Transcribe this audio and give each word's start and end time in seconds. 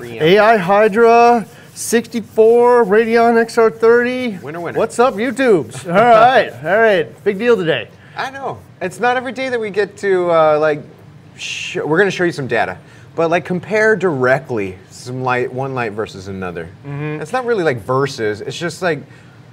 Preamp. 0.00 0.22
AI 0.22 0.56
Hydra 0.56 1.46
64 1.74 2.84
Radion 2.84 3.34
XR30. 3.34 4.40
Winner, 4.40 4.60
winner. 4.60 4.78
What's 4.78 4.98
up, 4.98 5.14
YouTubes? 5.14 5.86
All 5.86 5.92
right, 5.92 6.50
all 6.52 6.78
right. 6.78 7.24
Big 7.24 7.38
deal 7.38 7.54
today. 7.54 7.90
I 8.16 8.30
know. 8.30 8.58
It's 8.80 8.98
not 8.98 9.18
every 9.18 9.32
day 9.32 9.50
that 9.50 9.60
we 9.60 9.68
get 9.68 9.98
to 9.98 10.30
uh, 10.30 10.58
like. 10.58 10.82
Sh- 11.36 11.76
we're 11.76 11.98
gonna 11.98 12.10
show 12.10 12.24
you 12.24 12.32
some 12.32 12.46
data, 12.46 12.78
but 13.14 13.28
like 13.28 13.44
compare 13.44 13.94
directly 13.94 14.78
some 14.88 15.22
light, 15.22 15.52
one 15.52 15.74
light 15.74 15.92
versus 15.92 16.28
another. 16.28 16.64
Mm-hmm. 16.84 17.20
It's 17.20 17.32
not 17.32 17.44
really 17.44 17.64
like 17.64 17.78
versus. 17.78 18.40
It's 18.40 18.58
just 18.58 18.80
like 18.80 19.00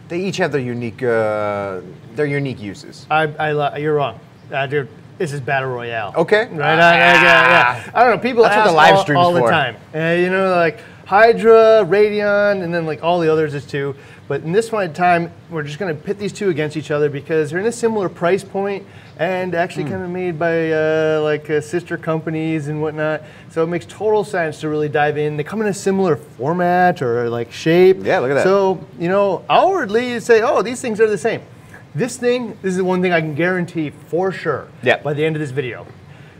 they 0.08 0.22
each 0.22 0.38
have 0.38 0.54
their 0.54 0.62
unique, 0.62 1.04
uh, 1.04 1.82
their 2.16 2.26
unique 2.26 2.62
uses. 2.62 3.06
I, 3.12 3.24
I, 3.24 3.78
you're 3.78 3.96
wrong. 3.96 4.20
Uh, 4.52 4.66
dude, 4.66 4.88
this 5.18 5.34
is 5.34 5.42
battle 5.42 5.70
royale. 5.70 6.14
Okay. 6.16 6.48
Right. 6.48 6.62
I, 6.62 6.74
I, 6.74 6.78
yeah, 6.96 7.22
yeah. 7.24 7.92
I 7.94 8.04
don't 8.04 8.16
know. 8.18 8.22
People 8.22 8.44
That's 8.44 8.56
what 8.56 8.62
ask 8.66 8.70
the 8.70 8.76
live 8.76 8.96
all, 8.96 9.02
stream's 9.04 9.18
all 9.26 9.34
the 9.34 9.40
for. 9.42 9.50
time. 9.50 9.76
Uh, 9.94 10.16
you 10.22 10.30
know, 10.30 10.52
like 10.56 10.80
Hydra, 11.06 11.84
Radion, 11.86 12.62
and 12.64 12.74
then 12.74 12.86
like 12.86 13.04
all 13.04 13.20
the 13.20 13.32
others 13.32 13.54
is 13.54 13.66
too. 13.66 13.96
But 14.28 14.42
in 14.42 14.52
this 14.52 14.70
point 14.70 14.90
one 14.90 14.94
time, 14.94 15.32
we're 15.50 15.64
just 15.64 15.80
going 15.80 15.96
to 15.96 16.02
pit 16.04 16.20
these 16.20 16.34
two 16.34 16.50
against 16.50 16.76
each 16.76 16.92
other 16.92 17.10
because 17.10 17.50
they're 17.50 17.62
in 17.62 17.66
a 17.66 17.72
similar 17.72 18.10
price 18.10 18.44
point 18.44 18.86
and 19.18 19.56
actually 19.56 19.86
Hmm. 19.86 19.92
kind 19.92 20.04
of 20.04 20.10
made 20.10 20.38
by 20.38 20.72
uh, 20.72 21.22
like 21.24 21.50
uh, 21.50 21.62
sister 21.62 21.98
companies 21.98 22.68
and 22.68 22.82
whatnot. 22.82 23.24
So 23.50 23.64
it 23.64 23.68
makes 23.68 23.86
total 23.86 24.26
sense 24.26 24.60
to 24.62 24.70
really 24.70 24.90
dive 24.90 25.18
in. 25.18 25.38
They 25.38 25.44
come 25.46 25.62
in 25.62 25.68
a 25.68 25.74
similar 25.74 26.18
format 26.18 27.02
or 27.02 27.30
like 27.30 27.52
shape. 27.54 28.00
Yeah, 28.04 28.20
look 28.20 28.32
at 28.32 28.36
that. 28.36 28.44
So 28.44 28.86
you 29.00 29.08
know, 29.08 29.46
outwardly 29.50 30.12
you 30.12 30.20
say, 30.20 30.42
oh, 30.42 30.62
these 30.62 30.82
things 30.82 31.00
are 31.00 31.08
the 31.10 31.18
same. 31.18 31.42
This 31.98 32.16
thing, 32.16 32.50
this 32.62 32.74
is 32.74 32.78
the 32.78 32.84
one 32.84 33.02
thing 33.02 33.12
I 33.12 33.22
can 33.22 33.34
guarantee 33.34 33.90
for 33.90 34.32
sure. 34.32 34.68
Yeah. 34.84 35.02
By 35.02 35.16
the 35.16 35.26
end 35.26 35.36
of 35.36 35.40
this 35.40 35.50
video, 35.50 35.88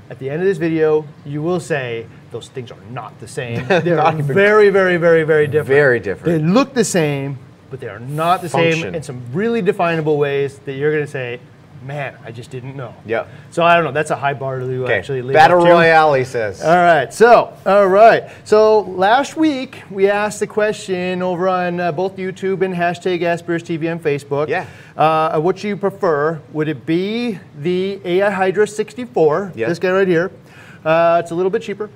at 0.08 0.20
the 0.20 0.30
end 0.30 0.40
of 0.44 0.48
this 0.48 0.60
video, 0.60 1.08
you 1.26 1.42
will 1.42 1.60
say 1.60 2.06
those 2.30 2.48
things 2.48 2.70
are 2.70 2.80
not 2.92 3.20
the 3.20 3.28
same. 3.28 3.68
They're 3.68 4.12
very, 4.22 4.70
very, 4.70 4.98
very, 4.98 5.24
very 5.24 5.48
different. 5.48 5.68
Very 5.68 6.00
different. 6.00 6.44
They 6.44 6.48
look 6.48 6.76
the 6.76 6.84
same, 6.84 7.40
but 7.72 7.80
they 7.80 7.88
are 7.88 8.00
not 8.00 8.44
the 8.44 8.50
same 8.50 8.94
in 8.94 9.02
some 9.02 9.24
really 9.34 9.64
definable 9.64 10.20
ways 10.20 10.60
that 10.60 10.74
you're 10.74 10.92
going 10.92 11.06
to 11.06 11.12
say, 11.12 11.40
man, 11.84 12.16
I 12.24 12.32
just 12.32 12.50
didn't 12.52 12.76
know. 12.76 12.94
Yeah. 13.06 13.28
So 13.52 13.64
I 13.64 13.76
don't 13.76 13.84
know. 13.84 13.92
That's 13.92 14.12
a 14.12 14.16
high 14.16 14.34
bar 14.34 14.60
to 14.60 14.84
Okay. 14.84 14.94
actually 14.98 15.22
leave 15.22 15.34
Battle. 15.34 15.58
Royale, 15.64 16.14
he 16.14 16.24
says. 16.24 16.62
All 16.64 16.76
right. 16.76 17.14
So, 17.14 17.54
all 17.66 17.88
right. 17.88 18.30
So 18.44 18.82
last 18.82 19.36
week 19.38 19.84
we 19.90 20.10
asked 20.10 20.40
the 20.40 20.48
question 20.48 21.22
over 21.22 21.48
on 21.48 21.80
uh, 21.80 21.92
both 21.92 22.16
YouTube 22.18 22.62
and 22.62 22.74
hashtag 22.74 23.22
AskBRStv 23.22 23.92
and 23.92 24.02
Facebook. 24.04 24.48
Yeah. 24.48 24.66
Uh, 24.96 25.40
what 25.40 25.64
you 25.64 25.78
prefer? 25.78 26.42
Would 26.54 26.68
it 26.68 26.86
be 26.86 27.40
the 27.60 28.00
AI 28.06 28.30
Hydra 28.30 28.68
64? 28.68 29.54
Yeah. 29.56 29.68
This 29.70 29.80
guy 29.80 29.92
right 29.92 30.08
here. 30.08 30.32
Uh, 30.84 31.22
it's 31.24 31.32
a 31.32 31.36
little 31.36 31.50
bit 31.52 31.62
cheaper. 31.62 31.90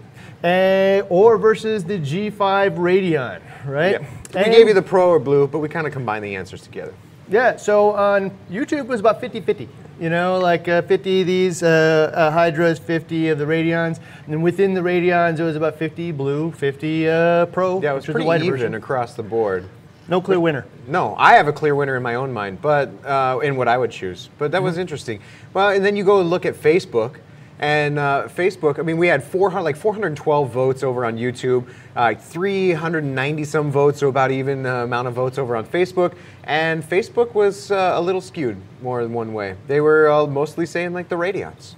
Uh, 0.43 1.03
or 1.09 1.37
versus 1.37 1.83
the 1.83 1.99
G5 1.99 2.77
Radion, 2.79 3.41
right? 3.65 4.01
Yeah. 4.01 4.07
We 4.33 4.41
And- 4.43 4.51
gave 4.51 4.67
you 4.67 4.73
the 4.73 4.81
pro 4.81 5.09
or 5.09 5.19
blue, 5.19 5.45
but 5.47 5.59
we 5.59 5.69
kind 5.69 5.85
of 5.85 5.93
combined 5.93 6.25
the 6.25 6.35
answers 6.35 6.61
together. 6.63 6.93
Yeah, 7.31 7.55
so 7.55 7.91
on 7.93 8.29
YouTube 8.49 8.79
it 8.79 8.87
was 8.87 8.99
about 8.99 9.21
50-50. 9.21 9.67
You 9.99 10.09
know, 10.09 10.39
like 10.39 10.67
uh, 10.67 10.81
50 10.81 11.21
of 11.21 11.27
these 11.27 11.63
uh, 11.63 12.11
uh, 12.13 12.31
Hydras, 12.31 12.79
50 12.79 13.29
of 13.29 13.37
the 13.37 13.45
Radions, 13.45 13.99
and 14.25 14.33
then 14.33 14.41
within 14.41 14.73
the 14.73 14.81
Radions 14.81 15.39
it 15.39 15.43
was 15.43 15.55
about 15.55 15.77
50 15.77 16.11
blue, 16.11 16.51
50 16.51 17.07
uh, 17.07 17.45
Pro, 17.47 17.81
Yeah, 17.81 17.91
it 17.91 17.95
was 17.95 18.07
was 18.07 18.13
pretty 18.15 18.27
the 18.27 18.35
even 18.35 18.49
version. 18.51 18.73
across 18.75 19.13
the 19.13 19.23
board. 19.23 19.69
No 20.07 20.19
clear 20.19 20.39
winner. 20.39 20.65
No, 20.87 21.15
I 21.17 21.33
have 21.35 21.47
a 21.47 21.53
clear 21.53 21.73
winner 21.75 21.95
in 21.95 22.03
my 22.03 22.15
own 22.15 22.33
mind, 22.33 22.61
but 22.61 22.89
uh, 23.05 23.39
in 23.43 23.55
what 23.55 23.67
I 23.67 23.77
would 23.77 23.91
choose. 23.91 24.29
But 24.39 24.51
that 24.51 24.61
was 24.61 24.77
interesting. 24.77 25.21
Well, 25.53 25.69
and 25.69 25.85
then 25.85 25.95
you 25.95 26.03
go 26.03 26.19
and 26.19 26.29
look 26.29 26.45
at 26.45 26.55
Facebook, 26.55 27.17
and 27.61 27.99
uh, 27.99 28.27
Facebook. 28.27 28.79
I 28.79 28.81
mean, 28.81 28.97
we 28.97 29.07
had 29.07 29.23
400, 29.23 29.63
like 29.63 29.77
412 29.77 30.51
votes 30.51 30.83
over 30.83 31.05
on 31.05 31.17
YouTube, 31.17 31.67
uh, 31.95 32.15
390 32.15 33.43
some 33.45 33.71
votes, 33.71 33.99
so 33.99 34.09
about 34.09 34.31
even 34.31 34.65
uh, 34.65 34.83
amount 34.83 35.07
of 35.07 35.13
votes 35.13 35.37
over 35.37 35.55
on 35.55 35.65
Facebook. 35.65 36.15
And 36.43 36.83
Facebook 36.83 37.33
was 37.35 37.71
uh, 37.71 37.93
a 37.95 38.01
little 38.01 38.21
skewed 38.21 38.57
more 38.81 39.03
than 39.03 39.13
one 39.13 39.33
way. 39.33 39.55
They 39.67 39.79
were 39.79 40.09
uh, 40.11 40.25
mostly 40.25 40.65
saying 40.65 40.93
like 40.93 41.07
the 41.07 41.15
Radions. 41.15 41.75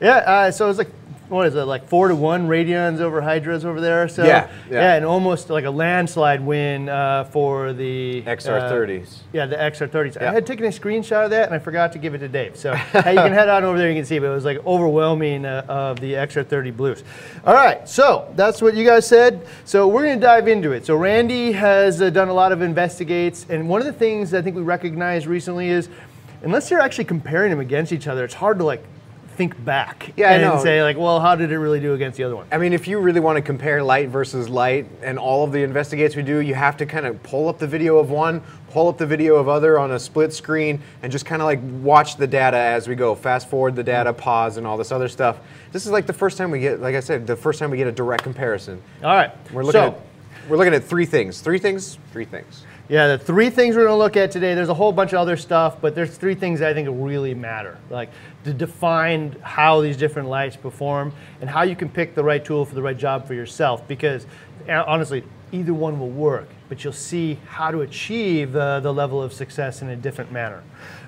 Yeah, 0.00 0.16
uh, 0.16 0.50
so 0.50 0.64
it 0.64 0.68
was 0.68 0.78
like, 0.78 0.90
what 1.28 1.46
is 1.46 1.54
it, 1.54 1.62
like 1.64 1.86
four 1.88 2.08
to 2.08 2.14
one 2.16 2.48
Radions 2.48 3.00
over 3.00 3.20
Hydras 3.20 3.64
over 3.64 3.80
there? 3.80 4.08
So 4.08 4.24
Yeah, 4.24 4.48
yeah. 4.70 4.94
and 4.94 5.04
almost 5.04 5.50
like 5.50 5.64
a 5.64 5.70
landslide 5.70 6.40
win 6.40 6.88
uh, 6.88 7.24
for 7.24 7.72
the 7.72 8.22
uh, 8.26 8.30
XR30s. 8.30 9.18
yeah, 9.32 9.46
the 9.46 9.56
XR30s. 9.56 10.16
Yeah. 10.20 10.30
I 10.30 10.32
had 10.34 10.46
taken 10.46 10.64
a 10.64 10.68
screenshot 10.70 11.24
of 11.24 11.30
that 11.30 11.46
and 11.46 11.54
I 11.54 11.58
forgot 11.58 11.92
to 11.92 11.98
give 11.98 12.14
it 12.14 12.18
to 12.18 12.28
Dave. 12.28 12.56
So 12.56 12.74
hey, 12.74 13.12
you 13.12 13.18
can 13.20 13.32
head 13.40 13.48
on 13.48 13.64
over 13.64 13.76
there, 13.76 13.88
you 13.90 13.96
can 13.96 14.04
see, 14.06 14.18
but 14.18 14.26
it 14.26 14.34
was 14.34 14.44
like 14.44 14.64
overwhelming 14.66 15.44
uh, 15.44 15.64
of 15.68 16.00
the 16.00 16.14
XR30 16.14 16.76
blues. 16.76 17.04
All 17.44 17.54
right, 17.54 17.86
so 17.88 18.32
that's 18.34 18.62
what 18.62 18.74
you 18.74 18.84
guys 18.84 19.06
said. 19.06 19.46
So 19.64 19.86
we're 19.86 20.04
going 20.04 20.18
to 20.18 20.24
dive 20.26 20.48
into 20.48 20.72
it. 20.72 20.86
So 20.86 20.96
Randy 20.96 21.52
has 21.52 22.00
uh, 22.00 22.10
done 22.10 22.28
a 22.28 22.32
lot 22.34 22.52
of 22.52 22.62
investigates, 22.62 23.46
and 23.50 23.68
one 23.68 23.80
of 23.80 23.86
the 23.86 23.92
things 23.92 24.32
I 24.34 24.40
think 24.42 24.56
we 24.56 24.62
recognized 24.62 25.26
recently 25.26 25.68
is 25.68 25.88
unless 26.42 26.70
you're 26.70 26.80
actually 26.80 27.04
comparing 27.04 27.50
them 27.50 27.60
against 27.60 27.92
each 27.92 28.06
other, 28.06 28.24
it's 28.24 28.34
hard 28.34 28.58
to 28.58 28.64
like 28.64 28.82
think 29.38 29.64
back 29.64 30.12
Yeah, 30.16 30.30
I 30.30 30.32
and 30.32 30.42
know. 30.42 30.62
say 30.62 30.82
like, 30.82 30.98
well, 30.98 31.20
how 31.20 31.36
did 31.36 31.52
it 31.52 31.58
really 31.58 31.78
do 31.78 31.94
against 31.94 32.18
the 32.18 32.24
other 32.24 32.34
one? 32.34 32.46
I 32.50 32.58
mean, 32.58 32.72
if 32.72 32.88
you 32.88 32.98
really 32.98 33.20
want 33.20 33.36
to 33.36 33.42
compare 33.42 33.82
light 33.84 34.08
versus 34.08 34.48
light 34.48 34.86
and 35.00 35.16
all 35.16 35.44
of 35.44 35.52
the 35.52 35.62
investigates 35.62 36.16
we 36.16 36.22
do, 36.22 36.40
you 36.40 36.54
have 36.54 36.76
to 36.78 36.86
kind 36.86 37.06
of 37.06 37.22
pull 37.22 37.48
up 37.48 37.60
the 37.60 37.66
video 37.66 37.98
of 37.98 38.10
one, 38.10 38.42
pull 38.72 38.88
up 38.88 38.98
the 38.98 39.06
video 39.06 39.36
of 39.36 39.48
other 39.48 39.78
on 39.78 39.92
a 39.92 39.98
split 39.98 40.32
screen, 40.32 40.82
and 41.02 41.12
just 41.12 41.24
kind 41.24 41.40
of 41.40 41.46
like 41.46 41.60
watch 41.80 42.16
the 42.16 42.26
data 42.26 42.56
as 42.56 42.88
we 42.88 42.96
go. 42.96 43.14
Fast 43.14 43.48
forward 43.48 43.76
the 43.76 43.84
data, 43.84 44.10
mm-hmm. 44.10 44.20
pause, 44.20 44.56
and 44.56 44.66
all 44.66 44.76
this 44.76 44.90
other 44.90 45.08
stuff. 45.08 45.38
This 45.70 45.86
is 45.86 45.92
like 45.92 46.06
the 46.06 46.12
first 46.12 46.36
time 46.36 46.50
we 46.50 46.58
get, 46.58 46.80
like 46.80 46.96
I 46.96 47.00
said, 47.00 47.24
the 47.24 47.36
first 47.36 47.60
time 47.60 47.70
we 47.70 47.76
get 47.76 47.86
a 47.86 47.92
direct 47.92 48.24
comparison. 48.24 48.82
All 49.04 49.14
right, 49.14 49.30
We're 49.52 49.62
looking 49.62 49.80
so, 49.80 49.86
at 49.88 50.00
we're 50.48 50.56
looking 50.56 50.74
at 50.74 50.82
three 50.82 51.06
things. 51.06 51.40
Three 51.40 51.58
things. 51.58 51.98
Three 52.12 52.24
things. 52.24 52.64
Yeah, 52.88 53.08
the 53.08 53.18
three 53.18 53.50
things 53.50 53.76
we're 53.76 53.82
going 53.82 53.92
to 53.92 53.98
look 53.98 54.16
at 54.16 54.30
today. 54.30 54.54
There's 54.54 54.70
a 54.70 54.74
whole 54.74 54.92
bunch 54.92 55.12
of 55.12 55.18
other 55.18 55.36
stuff, 55.36 55.78
but 55.78 55.94
there's 55.94 56.16
three 56.16 56.34
things 56.34 56.60
that 56.60 56.70
I 56.70 56.74
think 56.74 56.88
really 56.90 57.34
matter, 57.34 57.76
like 57.90 58.08
to 58.44 58.54
define 58.54 59.36
how 59.42 59.82
these 59.82 59.98
different 59.98 60.30
lights 60.30 60.56
perform 60.56 61.12
and 61.42 61.50
how 61.50 61.64
you 61.64 61.76
can 61.76 61.90
pick 61.90 62.14
the 62.14 62.24
right 62.24 62.42
tool 62.42 62.64
for 62.64 62.74
the 62.74 62.80
right 62.80 62.96
job 62.96 63.26
for 63.26 63.34
yourself. 63.34 63.86
Because 63.86 64.26
uh, 64.70 64.84
honestly, 64.86 65.22
either 65.52 65.74
one 65.74 66.00
will 66.00 66.08
work, 66.08 66.48
but 66.70 66.82
you'll 66.82 66.94
see 66.94 67.38
how 67.46 67.70
to 67.70 67.82
achieve 67.82 68.56
uh, 68.56 68.80
the 68.80 68.92
level 68.92 69.22
of 69.22 69.34
success 69.34 69.82
in 69.82 69.90
a 69.90 69.96
different 69.96 70.32
manner. 70.32 70.62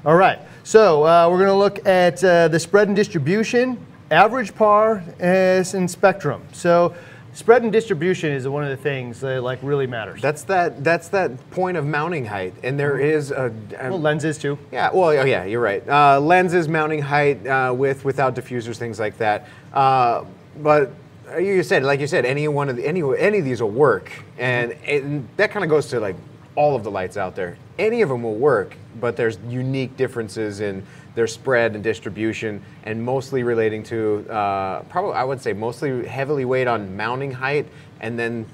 All 0.05 0.17
right, 0.17 0.39
so 0.65 1.05
uh, 1.07 1.29
we're 1.31 1.39
going 1.39 1.49
to 1.49 1.55
look 1.55 1.87
at 1.87 2.23
uh, 2.23 2.49
the 2.49 2.61
spread 2.61 2.89
and 2.89 2.97
distribution, 2.97 3.79
average 4.11 4.55
par, 4.55 5.03
and 5.19 5.91
spectrum. 5.91 6.43
So. 6.53 6.95
Spread 7.33 7.63
and 7.63 7.71
distribution 7.71 8.33
is 8.33 8.49
one 8.49 8.65
of 8.65 8.71
the 8.71 8.77
things 8.77 9.21
that 9.21 9.43
like 9.43 9.61
really 9.63 9.87
matters. 9.87 10.21
That's 10.21 10.43
that. 10.45 10.83
That's 10.83 11.09
that 11.09 11.51
point 11.53 11.77
of 11.77 11.87
mounting 11.87 12.25
height, 12.25 12.55
and 12.65 12.79
there 12.79 12.99
is 12.99 13.31
a. 13.31 13.55
a 13.79 13.91
well, 13.91 14.01
lenses 14.01 14.37
too. 14.37 14.59
Yeah, 14.73 14.91
well, 14.93 15.11
oh, 15.11 15.25
yeah, 15.25 15.45
you're 15.45 15.61
right. 15.61 15.89
Uh, 15.89 16.21
lenses, 16.21 16.69
mounting 16.69 17.01
height, 17.01 17.47
uh, 17.47 17.73
with, 17.77 18.05
without 18.05 18.35
diffusers, 18.35 18.79
things 18.79 18.99
like 18.99 19.17
that. 19.19 19.49
Uh, 19.73 20.25
but 20.61 20.93
you 21.39 21.63
said, 21.63 21.85
like 21.85 22.01
you 22.01 22.09
said, 22.09 22.25
any 22.25 22.49
one 22.49 22.69
of 22.69 22.77
the, 22.77 22.87
any 22.87 23.03
any 23.19 23.39
of 23.39 23.45
these 23.45 23.63
will 23.63 23.71
work, 23.71 24.11
and, 24.37 24.73
and 24.85 25.29
that 25.37 25.53
kind 25.53 25.65
of 25.65 25.71
goes 25.71 25.87
to 25.89 26.01
like 26.01 26.17
all 26.57 26.75
of 26.75 26.83
the 26.83 26.91
lights 26.91 27.17
out 27.17 27.37
there. 27.37 27.57
Any 27.79 28.03
of 28.03 28.09
them 28.09 28.25
will 28.25 28.35
work, 28.35 28.77
but 29.01 29.17
there's 29.17 29.39
unique 29.49 29.97
differences 29.97 30.61
in 30.61 30.85
their 31.21 31.27
spread 31.27 31.75
and 31.75 31.85
distribution, 31.85 32.63
and 32.85 33.05
mostly 33.05 33.43
relating 33.43 33.83
to 33.83 34.27
uh, 34.31 34.81
probably 34.85 35.13
I 35.13 35.23
would 35.23 35.39
say 35.39 35.53
mostly 35.53 36.07
heavily 36.07 36.47
weighed 36.47 36.67
on 36.67 36.97
mounting 36.97 37.31
height, 37.31 37.69
and 38.01 38.19
then 38.19 38.47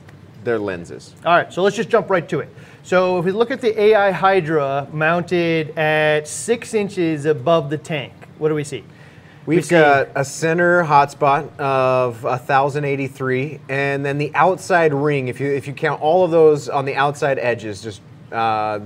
their 0.42 0.58
lenses. 0.58 1.14
All 1.24 1.32
right, 1.32 1.52
so 1.52 1.62
let's 1.62 1.76
just 1.76 1.88
jump 1.90 2.10
right 2.10 2.28
to 2.28 2.40
it. 2.40 2.48
So 2.82 3.20
if 3.20 3.24
we 3.24 3.30
look 3.30 3.52
at 3.52 3.60
the 3.60 3.80
AI 3.80 4.10
Hydra 4.10 4.88
mounted 4.92 5.78
at 5.78 6.26
six 6.26 6.74
inches 6.74 7.24
above 7.24 7.70
the 7.70 7.78
tank, 7.78 8.12
what 8.38 8.48
do 8.48 8.56
we 8.56 8.64
see? 8.64 8.82
We 9.46 9.54
We've 9.54 9.64
see- 9.64 9.76
got 9.76 10.08
a 10.16 10.24
center 10.24 10.82
hotspot 10.82 11.56
of 11.60 12.24
1083, 12.24 13.60
and 13.68 14.04
then 14.04 14.18
the 14.18 14.32
outside 14.34 14.92
ring. 14.92 15.28
If 15.28 15.38
you 15.38 15.52
if 15.52 15.68
you 15.68 15.72
count 15.72 16.02
all 16.02 16.24
of 16.24 16.32
those 16.32 16.68
on 16.68 16.84
the 16.84 16.96
outside 16.96 17.38
edges, 17.38 17.80
just 17.80 18.00
uh, 18.32 18.80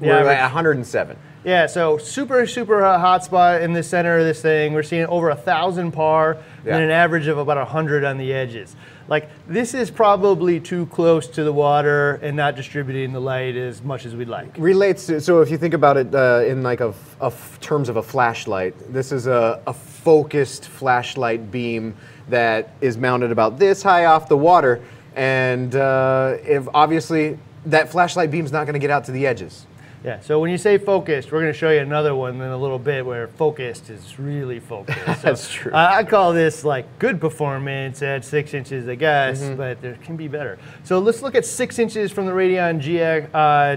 we're 0.00 0.12
at 0.30 0.40
107. 0.44 1.18
Yeah, 1.44 1.66
so 1.66 1.98
super, 1.98 2.46
super 2.46 2.82
hot 2.82 3.24
spot 3.24 3.62
in 3.62 3.72
the 3.72 3.82
center 3.82 4.18
of 4.18 4.24
this 4.24 4.42
thing. 4.42 4.72
We're 4.74 4.82
seeing 4.82 5.06
over 5.06 5.30
a 5.30 5.36
thousand 5.36 5.92
par 5.92 6.36
Yeah. 6.64 6.74
and 6.74 6.84
an 6.84 6.90
average 6.90 7.26
of 7.28 7.38
about 7.38 7.58
a 7.58 7.64
hundred 7.64 8.04
on 8.04 8.18
the 8.18 8.32
edges. 8.34 8.74
Like 9.06 9.30
this 9.46 9.72
is 9.72 9.90
probably 9.90 10.60
too 10.60 10.86
close 10.86 11.26
to 11.28 11.44
the 11.44 11.52
water 11.52 12.14
and 12.22 12.36
not 12.36 12.56
distributing 12.56 13.12
the 13.12 13.20
light 13.20 13.56
as 13.56 13.82
much 13.82 14.04
as 14.04 14.14
we'd 14.14 14.28
like. 14.28 14.54
Relates 14.58 15.06
to 15.06 15.20
so 15.20 15.40
if 15.40 15.50
you 15.50 15.56
think 15.56 15.74
about 15.74 15.96
it 15.96 16.14
uh, 16.14 16.42
in 16.46 16.62
like 16.62 16.80
a, 16.80 16.88
f- 16.88 17.16
a 17.20 17.26
f- 17.26 17.58
terms 17.60 17.88
of 17.88 17.96
a 17.96 18.02
flashlight, 18.02 18.74
this 18.92 19.12
is 19.12 19.26
a, 19.26 19.62
a 19.66 19.72
focused 19.72 20.66
flashlight 20.66 21.50
beam 21.50 21.94
that 22.28 22.74
is 22.82 22.98
mounted 22.98 23.30
about 23.32 23.58
this 23.58 23.82
high 23.82 24.04
off 24.04 24.28
the 24.28 24.36
water, 24.36 24.82
and 25.16 25.74
uh, 25.74 26.36
if 26.44 26.68
obviously 26.74 27.38
that 27.64 27.88
flashlight 27.90 28.30
beam's 28.30 28.52
not 28.52 28.64
going 28.64 28.74
to 28.74 28.78
get 28.78 28.90
out 28.90 29.04
to 29.04 29.12
the 29.12 29.26
edges. 29.26 29.64
Yeah, 30.04 30.20
so 30.20 30.38
when 30.38 30.50
you 30.50 30.58
say 30.58 30.78
focused, 30.78 31.32
we're 31.32 31.40
going 31.40 31.52
to 31.52 31.58
show 31.58 31.70
you 31.70 31.80
another 31.80 32.14
one 32.14 32.36
in 32.36 32.40
a 32.50 32.56
little 32.56 32.78
bit 32.78 33.04
where 33.04 33.26
focused 33.26 33.90
is 33.90 34.18
really 34.18 34.60
focused. 34.60 34.98
So, 35.06 35.12
That's 35.22 35.52
true. 35.52 35.72
uh, 35.72 35.88
I 35.92 36.04
call 36.04 36.32
this 36.32 36.64
like 36.64 36.98
good 37.00 37.20
performance 37.20 38.00
at 38.02 38.24
six 38.24 38.54
inches, 38.54 38.86
I 38.88 38.94
guess, 38.94 39.42
Mm-hmm. 39.42 39.56
but 39.56 39.82
there 39.82 39.94
can 40.04 40.16
be 40.16 40.28
better. 40.28 40.58
So 40.84 41.00
let's 41.00 41.20
look 41.20 41.34
at 41.34 41.44
six 41.44 41.78
inches 41.80 42.12
from 42.12 42.26
the 42.26 42.32
Radion 42.32 42.80
G, 42.80 43.00
uh, 43.02 43.16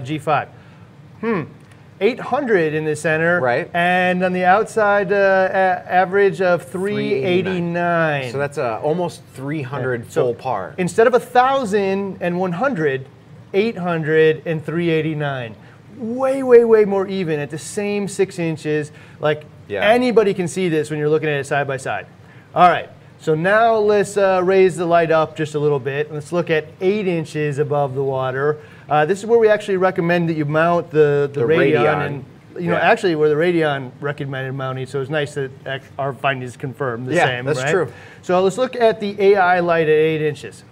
G5. 0.00 0.48
Hmm, 1.20 1.42
800 2.00 2.74
in 2.74 2.84
the 2.84 2.94
center. 2.94 3.40
Right. 3.40 3.68
And 3.74 4.22
on 4.22 4.32
the 4.32 4.44
outside, 4.44 5.12
uh, 5.12 5.48
a- 5.50 5.92
average 5.92 6.40
of 6.40 6.62
389. 6.70 8.30
So 8.30 8.38
that's 8.38 8.58
uh, 8.58 8.78
almost 8.80 9.22
300 9.34 10.10
So 10.12 10.22
full 10.26 10.34
par. 10.34 10.74
Instead 10.78 11.06
of 11.08 11.12
1,000 11.14 12.18
and 12.20 12.38
100, 12.38 13.06
800 13.54 14.42
and 14.46 14.64
389. 14.64 15.56
Way, 15.96 16.42
way, 16.42 16.64
way 16.64 16.84
more 16.84 17.06
even 17.06 17.38
at 17.38 17.50
the 17.50 17.58
same 17.58 18.08
six 18.08 18.38
inches. 18.38 18.92
Like 19.20 19.44
Yeah. 19.68 19.82
anybody 19.88 20.34
can 20.34 20.48
see 20.48 20.68
this 20.68 20.90
when 20.90 20.98
you're 20.98 21.08
looking 21.08 21.28
at 21.28 21.36
it 21.40 21.46
side 21.46 21.66
by 21.66 21.76
side. 21.76 22.06
All 22.54 22.68
right. 22.68 22.88
So 23.20 23.34
now 23.36 23.76
let's 23.76 24.16
uh, 24.16 24.40
raise 24.42 24.74
the 24.76 24.84
light 24.86 25.12
up 25.12 25.36
just 25.36 25.54
a 25.54 25.58
little 25.58 25.78
bit. 25.78 26.12
Let's 26.12 26.32
look 26.32 26.50
at 26.50 26.66
eight 26.80 27.06
inches 27.06 27.58
above 27.58 27.94
the 27.94 28.02
water. 28.02 28.58
Uh, 28.88 29.06
this 29.06 29.20
is 29.20 29.26
where 29.26 29.38
we 29.38 29.48
actually 29.48 29.76
recommend 29.76 30.28
that 30.28 30.34
you 30.34 30.44
mount 30.44 30.90
the, 30.90 31.30
the, 31.32 31.40
The 31.40 31.46
Radion, 31.46 31.82
Radion. 31.84 32.02
and 32.02 32.24
you 32.58 32.68
know 32.70 32.76
Yeah. 32.76 32.90
actually 32.90 33.14
where 33.14 33.28
the 33.28 33.36
Radion 33.36 33.92
recommended 34.00 34.52
mounting. 34.54 34.86
So 34.86 35.00
it's 35.00 35.08
nice 35.10 35.34
that 35.34 35.50
our 35.98 36.12
findings 36.12 36.56
confirm 36.56 37.04
the 37.06 37.14
Yeah, 37.14 37.26
same. 37.26 37.44
that's 37.44 37.60
right? 37.62 37.70
true. 37.70 37.92
So 38.22 38.42
let's 38.42 38.58
look 38.58 38.74
at 38.74 38.98
the 39.00 39.14
AI 39.22 39.60
light 39.60 39.84
at 39.88 39.94
eight 39.94 40.20
inches. 40.22 40.64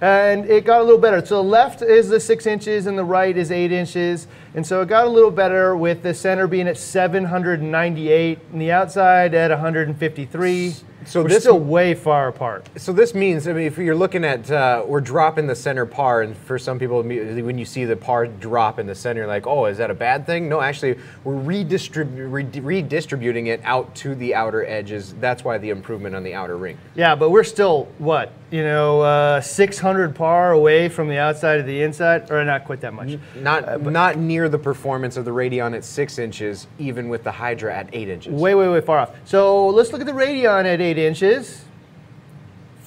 And 0.00 0.44
it 0.44 0.64
got 0.64 0.80
a 0.80 0.84
little 0.84 1.00
better. 1.00 1.24
So 1.24 1.36
the 1.36 1.48
left 1.48 1.80
is 1.80 2.08
the 2.08 2.20
six 2.20 2.46
inches 2.46 2.86
and 2.86 2.98
the 2.98 3.04
right 3.04 3.36
is 3.36 3.50
eight 3.50 3.72
inches. 3.72 4.26
And 4.56 4.66
so 4.66 4.80
it 4.80 4.88
got 4.88 5.06
a 5.06 5.10
little 5.10 5.30
better 5.30 5.76
with 5.76 6.02
the 6.02 6.14
center 6.14 6.46
being 6.46 6.66
at 6.66 6.78
798 6.78 8.38
and 8.52 8.60
the 8.60 8.72
outside 8.72 9.34
at 9.34 9.50
153. 9.50 10.74
So 11.04 11.22
We're 11.22 11.28
this- 11.28 11.42
still 11.44 11.60
way 11.60 11.94
far 11.94 12.26
apart. 12.26 12.68
So 12.76 12.92
this 12.92 13.14
means, 13.14 13.46
I 13.46 13.52
mean, 13.52 13.66
if 13.66 13.78
you're 13.78 13.94
looking 13.94 14.24
at, 14.24 14.50
uh, 14.50 14.82
we're 14.84 15.00
dropping 15.00 15.46
the 15.46 15.54
center 15.54 15.86
par, 15.86 16.22
and 16.22 16.36
for 16.36 16.58
some 16.58 16.80
people, 16.80 17.00
when 17.04 17.58
you 17.58 17.64
see 17.64 17.84
the 17.84 17.94
par 17.94 18.26
drop 18.26 18.80
in 18.80 18.86
the 18.88 18.94
center, 18.94 19.20
you're 19.20 19.28
like, 19.28 19.46
oh, 19.46 19.66
is 19.66 19.78
that 19.78 19.88
a 19.88 19.94
bad 19.94 20.26
thing? 20.26 20.48
No, 20.48 20.60
actually, 20.60 20.96
we're 21.22 21.34
redistribu- 21.34 22.32
re- 22.32 22.82
redistributing 22.82 23.46
it 23.46 23.60
out 23.62 23.94
to 23.96 24.16
the 24.16 24.34
outer 24.34 24.64
edges. 24.66 25.14
That's 25.20 25.44
why 25.44 25.58
the 25.58 25.70
improvement 25.70 26.16
on 26.16 26.24
the 26.24 26.34
outer 26.34 26.56
ring. 26.56 26.76
Yeah, 26.96 27.14
but 27.14 27.30
we're 27.30 27.44
still, 27.44 27.86
what, 27.98 28.32
you 28.50 28.64
know, 28.64 29.02
uh, 29.02 29.40
600 29.40 30.12
par 30.12 30.50
away 30.50 30.88
from 30.88 31.08
the 31.08 31.18
outside 31.18 31.60
of 31.60 31.66
the 31.66 31.82
inside? 31.82 32.32
Or 32.32 32.44
not 32.44 32.64
quite 32.64 32.80
that 32.80 32.94
much. 32.94 33.16
Not 33.40 33.80
not 33.82 34.16
near 34.18 34.45
the 34.48 34.58
performance 34.58 35.16
of 35.16 35.24
the 35.24 35.32
Radion 35.32 35.74
at 35.74 35.84
six 35.84 36.18
inches, 36.18 36.66
even 36.78 37.08
with 37.08 37.24
the 37.24 37.32
Hydra 37.32 37.74
at 37.74 37.88
eight 37.92 38.08
inches. 38.08 38.32
Way, 38.32 38.54
way, 38.54 38.68
way 38.68 38.80
far 38.80 38.98
off. 38.98 39.10
So 39.24 39.68
let's 39.68 39.92
look 39.92 40.00
at 40.00 40.06
the 40.06 40.14
Radion 40.14 40.66
at 40.66 40.80
eight 40.80 40.98
inches. 40.98 41.62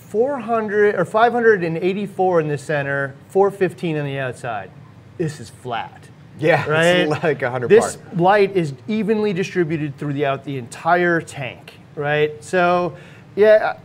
400 0.09 0.95
or 0.95 1.05
584 1.05 2.39
in 2.41 2.47
the 2.47 2.57
center, 2.57 3.15
415 3.29 3.97
on 3.97 4.05
the 4.05 4.17
outside. 4.17 4.71
This 5.17 5.39
is 5.39 5.49
flat. 5.49 6.09
yeah, 6.39 6.67
Right? 6.67 6.85
it's 7.11 7.23
like 7.23 7.41
a 7.41 7.51
hundred 7.51 7.67
This 7.69 7.97
par. 7.97 8.15
light 8.15 8.55
is 8.55 8.73
evenly 8.87 9.33
distributed 9.33 9.97
throughout 9.97 10.45
the 10.45 10.57
entire 10.57 11.21
tank, 11.21 11.73
right? 11.95 12.41
So, 12.43 12.97
yeah, 13.35 13.75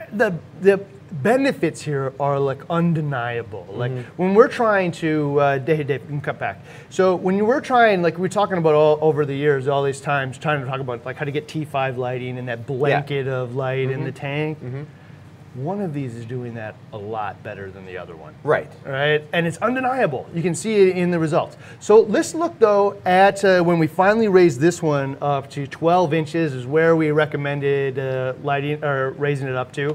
uh, 0.00 0.04
the 0.12 0.34
the 0.60 0.84
benefits 1.12 1.82
here 1.82 2.12
are 2.18 2.38
like 2.38 2.62
undeniable. 2.70 3.66
Like 3.70 3.92
when 4.16 4.34
we're 4.34 4.48
trying 4.48 4.92
to, 4.92 5.38
uh, 5.40 5.58
Dave, 5.58 5.86
Dave, 5.86 6.00
you 6.02 6.06
can 6.06 6.20
cut 6.20 6.38
back. 6.38 6.64
So 6.90 7.14
when 7.16 7.44
we're 7.44 7.60
trying, 7.60 8.02
like 8.02 8.18
we're 8.18 8.28
talking 8.28 8.58
about 8.58 8.74
all 8.74 8.98
over 9.00 9.24
the 9.24 9.34
years, 9.34 9.68
all 9.68 9.82
these 9.82 10.00
times, 10.00 10.38
trying 10.38 10.60
to 10.60 10.66
talk 10.66 10.80
about 10.80 11.04
like 11.04 11.16
how 11.16 11.24
to 11.24 11.30
get 11.30 11.48
T5 11.48 11.96
lighting 11.96 12.38
and 12.38 12.48
that 12.48 12.66
blanket 12.66 13.28
of 13.28 13.54
light 13.54 13.90
in 13.90 14.04
the 14.04 14.12
tank. 14.12 14.58
One 15.54 15.82
of 15.82 15.92
these 15.92 16.14
is 16.14 16.24
doing 16.24 16.54
that 16.54 16.76
a 16.94 16.96
lot 16.96 17.42
better 17.42 17.70
than 17.70 17.84
the 17.84 17.98
other 17.98 18.16
one. 18.16 18.34
Right. 18.42 18.72
Right. 18.86 19.22
and 19.34 19.46
it's 19.46 19.58
undeniable. 19.58 20.26
You 20.32 20.40
can 20.40 20.54
see 20.54 20.88
it 20.88 20.96
in 20.96 21.10
the 21.10 21.18
results. 21.18 21.58
So 21.78 22.00
let's 22.00 22.34
look 22.34 22.58
though 22.58 22.96
at 23.04 23.44
uh, 23.44 23.62
when 23.62 23.78
we 23.78 23.86
finally 23.86 24.28
raised 24.28 24.60
this 24.60 24.80
one 24.80 25.18
up 25.20 25.50
to 25.50 25.66
12 25.66 26.14
inches 26.14 26.54
is 26.54 26.66
where 26.66 26.96
we 26.96 27.10
recommended 27.10 27.98
uh, 27.98 28.32
lighting 28.42 28.82
or 28.82 29.10
raising 29.10 29.46
it 29.46 29.54
up 29.54 29.72
to, 29.74 29.94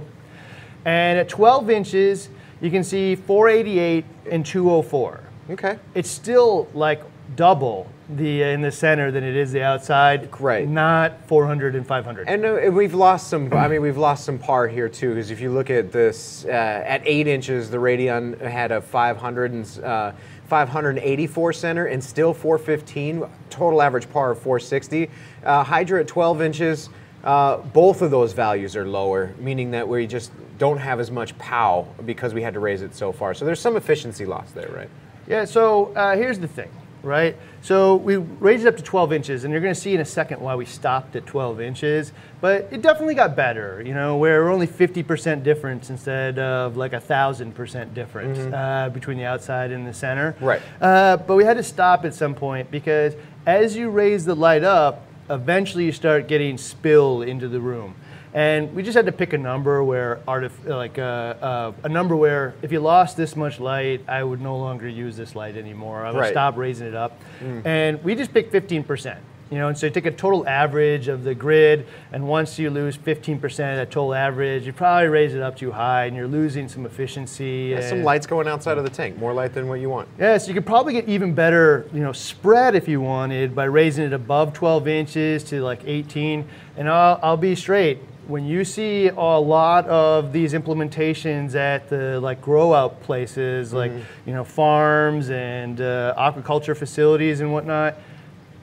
and 0.87 1.19
at 1.19 1.27
12 1.29 1.69
inches 1.69 2.29
you 2.61 2.71
can 2.71 2.83
see 2.83 3.15
488 3.15 4.05
and 4.31 4.43
204. 4.43 5.19
Okay. 5.51 5.77
It's 5.93 6.09
still 6.09 6.67
like 6.73 7.03
double 7.35 7.87
the 8.09 8.43
uh, 8.43 8.47
in 8.47 8.61
the 8.61 8.71
center 8.71 9.11
than 9.11 9.23
it 9.23 9.35
is 9.35 9.51
the 9.51 9.61
outside. 9.61 10.29
Right. 10.39 10.67
Not 10.67 11.27
400 11.27 11.75
and 11.75 11.85
500. 11.85 12.27
And, 12.27 12.45
uh, 12.45 12.55
and 12.55 12.75
we've 12.75 12.93
lost 12.93 13.29
some. 13.29 13.53
I 13.53 13.67
mean, 13.67 13.81
we've 13.81 13.97
lost 13.97 14.25
some 14.25 14.39
par 14.39 14.67
here 14.67 14.89
too, 14.89 15.09
because 15.09 15.29
if 15.29 15.39
you 15.41 15.51
look 15.51 15.69
at 15.69 15.91
this, 15.91 16.45
uh, 16.45 16.49
at 16.49 17.01
eight 17.05 17.27
inches, 17.27 17.69
the 17.69 17.77
Radion 17.77 18.39
had 18.39 18.71
a 18.71 18.81
500 18.81 19.51
and 19.51 19.79
uh, 19.83 20.13
584 20.47 21.53
center 21.53 21.85
and 21.87 22.03
still 22.03 22.33
415. 22.33 23.25
Total 23.49 23.81
average 23.81 24.09
par 24.09 24.31
of 24.31 24.37
460. 24.39 25.09
Uh, 25.43 25.63
Hydra 25.63 25.99
at 25.99 26.07
12 26.07 26.41
inches. 26.41 26.89
Uh, 27.23 27.57
both 27.57 28.01
of 28.01 28.09
those 28.09 28.31
values 28.31 28.75
are 28.75 28.87
lower, 28.87 29.33
meaning 29.39 29.71
that 29.71 29.85
we 29.87 30.07
just 30.07 30.31
don't 30.57 30.77
have 30.77 30.99
as 30.99 31.11
much 31.11 31.37
pow 31.37 31.87
because 32.05 32.33
we 32.33 32.41
had 32.41 32.53
to 32.53 32.59
raise 32.59 32.81
it 32.81 32.95
so 32.95 33.11
far. 33.11 33.33
So 33.33 33.45
there's 33.45 33.59
some 33.59 33.75
efficiency 33.75 34.25
loss 34.25 34.51
there, 34.51 34.69
right? 34.69 34.89
Yeah, 35.27 35.45
so 35.45 35.93
uh, 35.93 36.15
here's 36.15 36.39
the 36.39 36.47
thing, 36.47 36.69
right? 37.03 37.35
So 37.61 37.97
we 37.97 38.15
raised 38.15 38.65
it 38.65 38.69
up 38.69 38.77
to 38.77 38.83
12 38.83 39.11
inches, 39.11 39.43
and 39.43 39.51
you're 39.51 39.61
going 39.61 39.73
to 39.73 39.79
see 39.79 39.93
in 39.93 39.99
a 39.99 40.05
second 40.05 40.39
why 40.39 40.55
we 40.55 40.65
stopped 40.65 41.15
at 41.15 41.25
12 41.25 41.59
inches. 41.59 42.13
But 42.39 42.69
it 42.71 42.81
definitely 42.81 43.15
got 43.15 43.35
better, 43.35 43.83
you 43.85 43.93
know, 43.93 44.17
where 44.17 44.43
we're 44.43 44.51
only 44.51 44.67
50% 44.67 45.43
difference 45.43 45.89
instead 45.89 46.39
of 46.39 46.77
like 46.77 46.93
a 46.93 46.99
thousand 46.99 47.55
percent 47.55 47.93
difference 47.93 48.39
uh, 48.39 48.89
between 48.93 49.17
the 49.17 49.25
outside 49.25 49.71
and 49.71 49.85
the 49.85 49.93
center. 49.93 50.35
Right. 50.39 50.61
Uh, 50.79 51.17
but 51.17 51.35
we 51.35 51.43
had 51.43 51.57
to 51.57 51.63
stop 51.63 52.05
at 52.05 52.13
some 52.13 52.33
point 52.33 52.71
because 52.71 53.15
as 53.45 53.75
you 53.75 53.89
raise 53.89 54.23
the 54.23 54.35
light 54.35 54.63
up, 54.63 55.03
eventually 55.29 55.85
you 55.85 55.91
start 55.91 56.27
getting 56.27 56.57
spill 56.57 57.21
into 57.21 57.47
the 57.49 57.59
room. 57.59 57.95
And 58.37 58.71
we 58.75 58.83
just 58.83 58.95
had 58.95 59.07
to 59.07 59.11
pick 59.11 59.33
a 59.33 59.37
number 59.39 59.83
where, 59.83 60.19
artif- 60.27 60.63
like 60.63 60.99
uh, 60.99 61.01
uh, 61.01 61.71
a 61.81 61.89
number 61.89 62.15
where 62.15 62.53
if 62.61 62.71
you 62.71 62.79
lost 62.79 63.17
this 63.17 63.35
much 63.35 63.59
light, 63.59 64.01
I 64.07 64.23
would 64.23 64.41
no 64.41 64.55
longer 64.57 64.87
use 64.87 65.17
this 65.17 65.35
light 65.35 65.57
anymore. 65.57 66.05
I 66.05 66.11
would 66.11 66.19
Right. 66.19 66.29
stop 66.33 66.55
raising 66.55 66.85
it 66.85 66.93
up. 66.93 67.19
And 67.65 68.03
we 68.03 68.13
just 68.13 68.31
picked 68.35 68.53
15%. 68.53 69.17
You 69.49 69.57
know, 69.57 69.69
and 69.69 69.77
so 69.77 69.87
you 69.87 69.91
take 69.93 70.05
a 70.05 70.11
total 70.11 70.45
average 70.47 71.07
of 71.07 71.23
the 71.23 71.33
grid, 71.33 71.87
and 72.11 72.27
once 72.27 72.59
you 72.59 72.69
lose 72.69 72.95
15% 72.97 73.43
of 73.71 73.77
that 73.77 73.89
total 73.89 74.13
average, 74.13 74.67
you 74.67 74.73
probably 74.73 75.07
raise 75.07 75.33
it 75.33 75.41
up 75.41 75.55
too 75.57 75.71
high, 75.71 76.05
and 76.05 76.15
you're 76.17 76.27
losing 76.27 76.67
some 76.67 76.85
efficiency. 76.85 77.73
Some 77.81 77.99
and- 77.99 78.05
lights 78.05 78.27
going 78.27 78.47
outside 78.47 78.77
of 78.77 78.83
the 78.83 78.89
tank, 78.91 79.17
more 79.17 79.33
light 79.33 79.53
than 79.55 79.67
what 79.67 79.79
you 79.79 79.89
want. 79.89 80.09
Yes, 80.19 80.47
you 80.47 80.53
could 80.53 80.65
probably 80.65 80.93
get 80.93 81.07
even 81.09 81.33
better, 81.33 81.87
you 81.91 82.01
know, 82.01 82.11
spread 82.11 82.75
if 82.75 82.87
you 82.87 83.01
wanted 83.01 83.55
by 83.55 83.63
raising 83.63 84.03
it 84.05 84.13
above 84.13 84.53
12 84.53 84.87
inches 84.87 85.43
to 85.45 85.61
like 85.63 85.79
18. 85.87 86.45
And 86.75 86.87
I'll, 86.87 87.17
I'll 87.23 87.37
be 87.37 87.55
straight. 87.55 87.99
When 88.27 88.45
you 88.45 88.65
see 88.65 89.07
a 89.07 89.13
lot 89.15 89.87
of 89.87 90.33
these 90.33 90.53
implementations 90.53 91.55
at 91.55 91.87
the 91.87 92.19
like 92.19 92.41
grow 92.41 92.73
out 92.73 93.01
places, 93.01 93.71
like 93.73 93.91
Mm-hmm. 93.91 94.29
you 94.29 94.33
know 94.35 94.43
farms 94.43 95.29
and 95.29 95.79
uh, 95.79 96.13
aquaculture 96.17 96.75
facilities 96.75 97.39
and 97.39 97.53
whatnot, 97.53 97.95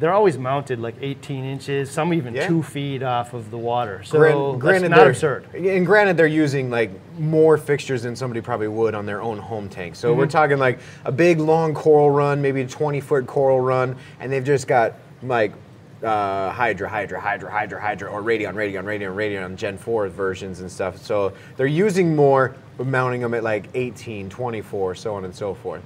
they're 0.01 0.13
always 0.13 0.37
mounted 0.37 0.81
like 0.81 0.97
18 1.01 1.45
inches, 1.47 1.91
some 1.91 2.13
even 2.13 2.35
Yeah. 2.35 2.47
two 2.47 2.63
feet 2.63 3.03
off 3.03 3.33
of 3.33 3.51
the 3.51 3.57
water. 3.57 4.03
So 4.05 4.19
Gran- 4.59 4.83
that's 4.83 4.91
not 4.91 5.07
absurd. 5.07 5.47
And 5.55 5.87
granted, 5.87 6.19
they're 6.19 6.27
using 6.27 6.69
like 6.69 6.91
more 7.19 7.57
fixtures 7.57 8.03
than 8.03 8.15
somebody 8.17 8.43
probably 8.43 8.69
would 8.69 8.95
on 8.95 9.07
their 9.07 9.23
own 9.23 9.39
home 9.39 9.71
tank. 9.71 9.97
So 9.97 10.11
Mm-hmm. 10.11 10.19
we're 10.19 10.27
talking 10.27 10.59
like 10.59 10.79
a 11.07 11.13
big 11.13 11.39
long 11.41 11.73
coral 11.73 12.11
run, 12.11 12.43
maybe 12.43 12.61
a 12.61 12.67
20 12.67 13.01
foot 13.01 13.27
coral 13.27 13.61
run, 13.61 13.97
and 14.21 14.31
they've 14.31 14.45
just 14.45 14.67
got 14.67 14.95
like 15.23 15.53
uh, 16.05 16.51
Hydra, 16.51 16.89
Hydra, 16.89 17.21
Hydra, 17.21 17.51
Hydra, 17.51 17.81
Hydra, 17.81 18.11
or 18.11 18.23
Radion, 18.23 18.55
Radion, 18.55 18.85
Radion, 18.85 19.15
Radion 19.15 19.57
Gen 19.57 19.79
4 19.79 20.09
versions 20.09 20.61
and 20.61 20.71
stuff. 20.71 20.99
So 20.99 21.33
they're 21.57 21.67
using 21.67 22.15
more, 22.15 22.55
but 22.77 22.87
mounting 22.87 23.21
them 23.21 23.35
at 23.35 23.43
like 23.43 23.69
18, 23.75 24.29
24, 24.29 24.95
so 24.95 25.15
on 25.15 25.25
and 25.25 25.35
so 25.35 25.55
forth. 25.55 25.83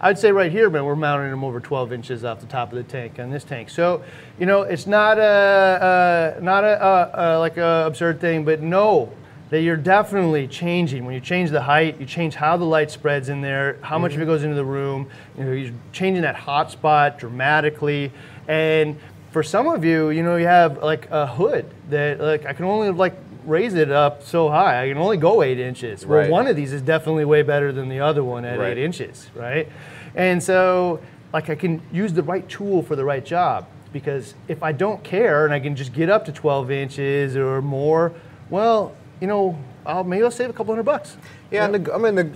I'd 0.00 0.18
say 0.18 0.32
right 0.32 0.52
here, 0.52 0.68
man, 0.70 0.84
we're 0.84 0.96
mounting 0.96 1.30
them 1.30 1.44
over 1.44 1.60
12 1.60 1.92
inches 1.92 2.24
off 2.24 2.40
the 2.40 2.46
top 2.46 2.70
of 2.72 2.76
the 2.76 2.84
tank 2.84 3.18
on 3.18 3.30
this 3.30 3.44
tank. 3.44 3.70
So, 3.70 4.04
you 4.38 4.46
know, 4.46 4.62
it's 4.62 4.86
not 4.86 5.18
a, 5.18 6.36
uh, 6.36 6.40
not 6.40 6.64
a, 6.64 6.82
uh, 6.82 7.34
uh, 7.36 7.38
like 7.38 7.56
a 7.56 7.84
absurd 7.86 8.20
thing, 8.20 8.44
but 8.44 8.60
know 8.60 9.12
that 9.52 9.60
you're 9.60 9.76
definitely 9.76 10.48
changing. 10.48 11.04
When 11.04 11.14
you 11.14 11.20
change 11.20 11.50
the 11.50 11.60
height, 11.60 12.00
you 12.00 12.06
change 12.06 12.34
how 12.34 12.56
the 12.56 12.64
light 12.64 12.90
spreads 12.90 13.28
in 13.28 13.42
there, 13.42 13.76
how 13.82 13.98
much 13.98 14.14
of 14.14 14.22
it 14.22 14.24
goes 14.24 14.44
into 14.44 14.56
the 14.56 14.64
room. 14.64 15.10
You 15.36 15.44
know, 15.44 15.52
you're 15.52 15.74
changing 15.92 16.22
that 16.22 16.36
hot 16.36 16.70
spot 16.70 17.18
dramatically. 17.18 18.10
And 18.48 18.98
for 19.32 19.42
some 19.42 19.66
of 19.66 19.84
you, 19.84 20.10
you 20.10 20.22
know, 20.22 20.36
you 20.36 20.46
have 20.46 20.82
like 20.82 21.08
a 21.10 21.26
hood 21.26 21.66
that 21.90 22.20
like 22.20 22.46
I 22.46 22.52
can 22.52 22.66
only 22.66 22.90
like 22.90 23.14
raise 23.46 23.74
it 23.74 23.90
up 23.90 24.22
so 24.22 24.48
high. 24.50 24.84
I 24.84 24.88
can 24.88 24.98
only 24.98 25.16
go 25.16 25.42
eight 25.42 25.58
inches. 25.58 26.06
Well, 26.06 26.20
Right. 26.20 26.30
one 26.30 26.46
of 26.46 26.54
these 26.54 26.72
is 26.72 26.82
definitely 26.82 27.24
way 27.24 27.42
better 27.42 27.72
than 27.72 27.88
the 27.88 27.98
other 28.00 28.22
one 28.22 28.44
at 28.44 28.58
Right. 28.58 28.76
eight 28.76 28.84
inches, 28.84 29.30
right? 29.34 29.68
And 30.14 30.40
so 30.42 31.00
like 31.32 31.48
I 31.50 31.54
can 31.54 31.80
use 31.90 32.12
the 32.12 32.22
right 32.22 32.46
tool 32.48 32.82
for 32.82 32.94
the 32.94 33.04
right 33.04 33.24
job. 33.24 33.66
Because 33.92 34.34
if 34.48 34.62
I 34.62 34.72
don't 34.72 35.02
care 35.02 35.44
and 35.44 35.52
I 35.52 35.60
can 35.60 35.76
just 35.76 35.92
get 35.92 36.08
up 36.08 36.24
to 36.26 36.32
12 36.32 36.70
inches 36.70 37.36
or 37.36 37.60
more, 37.60 38.12
well, 38.48 38.92
you 39.20 39.26
know, 39.26 39.58
I'll, 39.84 40.04
maybe 40.04 40.22
I'll 40.24 40.30
save 40.30 40.48
a 40.48 40.52
couple 40.54 40.72
hundred 40.72 40.84
bucks. 40.84 41.16
Yeah, 41.50 41.66
and 41.66 41.74
the, 41.84 41.92
I 41.92 41.98
mean, 41.98 42.14
the, 42.14 42.30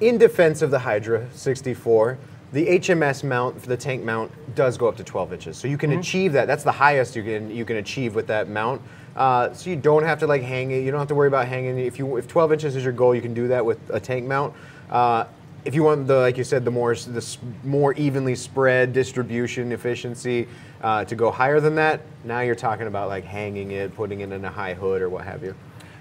in 0.00 0.18
defense 0.18 0.62
of 0.62 0.70
the 0.70 0.78
Hydra 0.80 1.26
64, 1.32 2.18
the 2.54 2.66
HMS 2.78 3.24
mount 3.24 3.60
for 3.60 3.66
the 3.66 3.76
tank 3.76 4.04
mount 4.04 4.30
does 4.54 4.78
go 4.78 4.86
up 4.86 4.96
to 4.98 5.02
12 5.02 5.32
inches. 5.32 5.56
So 5.56 5.66
you 5.66 5.76
can 5.76 5.90
achieve 5.90 6.32
that. 6.34 6.46
That's 6.46 6.62
the 6.62 6.70
highest 6.70 7.16
you 7.16 7.24
can 7.24 7.50
you 7.50 7.64
can 7.64 7.78
achieve 7.78 8.14
with 8.14 8.28
that 8.28 8.48
mount. 8.48 8.80
Uh, 9.16 9.52
so 9.52 9.70
you 9.70 9.76
don't 9.76 10.04
have 10.04 10.20
to 10.20 10.28
like 10.28 10.42
hang 10.42 10.70
it. 10.70 10.84
You 10.84 10.92
don't 10.92 11.00
have 11.00 11.08
to 11.08 11.16
worry 11.16 11.26
about 11.26 11.48
hanging. 11.48 11.76
If 11.80 11.98
you 11.98 12.16
if 12.16 12.28
12 12.28 12.52
inches 12.52 12.76
is 12.76 12.84
your 12.84 12.92
goal, 12.92 13.12
you 13.12 13.20
can 13.20 13.34
do 13.34 13.48
that 13.48 13.66
with 13.66 13.80
a 13.90 13.98
tank 13.98 14.24
mount. 14.24 14.54
Uh, 14.88 15.24
if 15.64 15.74
you 15.74 15.82
want 15.82 16.06
the 16.06 16.20
like 16.20 16.38
you 16.38 16.44
said 16.44 16.64
the 16.64 16.70
more 16.70 16.94
the 16.94 17.36
more 17.64 17.92
evenly 17.94 18.36
spread 18.36 18.92
distribution 18.92 19.72
efficiency 19.72 20.46
uh, 20.80 21.04
to 21.06 21.16
go 21.16 21.32
higher 21.32 21.58
than 21.58 21.74
that, 21.74 22.02
now 22.22 22.38
you're 22.38 22.54
talking 22.54 22.86
about 22.86 23.08
like 23.08 23.24
hanging 23.24 23.72
it, 23.72 23.96
putting 23.96 24.20
it 24.20 24.30
in 24.30 24.44
a 24.44 24.50
high 24.50 24.74
hood 24.74 25.02
or 25.02 25.08
what 25.08 25.24
have 25.24 25.42
you. 25.42 25.56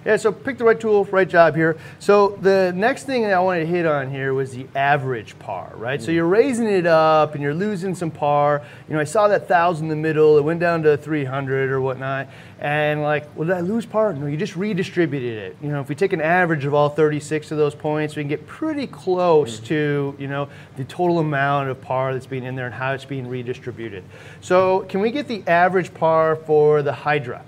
Yeah, 0.05 0.17
so 0.17 0.31
pick 0.31 0.57
the 0.57 0.65
right 0.65 0.79
tool, 0.79 1.05
right 1.05 1.27
job 1.27 1.55
here. 1.55 1.77
So 2.00 2.38
the 2.41 2.74
next 2.75 3.03
thing 3.03 3.24
that 3.24 3.33
I 3.33 3.39
wanted 3.39 3.62
to 3.62 3.65
hit 3.67 3.86
on 3.86 4.12
here 4.12 4.33
was 4.33 4.51
the 4.51 4.67
average 4.75 5.38
par, 5.39 5.72
right? 5.75 6.01
So 6.01 6.12
you're 6.12 6.27
raising 6.27 6.67
it 6.67 6.86
up 6.86 7.36
and 7.36 7.41
you're 7.41 7.53
losing 7.53 7.95
some 7.95 8.12
par. 8.12 8.63
You 8.89 8.95
know, 8.95 9.00
I 9.00 9.05
saw 9.05 9.29
that 9.29 9.48
thousand 9.48 9.86
in 9.86 9.89
the 9.89 9.95
middle. 9.95 10.38
It 10.38 10.43
went 10.43 10.60
down 10.60 10.83
to 10.83 10.98
300 10.98 11.72
or 11.72 11.79
whatnot. 11.79 12.27
And 12.60 13.01
like, 13.01 13.33
well, 13.36 13.48
did 13.48 13.55
I 13.55 13.62
lose 13.62 13.86
par? 13.86 14.13
No, 14.13 14.25
you 14.25 14.36
just 14.36 14.55
redistributed 14.55 15.38
it. 15.38 15.57
You 15.62 15.69
know, 15.69 15.79
if 15.79 15.88
we 15.88 15.95
take 15.95 16.13
an 16.13 16.22
average 16.22 16.65
of 16.65 16.74
all 16.74 16.89
36 16.89 17.51
of 17.51 17.57
those 17.57 17.75
points, 17.75 18.15
we 18.15 18.24
can 18.24 18.29
get 18.29 18.45
pretty 18.45 18.88
close 18.88 19.60
to, 19.62 20.15
you 20.19 20.27
know, 20.27 20.50
the 20.75 20.83
total 20.86 21.19
amount 21.19 21.69
of 21.69 21.81
par 21.81 22.13
that's 22.13 22.25
being 22.25 22.43
in 22.43 22.55
there 22.55 22.65
and 22.65 22.75
how 22.75 22.93
it's 22.93 23.05
being 23.05 23.27
redistributed. 23.27 24.03
So 24.41 24.81
can 24.89 25.00
we 25.00 25.12
get 25.12 25.27
the 25.27 25.43
average 25.48 25.93
par 25.93 26.36
for 26.36 26.81
the 26.81 26.93
Hydra? 26.93 27.43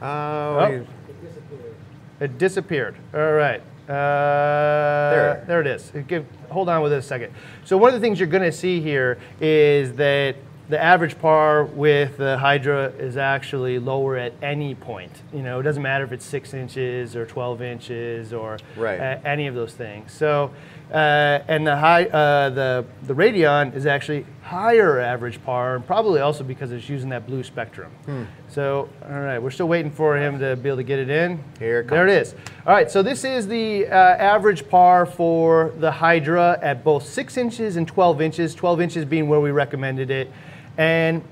Uh, 0.00 0.82
It 2.20 2.38
disappeared. 2.38 2.96
All 3.14 3.32
right. 3.32 3.60
Uh, 3.88 5.10
There. 5.10 5.44
there 5.46 5.60
it 5.60 5.66
is. 5.66 5.92
Give, 6.06 6.24
hold 6.50 6.68
on 6.68 6.82
with 6.82 6.92
it 6.92 6.96
a 6.96 7.02
second. 7.02 7.32
So 7.64 7.76
one 7.76 7.88
of 7.94 8.00
the 8.00 8.04
things 8.04 8.18
you're 8.18 8.28
going 8.28 8.42
to 8.42 8.52
see 8.52 8.80
here 8.80 9.18
is 9.40 9.92
that 9.94 10.36
the 10.68 10.82
average 10.82 11.18
par 11.18 11.64
with 11.64 12.18
the 12.18 12.36
Hydra 12.36 12.88
is 12.98 13.16
actually 13.16 13.78
lower 13.78 14.16
at 14.18 14.34
any 14.42 14.74
point. 14.74 15.22
You 15.32 15.42
know, 15.42 15.60
it 15.60 15.62
doesn't 15.62 15.82
matter 15.82 16.04
if 16.04 16.12
it's 16.12 16.26
six 16.26 16.52
inches 16.52 17.16
or 17.16 17.24
12 17.24 17.62
inches 17.62 18.32
or 18.34 18.58
Right. 18.76 19.00
uh, 19.00 19.18
any 19.24 19.46
of 19.46 19.54
those 19.54 19.72
things. 19.72 20.12
So, 20.12 20.50
uh, 20.92 21.42
and 21.48 21.66
the 21.66 21.76
high, 21.76 22.06
uh, 22.06 22.50
the 22.50 22.84
the 23.02 23.14
Radion 23.14 23.72
is 23.74 23.84
actually 23.86 24.24
higher 24.42 24.98
average 24.98 25.42
par, 25.44 25.76
and 25.76 25.86
probably 25.86 26.20
also 26.20 26.42
because 26.42 26.72
it's 26.72 26.88
using 26.88 27.10
that 27.10 27.26
blue 27.26 27.42
spectrum. 27.42 27.92
Hmm. 28.06 28.24
So, 28.48 28.88
all 29.04 29.20
right, 29.20 29.38
we're 29.38 29.50
still 29.50 29.68
waiting 29.68 29.90
for 29.90 30.16
him 30.16 30.38
to 30.38 30.56
be 30.56 30.68
able 30.68 30.78
to 30.78 30.82
get 30.82 30.98
it 30.98 31.10
in. 31.10 31.44
Here 31.58 31.80
it 31.80 31.88
There 31.88 32.08
it 32.08 32.22
is. 32.22 32.34
All 32.66 32.72
right, 32.72 32.90
so 32.90 33.02
this 33.02 33.24
is 33.24 33.46
the 33.46 33.86
uh, 33.86 33.94
average 33.94 34.68
par 34.68 35.04
for 35.04 35.74
the 35.78 35.90
Hydra 35.90 36.58
at 36.62 36.82
both 36.82 37.06
six 37.06 37.36
inches 37.36 37.76
and 37.76 37.86
12 37.86 38.22
inches. 38.22 38.54
12 38.54 38.80
inches 38.80 39.04
being 39.04 39.28
where 39.28 39.40
we 39.40 39.50
recommended 39.50 40.10
it, 40.10 40.32
and 40.78 41.22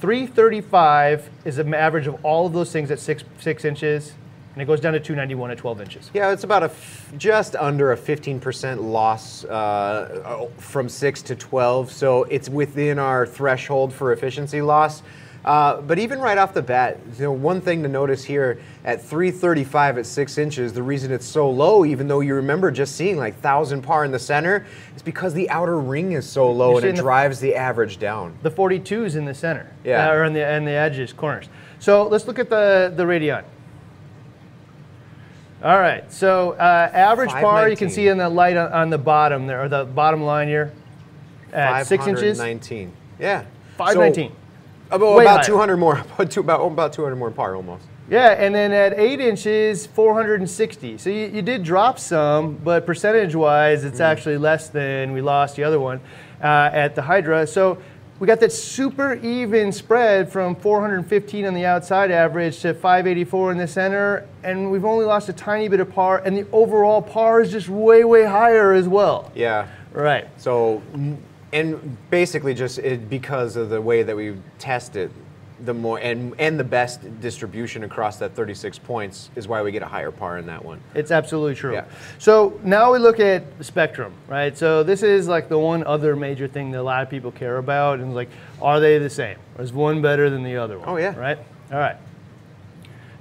335 0.00 1.30
is 1.46 1.58
an 1.58 1.72
average 1.72 2.06
of 2.06 2.22
all 2.22 2.46
of 2.46 2.52
those 2.52 2.70
things 2.70 2.90
at 2.90 3.00
six 3.00 3.24
six 3.40 3.64
inches, 3.64 4.12
and 4.56 4.62
it 4.62 4.64
goes 4.64 4.80
down 4.80 4.94
to 4.94 4.98
291 5.00 5.50
at 5.50 5.58
12 5.58 5.80
inches. 5.82 6.10
Yeah, 6.14 6.32
it's 6.32 6.44
about 6.44 6.62
a 6.62 6.66
f- 6.66 7.12
just 7.18 7.54
under 7.56 7.92
a 7.92 7.96
15% 7.96 8.80
loss 8.80 9.44
uh, 9.44 10.48
from 10.56 10.88
6 10.88 11.22
to 11.22 11.36
12, 11.36 11.92
so 11.92 12.22
it's 12.24 12.48
within 12.48 12.98
our 12.98 13.26
threshold 13.26 13.92
for 13.92 14.12
efficiency 14.14 14.62
loss. 14.62 15.02
Uh, 15.44 15.80
but 15.82 15.98
even 15.98 16.18
right 16.20 16.38
off 16.38 16.54
the 16.54 16.62
bat, 16.62 16.98
you 17.18 17.24
know, 17.24 17.32
one 17.32 17.60
thing 17.60 17.82
to 17.82 17.88
notice 17.88 18.24
here 18.24 18.58
at 18.86 19.00
335 19.02 19.98
at 19.98 20.06
6 20.06 20.38
inches, 20.38 20.72
the 20.72 20.82
reason 20.82 21.12
it's 21.12 21.26
so 21.26 21.50
low, 21.50 21.84
even 21.84 22.08
though 22.08 22.20
you 22.20 22.34
remember 22.34 22.70
just 22.70 22.96
seeing 22.96 23.18
like 23.18 23.34
1,000 23.34 23.82
par 23.82 24.06
in 24.06 24.10
the 24.10 24.18
center, 24.18 24.66
is 24.96 25.02
because 25.02 25.34
the 25.34 25.48
outer 25.50 25.78
ring 25.78 26.12
is 26.12 26.26
so 26.26 26.50
low 26.50 26.70
You're 26.70 26.78
and 26.78 26.86
it 26.88 26.96
the- 26.96 27.02
drives 27.02 27.40
the 27.40 27.54
average 27.54 27.98
down. 27.98 28.34
The 28.42 28.50
42s 28.50 29.16
in 29.16 29.26
the 29.26 29.34
center, 29.34 29.70
Yeah. 29.84 30.08
uh, 30.08 30.14
or 30.14 30.24
in 30.24 30.32
the 30.32 30.44
and 30.44 30.66
the 30.66 30.72
edges, 30.72 31.12
corners. 31.12 31.48
So 31.78 32.08
let's 32.08 32.26
look 32.26 32.38
at 32.38 32.48
the 32.48 32.90
the 32.96 33.04
Radion. 33.06 33.44
All 35.66 35.80
right, 35.80 36.12
so 36.12 36.52
uh, 36.52 36.90
average 36.92 37.30
par 37.30 37.68
you 37.68 37.76
can 37.76 37.90
see 37.90 38.06
in 38.06 38.18
the 38.18 38.28
light 38.28 38.56
on, 38.56 38.72
on 38.72 38.88
the 38.88 38.98
bottom 38.98 39.48
there, 39.48 39.64
or 39.64 39.68
the 39.68 39.84
bottom 39.84 40.22
line 40.22 40.46
here, 40.46 40.72
at 41.52 41.88
six 41.88 42.06
inches, 42.06 42.38
519. 42.38 42.92
Yeah. 43.18 43.44
519. 43.76 44.30
So, 44.30 44.94
about, 44.94 45.20
about 45.22 45.44
200 45.44 45.76
more, 45.76 45.98
about, 46.14 46.30
two, 46.30 46.38
about, 46.38 46.64
about 46.64 46.92
200 46.92 47.16
more 47.16 47.32
par 47.32 47.56
almost. 47.56 47.82
Yeah, 48.08 48.28
and 48.38 48.54
then 48.54 48.70
at 48.70 48.96
eight 48.96 49.18
inches, 49.18 49.86
460. 49.88 50.98
So 50.98 51.10
you, 51.10 51.26
you 51.26 51.42
did 51.42 51.64
drop 51.64 51.98
some, 51.98 52.54
but 52.58 52.86
percentage-wise, 52.86 53.82
it's 53.82 53.98
actually 53.98 54.38
less 54.38 54.68
than 54.68 55.10
we 55.10 55.20
lost 55.20 55.56
the 55.56 55.64
other 55.64 55.80
one 55.80 56.00
uh, 56.40 56.70
at 56.72 56.94
the 56.94 57.02
Hydra. 57.02 57.44
So 57.44 57.82
we 58.18 58.26
got 58.26 58.40
that 58.40 58.52
super 58.52 59.14
even 59.14 59.70
spread 59.70 60.32
from 60.32 60.56
415 60.56 61.44
on 61.44 61.54
the 61.54 61.66
outside 61.66 62.10
average 62.10 62.60
to 62.60 62.72
584 62.72 63.52
in 63.52 63.58
the 63.58 63.68
center, 63.68 64.26
and 64.42 64.70
we've 64.70 64.86
only 64.86 65.04
lost 65.04 65.28
a 65.28 65.34
tiny 65.34 65.68
bit 65.68 65.80
of 65.80 65.92
par, 65.92 66.22
and 66.24 66.36
the 66.36 66.46
overall 66.50 67.02
par 67.02 67.42
is 67.42 67.50
just 67.50 67.68
way, 67.68 68.04
way 68.04 68.24
higher 68.24 68.72
as 68.72 68.88
well. 68.88 69.30
Yeah. 69.34 69.68
Right. 69.92 70.28
So, 70.38 70.82
and 71.52 71.96
basically 72.10 72.54
just 72.54 72.78
it, 72.78 73.10
because 73.10 73.56
of 73.56 73.68
the 73.68 73.80
way 73.80 74.02
that 74.02 74.16
we 74.16 74.36
test 74.58 74.96
it, 74.96 75.10
the 75.64 75.72
more 75.72 75.98
and 75.98 76.34
and 76.38 76.60
the 76.60 76.64
best 76.64 77.00
distribution 77.20 77.82
across 77.84 78.18
that 78.18 78.34
36 78.34 78.78
points 78.80 79.30
is 79.36 79.48
why 79.48 79.62
we 79.62 79.72
get 79.72 79.82
a 79.82 79.86
higher 79.86 80.10
par 80.10 80.36
in 80.38 80.46
that 80.46 80.62
one. 80.64 80.80
It's 80.94 81.10
absolutely 81.10 81.54
true. 81.54 81.72
Yeah. 81.72 81.86
So 82.18 82.60
now 82.62 82.92
we 82.92 82.98
look 82.98 83.20
at 83.20 83.56
the 83.56 83.64
spectrum, 83.64 84.12
right? 84.28 84.56
So 84.56 84.82
this 84.82 85.02
is 85.02 85.28
like 85.28 85.48
the 85.48 85.58
one 85.58 85.82
other 85.84 86.14
major 86.14 86.46
thing 86.46 86.72
that 86.72 86.80
a 86.80 86.82
lot 86.82 87.02
of 87.02 87.08
people 87.08 87.32
care 87.32 87.56
about, 87.56 88.00
and 88.00 88.14
like, 88.14 88.28
are 88.60 88.80
they 88.80 88.98
the 88.98 89.08
same? 89.10 89.38
Or 89.56 89.64
is 89.64 89.72
one 89.72 90.02
better 90.02 90.28
than 90.28 90.42
the 90.42 90.56
other 90.56 90.78
one? 90.78 90.88
Oh, 90.88 90.96
yeah. 90.98 91.16
Right. 91.16 91.38
All 91.72 91.78
right. 91.78 91.96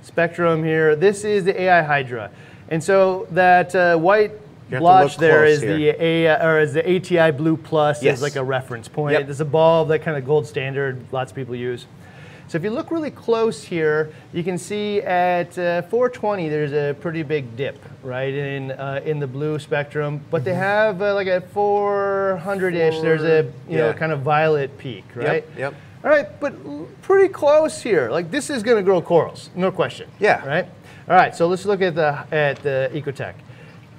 Spectrum 0.02 0.64
here. 0.64 0.96
This 0.96 1.24
is 1.24 1.46
the 1.46 1.60
AI 1.62 1.82
Hydra, 1.82 2.32
and 2.70 2.84
so 2.84 3.28
that 3.32 3.74
uh, 3.74 3.98
white 3.98 4.32
You 4.32 4.38
have 4.72 4.72
to 4.72 4.80
blotch 4.80 5.18
there 5.18 5.46
is 5.46 5.62
here. 5.62 5.78
the 5.78 6.04
A 6.04 6.46
or 6.46 6.60
is 6.60 6.74
the 6.74 6.84
ATI 6.86 7.32
Blue 7.32 7.58
Plus 7.58 8.04
Yes. 8.04 8.18
is 8.18 8.22
like 8.22 8.36
a 8.36 8.44
reference 8.44 8.88
point. 8.88 9.14
Yep. 9.18 9.30
It's 9.30 9.40
a 9.40 9.46
bulb 9.46 9.88
that 9.88 10.00
kind 10.04 10.16
of 10.18 10.26
gold 10.26 10.46
standard. 10.46 11.02
Lots 11.12 11.32
of 11.32 11.36
people 11.36 11.56
use. 11.56 11.88
So 12.48 12.58
if 12.58 12.64
you 12.64 12.70
look 12.70 12.92
really 12.92 13.10
close 13.12 13.64
here, 13.64 14.14
you 14.32 14.44
can 14.44 14.58
see 14.58 15.02
at 15.02 15.58
uh, 15.58 15.82
420 15.84 16.48
there's 16.50 16.74
a 16.74 16.94
pretty 16.94 17.24
big 17.24 17.56
dip, 17.58 17.84
right, 18.04 18.34
in 18.34 18.72
uh, 18.72 19.02
in 19.04 19.20
the 19.20 19.28
blue 19.28 19.58
spectrum. 19.60 20.22
But 20.30 20.42
Mm-hmm. 20.42 20.46
they 20.46 20.54
have 20.54 21.02
uh, 21.02 21.14
like 21.16 21.28
at 21.28 21.52
400-ish, 21.54 23.02
there's 23.02 23.24
a 23.24 23.52
you 23.68 23.78
know 23.78 23.94
kind 23.94 24.12
of 24.12 24.22
violet 24.22 24.78
peak, 24.78 25.06
right? 25.16 25.44
yep. 25.58 25.58
yep. 25.58 25.74
All 26.04 26.12
right, 26.12 26.28
but 26.40 26.54
pretty 27.02 27.30
close 27.30 27.82
here. 27.82 28.12
Like 28.12 28.30
this 28.30 28.52
is 28.52 28.62
going 28.62 28.78
to 28.78 28.84
grow 28.84 29.02
corals, 29.02 29.50
no 29.56 29.72
question. 29.72 30.08
Yeah. 30.20 30.46
Right. 30.46 30.66
All 31.10 31.16
right. 31.16 31.36
So 31.36 31.48
let's 31.48 31.66
look 31.66 31.82
at 31.82 31.96
the 31.96 32.26
at 32.32 32.62
the 32.62 32.92
Ecotech. 32.94 33.34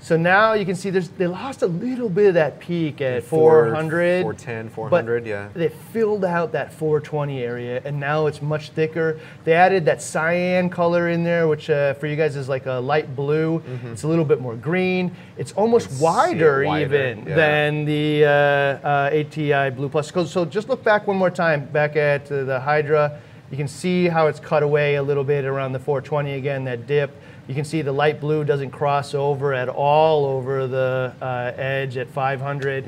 So 0.06 0.16
now 0.16 0.52
you 0.52 0.64
can 0.64 0.76
see 0.76 0.90
there's 0.90 1.08
they 1.08 1.26
lost 1.26 1.62
a 1.62 1.66
little 1.66 2.08
bit 2.08 2.28
of 2.28 2.34
that 2.34 2.60
peak 2.60 3.00
at 3.00 3.24
Four- 3.24 3.64
400, 3.64 4.22
410, 4.22 4.66
but 4.68 4.74
400, 4.74 5.26
yeah. 5.26 5.48
They 5.52 5.68
filled 5.68 6.24
out 6.24 6.52
that 6.52 6.72
420 6.72 7.42
area, 7.42 7.82
and 7.84 7.98
now 7.98 8.26
it's 8.28 8.40
much 8.40 8.70
thicker. 8.70 9.18
They 9.42 9.54
added 9.54 9.84
that 9.86 10.00
cyan 10.00 10.70
color 10.70 11.08
in 11.08 11.24
there, 11.24 11.48
which 11.48 11.68
uh, 11.70 11.94
for 11.94 12.06
you 12.06 12.14
guys 12.14 12.36
is 12.36 12.48
like 12.48 12.66
a 12.66 12.74
light 12.74 13.16
blue. 13.16 13.60
It's 13.90 14.04
a 14.04 14.08
little 14.08 14.24
bit 14.24 14.40
more 14.40 14.54
green. 14.54 15.10
It's 15.38 15.50
almost 15.54 15.90
see 15.90 15.96
it 15.96 16.02
wider, 16.02 16.64
wider, 16.64 16.84
even 16.84 17.26
yeah. 17.26 17.34
than 17.34 17.84
the 17.84 18.26
uh, 18.26 18.86
uh, 18.86 19.10
ATI 19.12 19.70
Blue 19.70 19.88
Plus. 19.88 20.12
So- 20.12 20.24
So 20.24 20.44
just 20.44 20.68
look 20.68 20.84
back 20.84 21.08
one 21.08 21.16
more 21.16 21.30
time, 21.30 21.64
back 21.64 21.96
at 21.96 22.30
uh, 22.30 22.44
the 22.44 22.60
Hydra. 22.60 23.18
You 23.50 23.56
can 23.56 23.66
see 23.66 24.06
how 24.06 24.28
it's 24.28 24.38
cut 24.38 24.62
away 24.62 24.96
a 24.96 25.02
little 25.02 25.24
bit 25.24 25.44
around 25.44 25.72
the 25.72 25.80
420 25.80 26.34
again, 26.34 26.62
that 26.64 26.86
dip. 26.86 27.10
You 27.48 27.54
can 27.54 27.64
see 27.64 27.82
the 27.82 27.92
light 27.92 28.20
blue 28.20 28.44
doesn't 28.44 28.70
cross 28.70 29.14
over 29.14 29.54
at 29.54 29.68
all 29.68 30.24
over 30.24 30.66
the 30.66 31.14
uh, 31.20 31.52
edge 31.56 31.96
at 31.96 32.08
500. 32.08 32.84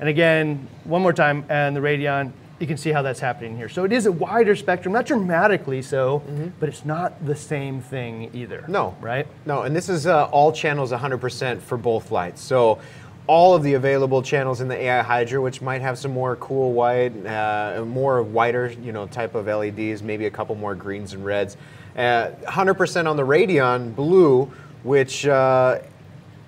And 0.00 0.08
again, 0.08 0.68
one 0.84 1.02
more 1.02 1.12
time, 1.12 1.44
and 1.48 1.74
the 1.74 1.80
Radion, 1.80 2.32
you 2.58 2.66
can 2.66 2.76
see 2.76 2.90
how 2.90 3.02
that's 3.02 3.20
happening 3.20 3.56
here. 3.56 3.68
So 3.68 3.84
it 3.84 3.92
is 3.92 4.06
a 4.06 4.12
wider 4.12 4.54
spectrum, 4.54 4.92
not 4.92 5.06
dramatically 5.06 5.82
so, 5.82 6.22
but 6.60 6.68
it's 6.68 6.84
not 6.84 7.24
the 7.24 7.34
same 7.34 7.80
thing 7.80 8.30
either. 8.34 8.64
No. 8.68 8.96
Right? 9.00 9.26
No, 9.46 9.62
and 9.62 9.74
this 9.74 9.88
is 9.88 10.06
uh, 10.06 10.24
all 10.26 10.52
channels 10.52 10.92
100% 10.92 11.60
for 11.60 11.76
both 11.78 12.10
lights. 12.10 12.42
So 12.42 12.80
all 13.26 13.54
of 13.54 13.62
the 13.62 13.74
available 13.74 14.22
channels 14.22 14.60
in 14.60 14.68
the 14.68 14.76
AI 14.76 15.02
Hydra, 15.02 15.40
which 15.40 15.62
might 15.62 15.80
have 15.80 15.98
some 15.98 16.12
more 16.12 16.36
cool 16.36 16.72
white, 16.72 17.26
uh, 17.26 17.82
more 17.86 18.22
whiter, 18.22 18.74
you 18.82 18.92
know, 18.92 19.06
type 19.06 19.34
of 19.34 19.46
LEDs, 19.46 20.02
maybe 20.02 20.26
a 20.26 20.30
couple 20.30 20.54
more 20.54 20.74
greens 20.74 21.14
and 21.14 21.24
reds. 21.24 21.56
Uh, 21.96 22.30
100% 22.46 23.08
on 23.08 23.16
the 23.16 23.24
Radion 23.24 23.92
blue, 23.92 24.50
which 24.82 25.26
uh, 25.26 25.78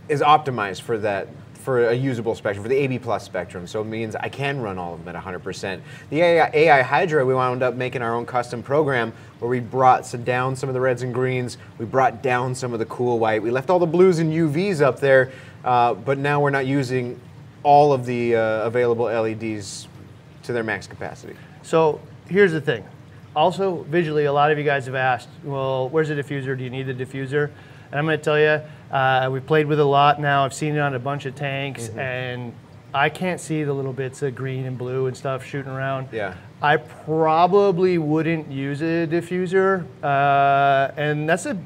is 0.08 0.20
optimized 0.20 0.82
for 0.82 0.98
that 0.98 1.28
for 1.66 1.88
a 1.88 1.94
usable 1.94 2.36
spectrum, 2.36 2.62
for 2.62 2.68
the 2.68 2.76
AB 2.76 3.00
plus 3.00 3.24
spectrum. 3.24 3.66
So 3.66 3.80
it 3.80 3.86
means 3.86 4.14
I 4.14 4.28
can 4.28 4.60
run 4.60 4.78
all 4.78 4.94
of 4.94 5.04
them 5.04 5.16
at 5.16 5.20
100%. 5.20 5.80
The 6.10 6.20
AI, 6.20 6.50
AI 6.54 6.82
Hydra, 6.82 7.26
we 7.26 7.34
wound 7.34 7.64
up 7.64 7.74
making 7.74 8.02
our 8.02 8.14
own 8.14 8.24
custom 8.24 8.62
program 8.62 9.12
where 9.40 9.48
we 9.48 9.58
brought 9.58 10.08
down 10.24 10.54
some 10.54 10.68
of 10.68 10.74
the 10.74 10.80
reds 10.80 11.02
and 11.02 11.12
greens, 11.12 11.58
we 11.78 11.84
brought 11.84 12.22
down 12.22 12.54
some 12.54 12.72
of 12.72 12.78
the 12.78 12.84
cool 12.84 13.18
white, 13.18 13.42
we 13.42 13.50
left 13.50 13.68
all 13.68 13.80
the 13.80 13.84
blues 13.84 14.20
and 14.20 14.32
UVs 14.32 14.80
up 14.80 15.00
there, 15.00 15.32
uh, 15.64 15.94
but 15.94 16.18
now 16.18 16.40
we're 16.40 16.50
not 16.50 16.66
using 16.66 17.20
all 17.64 17.92
of 17.92 18.06
the 18.06 18.36
uh, 18.36 18.62
available 18.62 19.06
LEDs 19.06 19.88
to 20.44 20.52
their 20.52 20.62
max 20.62 20.86
capacity. 20.86 21.34
So 21.64 22.00
here's 22.28 22.52
the 22.52 22.60
thing. 22.60 22.84
Also, 23.40 23.82
visually, 23.90 24.24
a 24.24 24.32
lot 24.32 24.50
of 24.50 24.56
you 24.56 24.64
guys 24.64 24.86
have 24.86 24.94
asked, 24.94 25.28
well, 25.44 25.90
where's 25.90 26.08
the 26.08 26.14
diffuser? 26.14 26.56
Do 26.56 26.64
you 26.64 26.70
need 26.70 26.86
the 26.86 26.94
diffuser? 26.94 27.50
And 27.90 27.98
I'm 27.98 28.06
going 28.06 28.18
to 28.18 28.24
tell 28.24 28.38
you, 28.38 28.62
uh, 28.90 29.28
we 29.30 29.40
played 29.40 29.66
with 29.66 29.78
it 29.78 29.82
a 29.82 29.84
lot 29.84 30.18
now. 30.20 30.44
I've 30.44 30.54
seen 30.54 30.74
it 30.74 30.78
on 30.80 30.94
a 30.94 30.98
bunch 30.98 31.26
of 31.26 31.34
tanks, 31.36 31.88
Mm-hmm. 31.88 31.98
and 31.98 32.52
I 32.94 33.10
can't 33.10 33.38
see 33.38 33.62
the 33.62 33.74
little 33.74 33.92
bits 33.92 34.22
of 34.22 34.34
green 34.34 34.64
and 34.64 34.78
blue 34.78 35.06
and 35.06 35.14
stuff 35.14 35.44
shooting 35.44 35.70
around. 35.70 36.08
Yeah. 36.12 36.34
I 36.62 36.78
probably 36.78 37.98
wouldn't 37.98 38.50
use 38.50 38.80
a 38.80 39.06
diffuser, 39.06 39.84
uh, 40.02 40.92
and 40.96 41.28
that's 41.28 41.44
a. 41.44 41.58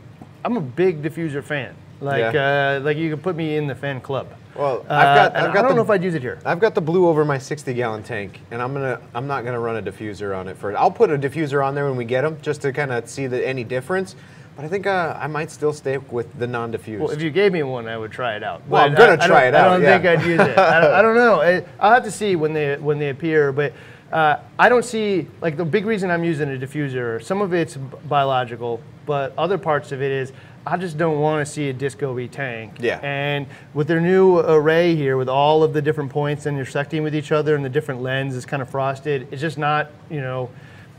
I'm 0.44 0.56
a 0.56 0.60
big 0.60 1.02
diffuser 1.02 1.44
fan. 1.44 1.76
Like, 2.00 2.34
uh, 2.34 2.80
like 2.82 2.96
you 2.96 3.10
can 3.10 3.20
put 3.20 3.36
me 3.36 3.56
in 3.56 3.68
the 3.68 3.74
fan 3.76 4.00
club. 4.00 4.26
Well, 4.60 4.84
Uh, 4.90 4.92
I've 4.92 5.16
got, 5.16 5.36
I've 5.36 5.54
got 5.54 5.56
I 5.56 5.62
don't 5.62 5.68
the, 5.70 5.74
know 5.76 5.82
if 5.82 5.88
I'd 5.90 6.04
use 6.04 6.14
it 6.14 6.20
here. 6.20 6.38
I've 6.44 6.60
got 6.60 6.74
the 6.74 6.82
blue 6.82 7.08
over 7.08 7.24
my 7.24 7.38
60 7.38 7.72
gallon 7.72 8.02
tank, 8.02 8.40
and 8.50 8.60
I'm 8.60 8.74
gonna 8.74 9.00
I'm 9.14 9.26
not 9.26 9.42
gonna 9.46 9.58
run 9.58 9.76
a 9.78 9.82
diffuser 9.82 10.36
on 10.36 10.48
it 10.48 10.58
for. 10.58 10.70
it. 10.70 10.74
I'll 10.74 10.90
put 10.90 11.10
a 11.10 11.16
diffuser 11.16 11.64
on 11.66 11.74
there 11.74 11.86
when 11.86 11.96
we 11.96 12.04
get 12.04 12.20
them, 12.22 12.36
just 12.42 12.60
to 12.62 12.72
kind 12.72 12.92
of 12.92 13.08
see 13.08 13.26
the, 13.26 13.46
any 13.46 13.64
difference. 13.64 14.16
But 14.56 14.66
I 14.66 14.68
think 14.68 14.86
uh, 14.86 15.16
I 15.18 15.28
might 15.28 15.50
still 15.50 15.72
stay 15.72 15.96
with 15.96 16.38
the 16.38 16.46
non-diffused. 16.46 17.00
Well, 17.02 17.10
if 17.10 17.22
you 17.22 17.30
gave 17.30 17.52
me 17.52 17.62
one, 17.62 17.88
I 17.88 17.96
would 17.96 18.12
try 18.12 18.36
it 18.36 18.42
out. 18.42 18.60
Well, 18.68 18.84
I'm 18.84 18.92
gonna 18.94 19.12
I- 19.12 19.24
I 19.24 19.26
try 19.26 19.40
don't- 19.44 19.48
it 19.48 19.54
out, 19.54 19.68
I 19.68 19.72
don't 19.72 19.82
yeah. 19.82 19.98
think 19.98 20.20
I'd 20.20 20.26
use 20.28 20.40
it. 20.40 20.58
I 20.58 20.80
don't, 20.82 20.92
I 20.92 21.00
don't 21.02 21.14
know. 21.24 21.40
I, 21.40 21.64
I'll 21.78 21.94
have 21.94 22.04
to 22.04 22.10
see 22.10 22.36
when 22.36 22.52
they 22.52 22.76
when 22.76 22.98
they 22.98 23.08
appear. 23.08 23.52
But 23.52 23.72
uh, 24.12 24.40
I 24.58 24.68
don't 24.68 24.84
see 24.84 25.28
like 25.40 25.56
the 25.56 25.64
big 25.64 25.86
reason 25.86 26.10
I'm 26.10 26.24
using 26.24 26.54
a 26.54 26.58
diffuser. 26.58 27.22
Some 27.22 27.40
of 27.40 27.54
it's 27.54 27.76
biological, 27.76 28.80
but 29.06 29.32
other 29.38 29.58
parts 29.58 29.92
of 29.92 30.02
it 30.02 30.10
is 30.10 30.32
I 30.66 30.76
just 30.76 30.98
don't 30.98 31.20
want 31.20 31.46
to 31.46 31.50
see 31.50 31.68
a 31.68 31.72
Disco 31.72 32.12
V 32.12 32.28
tank. 32.28 32.74
Yeah. 32.80 32.98
And 33.02 33.46
with 33.72 33.88
their 33.88 34.00
new 34.00 34.38
array 34.38 34.94
here, 34.94 35.16
with 35.16 35.28
all 35.28 35.62
of 35.62 35.72
the 35.72 35.80
different 35.80 36.10
points 36.10 36.46
intersecting 36.46 37.02
with 37.02 37.14
each 37.14 37.32
other 37.32 37.54
and 37.54 37.64
the 37.64 37.70
different 37.70 38.02
lens 38.02 38.34
is 38.34 38.44
kind 38.44 38.60
of 38.60 38.68
frosted, 38.68 39.28
it's 39.30 39.40
just 39.40 39.58
not 39.58 39.90
you 40.10 40.20
know 40.20 40.50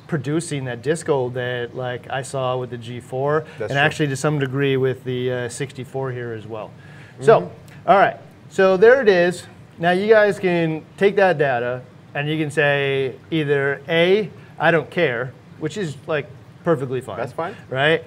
producing 0.08 0.66
that 0.66 0.82
disco 0.82 1.30
that 1.30 1.76
like 1.76 2.10
I 2.10 2.22
saw 2.22 2.58
with 2.58 2.70
the 2.70 2.78
G4 2.78 3.46
That's 3.46 3.62
and 3.62 3.70
true. 3.72 3.78
actually 3.78 4.08
to 4.08 4.16
some 4.16 4.40
degree 4.40 4.76
with 4.76 5.04
the 5.04 5.32
uh, 5.32 5.50
64 5.50 6.12
here 6.12 6.34
as 6.34 6.48
well. 6.48 6.72
So, 7.20 7.52
all 7.86 7.98
right, 7.98 8.18
so 8.50 8.78
there 8.78 9.02
it 9.02 9.08
is. 9.08 9.46
Now 9.78 9.92
you 9.92 10.08
guys 10.08 10.40
can 10.40 10.84
take 10.98 11.16
that 11.18 11.38
data 11.38 11.84
and 12.14 12.30
you 12.30 12.38
can 12.38 12.52
say 12.52 13.16
either 13.30 13.82
A, 13.88 14.30
I 14.60 14.72
don't 14.72 14.90
care, 14.90 15.34
which 15.60 15.78
is 15.78 15.96
like 16.08 16.28
perfectly 16.64 17.02
fine. 17.02 17.18
That's 17.18 17.34
fine. 17.34 17.56
Right? 17.70 18.04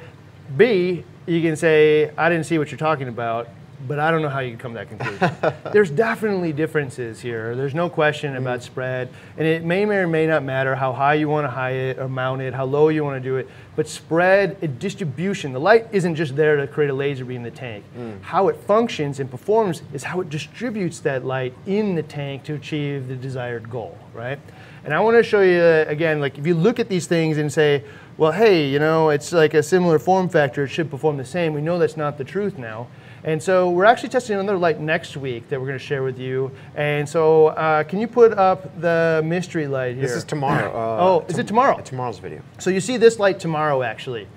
B, 0.57 1.05
you 1.27 1.41
can 1.41 1.57
say, 1.57 2.11
I 2.17 2.29
didn't 2.29 2.45
see 2.45 2.59
what 2.59 2.71
you're 2.71 2.79
talking 2.79 3.09
about, 3.09 3.49
but 3.87 3.99
I 3.99 4.11
don't 4.11 4.23
know 4.23 4.29
how 4.29 4.41
you 4.41 4.57
come 4.57 4.75
to 4.75 4.79
that 4.79 4.89
conclusion. 4.89 5.55
There's 5.73 5.91
definitely 5.91 6.53
differences 6.53 7.21
here. 7.21 7.55
There's 7.55 7.75
no 7.75 7.89
question 7.89 8.37
about 8.37 8.63
spread. 8.63 9.09
And 9.37 9.47
it 9.47 9.65
may 9.65 9.85
or 9.85 10.07
may 10.07 10.27
not 10.27 10.43
matter 10.43 10.75
how 10.75 10.93
high 10.93 11.15
you 11.15 11.29
want 11.29 11.45
to 11.45 11.51
high 11.51 11.73
it 11.73 11.99
or 11.99 12.09
mount 12.09 12.41
it, 12.43 12.55
how 12.55 12.65
low 12.65 12.89
you 12.89 13.05
want 13.05 13.23
to 13.23 13.29
do 13.29 13.37
it. 13.37 13.49
But 13.77 13.89
spread, 13.89 14.57
uh, 14.63 14.67
distribution, 14.79 15.53
the 15.53 15.61
light 15.61 15.89
isn't 15.93 16.15
just 16.15 16.37
there 16.37 16.57
to 16.57 16.67
create 16.67 16.91
a 16.91 16.95
laser 16.95 17.25
beam 17.25 17.39
in 17.39 17.43
the 17.43 17.51
tank. 17.51 17.85
How 18.23 18.49
it 18.49 18.57
functions 18.57 19.21
and 19.21 19.31
performs 19.31 19.83
is 19.93 20.05
how 20.05 20.21
it 20.21 20.31
distributes 20.31 21.01
that 21.01 21.25
light 21.25 21.55
in 21.67 21.95
the 21.95 22.03
tank 22.03 22.45
to 22.45 22.55
achieve 22.55 23.09
the 23.09 23.17
desired 23.17 23.71
goal, 23.71 23.99
right? 24.15 24.39
And 24.85 24.93
I 24.93 25.01
want 25.01 25.17
to 25.17 25.23
show 25.23 25.41
you 25.41 25.61
uh, 25.61 25.85
again, 25.89 26.21
like 26.21 26.39
if 26.39 26.47
you 26.47 26.55
look 26.55 26.79
at 26.79 26.89
these 26.89 27.07
things 27.07 27.39
and 27.39 27.53
say, 27.53 27.85
well, 28.17 28.33
hey, 28.33 28.69
you 28.69 28.79
know, 28.79 29.09
it's 29.09 29.33
like 29.33 29.55
a 29.55 29.63
similar 29.63 29.99
form 29.99 30.29
factor, 30.29 30.65
it 30.65 30.69
should 30.69 30.91
perform 30.91 31.17
the 31.17 31.25
same. 31.25 31.53
We 31.53 31.63
know 31.63 31.79
that's 31.79 31.97
not 31.97 32.17
the 32.19 32.25
truth 32.25 32.59
now. 32.59 32.87
And 33.25 33.43
so 33.43 33.71
we're 33.71 33.87
actually 33.87 34.11
testing 34.11 34.39
another 34.39 34.59
light 34.59 34.81
next 34.81 35.17
week 35.17 35.49
that 35.49 35.59
we're 35.59 35.67
going 35.67 35.79
to 35.79 35.85
share 35.85 36.03
with 36.03 36.19
you. 36.19 36.51
And 36.75 37.09
so 37.09 37.49
uh, 37.49 37.83
can 37.85 37.99
you 37.99 38.07
put 38.07 38.35
up 38.35 38.79
the 38.81 39.23
mystery 39.25 39.67
light 39.67 39.95
here? 39.95 40.03
this 40.03 40.13
is 40.13 40.25
tomorrow. 40.25 40.71
Uh, 40.71 41.05
Oh, 41.05 41.25
is 41.29 41.39
it 41.39 41.47
tomorrow? 41.47 41.81
Tomorrow's 41.81 42.19
video. 42.19 42.43
So 42.59 42.69
you 42.69 42.81
see 42.81 42.99
this 42.99 43.19
light 43.19 43.41
tomorrow, 43.41 43.83
actually. 43.83 44.29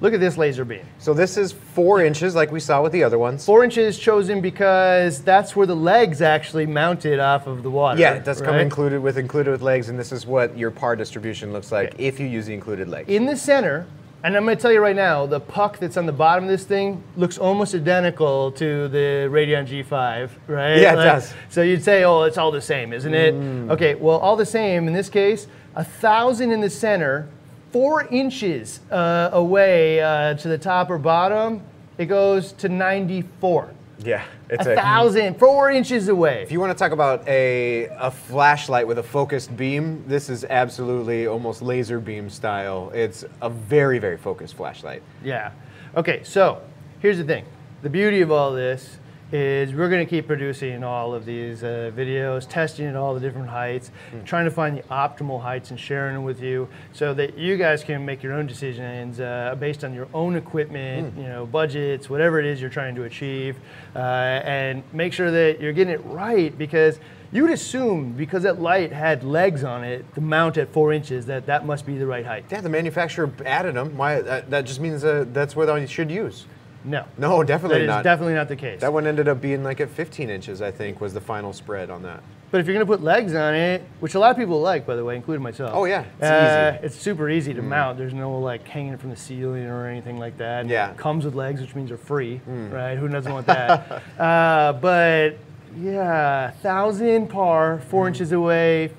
Look 0.00 0.12
at 0.12 0.18
this 0.18 0.36
laser 0.36 0.64
beam. 0.64 0.80
So 0.98 1.14
this 1.14 1.36
is 1.36 1.52
four 1.52 2.04
inches, 2.04 2.34
like 2.34 2.50
we 2.50 2.58
saw 2.58 2.82
with 2.82 2.90
the 2.90 3.04
other 3.04 3.16
ones. 3.16 3.46
Four 3.46 3.62
inches 3.62 3.96
chosen 3.96 4.40
because 4.40 5.22
that's 5.22 5.54
where 5.54 5.66
the 5.66 5.76
legs 5.76 6.20
actually 6.20 6.66
mounted 6.66 7.20
off 7.20 7.46
of 7.46 7.62
the 7.62 7.70
water. 7.70 8.00
Yeah, 8.00 8.14
it 8.14 8.24
does 8.24 8.42
come 8.42 8.56
included 8.56 9.00
with 9.00 9.16
included 9.18 9.52
with 9.52 9.62
legs, 9.62 9.88
and 9.88 9.96
this 9.98 10.10
is 10.10 10.26
what 10.26 10.58
your 10.58 10.72
par 10.72 10.96
distribution 10.96 11.52
looks 11.52 11.70
like 11.70 11.94
if 11.96 12.18
you 12.18 12.26
use 12.26 12.46
the 12.46 12.54
included 12.54 12.88
legs. 12.88 13.08
in 13.08 13.24
the 13.24 13.36
center, 13.36 13.86
and 14.24 14.34
I'm 14.34 14.44
going 14.44 14.56
to 14.56 14.62
tell 14.62 14.72
you 14.72 14.80
right 14.80 14.96
now, 14.96 15.26
the 15.26 15.38
puck 15.38 15.78
that's 15.78 15.98
on 15.98 16.06
the 16.06 16.12
bottom 16.12 16.44
of 16.44 16.50
this 16.50 16.64
thing 16.64 17.04
looks 17.14 17.36
almost 17.36 17.74
identical 17.74 18.52
to 18.52 18.88
the 18.88 19.28
Radion 19.30 19.66
G5, 19.66 20.30
right? 20.46 20.78
Yeah, 20.78 20.94
it 20.94 20.96
does. 20.96 21.30
Mm. 21.30 21.36
So 21.50 21.60
you'd 21.60 21.84
say, 21.84 22.04
oh, 22.04 22.22
it's 22.22 22.38
all 22.38 22.50
the 22.50 22.62
same, 22.62 22.94
isn't 22.94 23.12
it? 23.12 23.34
Okay, 23.70 23.94
well, 23.94 24.16
all 24.16 24.34
the 24.34 24.46
same. 24.46 24.88
In 24.88 24.94
this 24.94 25.10
case, 25.10 25.46
a 25.76 25.84
thousand 25.84 26.52
in 26.52 26.62
the 26.62 26.70
center, 26.70 27.28
four 27.70 28.06
inches 28.06 28.80
uh, 28.90 29.28
away 29.30 30.00
uh, 30.00 30.32
to 30.34 30.48
the 30.48 30.56
top 30.56 30.88
or 30.88 30.96
bottom, 30.96 31.60
it 31.98 32.06
goes 32.06 32.52
to 32.52 32.70
94. 32.70 33.74
Yeah, 33.98 34.24
it's 34.50 34.66
A 34.66 34.74
thousand, 34.74 35.38
four 35.38 35.70
inches 35.70 36.08
away. 36.08 36.42
If 36.42 36.50
you 36.50 36.60
want 36.60 36.76
to 36.76 36.78
talk 36.78 36.92
about 36.92 37.26
a, 37.28 37.88
a 37.98 38.10
flashlight 38.10 38.86
with 38.86 38.98
a 38.98 39.02
focused 39.02 39.56
beam, 39.56 40.04
this 40.06 40.28
is 40.28 40.44
absolutely 40.44 41.26
almost 41.26 41.62
laser 41.62 42.00
beam 42.00 42.28
style. 42.28 42.90
It's 42.94 43.24
a 43.40 43.48
very, 43.48 43.98
very 43.98 44.16
focused 44.16 44.54
flashlight. 44.54 45.02
Yeah. 45.22 45.52
Okay, 45.96 46.22
so 46.24 46.60
here's 47.00 47.18
the 47.18 47.24
thing. 47.24 47.44
The 47.82 47.90
beauty 47.90 48.20
of 48.20 48.30
all 48.32 48.52
this 48.52 48.98
is 49.32 49.72
we're 49.72 49.88
going 49.88 50.04
to 50.04 50.08
keep 50.08 50.26
producing 50.26 50.84
all 50.84 51.14
of 51.14 51.24
these 51.24 51.62
uh, 51.62 51.90
videos, 51.96 52.48
testing 52.48 52.86
at 52.86 52.96
all 52.96 53.14
the 53.14 53.20
different 53.20 53.48
heights, 53.48 53.90
trying 54.24 54.44
to 54.44 54.50
find 54.50 54.76
the 54.78 54.82
optimal 54.84 55.40
heights 55.40 55.70
and 55.70 55.80
sharing 55.80 56.14
them 56.14 56.24
with 56.24 56.40
you 56.40 56.68
so 56.92 57.14
that 57.14 57.36
you 57.36 57.56
guys 57.56 57.82
can 57.82 58.04
make 58.04 58.22
your 58.22 58.32
own 58.32 58.46
decisions 58.46 59.20
uh, 59.20 59.56
based 59.58 59.82
on 59.82 59.94
your 59.94 60.08
own 60.14 60.36
equipment, 60.36 61.16
you 61.16 61.24
know, 61.24 61.46
budgets, 61.46 62.08
whatever 62.08 62.38
it 62.38 62.46
is 62.46 62.60
you're 62.60 62.70
trying 62.70 62.94
to 62.94 63.04
achieve, 63.04 63.56
uh, 63.96 63.98
and 63.98 64.82
make 64.92 65.12
sure 65.12 65.30
that 65.30 65.60
you're 65.60 65.72
getting 65.72 65.94
it 65.94 66.04
right 66.04 66.56
because 66.56 66.98
you 67.32 67.42
would 67.42 67.50
assume 67.50 68.12
because 68.12 68.44
that 68.44 68.60
light 68.60 68.92
had 68.92 69.24
legs 69.24 69.64
on 69.64 69.82
it, 69.82 70.14
the 70.14 70.20
mount 70.20 70.56
at 70.56 70.68
four 70.68 70.92
inches, 70.92 71.26
that 71.26 71.46
that 71.46 71.66
must 71.66 71.84
be 71.84 71.98
the 71.98 72.06
right 72.06 72.24
height. 72.24 72.44
Yeah, 72.48 72.60
the 72.60 72.68
manufacturer 72.68 73.32
added 73.44 73.74
them. 73.74 73.96
Why? 73.96 74.20
That, 74.20 74.50
that 74.50 74.66
just 74.66 74.78
means 74.78 75.02
uh, 75.02 75.24
that's 75.32 75.56
what 75.56 75.74
you 75.80 75.86
should 75.88 76.12
use. 76.12 76.46
No. 76.84 77.04
No, 77.18 77.42
definitely 77.42 77.78
That 77.78 77.84
is 77.84 77.88
not. 77.88 78.04
definitely 78.04 78.34
not 78.34 78.48
the 78.48 78.56
case. 78.56 78.80
that 78.82 78.92
one 78.92 79.06
ended 79.06 79.26
up 79.28 79.40
being 79.40 79.64
like 79.64 79.80
at 79.80 79.88
15 79.88 80.28
inches, 80.30 80.60
I 80.60 80.70
think, 80.70 81.00
was 81.00 81.14
the 81.14 81.20
final 81.20 81.52
spread 81.52 81.88
on 81.90 82.02
that. 82.02 82.22
But 82.50 82.60
if 82.60 82.66
you're 82.68 82.74
gonna 82.74 82.86
put 82.86 83.02
legs 83.02 83.34
on 83.34 83.54
it, 83.54 83.82
which 84.00 84.14
a 84.14 84.18
lot 84.20 84.30
of 84.30 84.36
people 84.36 84.60
like, 84.60 84.86
by 84.86 84.94
the 84.94 85.04
way, 85.04 85.16
including 85.16 85.42
myself. 85.42 85.72
Oh, 85.74 85.86
yeah, 85.86 86.04
it's 86.18 86.22
uh, 86.22 86.72
easy. 86.76 86.78
Mm. 86.82 86.84
It's 86.86 86.96
super 86.96 87.28
easy 87.28 87.52
to 87.54 87.62
mount. 87.62 87.98
There's 87.98 88.14
no 88.14 88.38
like 88.38 88.68
hanging 88.68 88.96
from 88.96 89.10
the 89.10 89.16
ceiling 89.16 89.64
or 89.66 89.88
anything 89.88 90.18
like 90.18 90.36
that. 90.38 90.60
And 90.60 90.70
Yeah. 90.70 90.88
Mm. 90.88 90.92
It 90.92 90.98
comes 90.98 91.24
with 91.24 91.34
legs, 91.34 91.60
which 91.60 91.74
means 91.74 91.88
they're 91.88 91.98
free, 91.98 92.40
right? 92.46 92.96
Who 92.96 93.08
doesn't 93.08 93.32
want 93.32 93.46
that? 93.46 94.02
uh, 94.20 94.72
but 94.74 95.36
yeah, 95.76 96.50
thousand 96.50 97.28
par, 97.28 97.80
four 97.88 98.06
inches 98.06 98.30
away, 98.30 98.90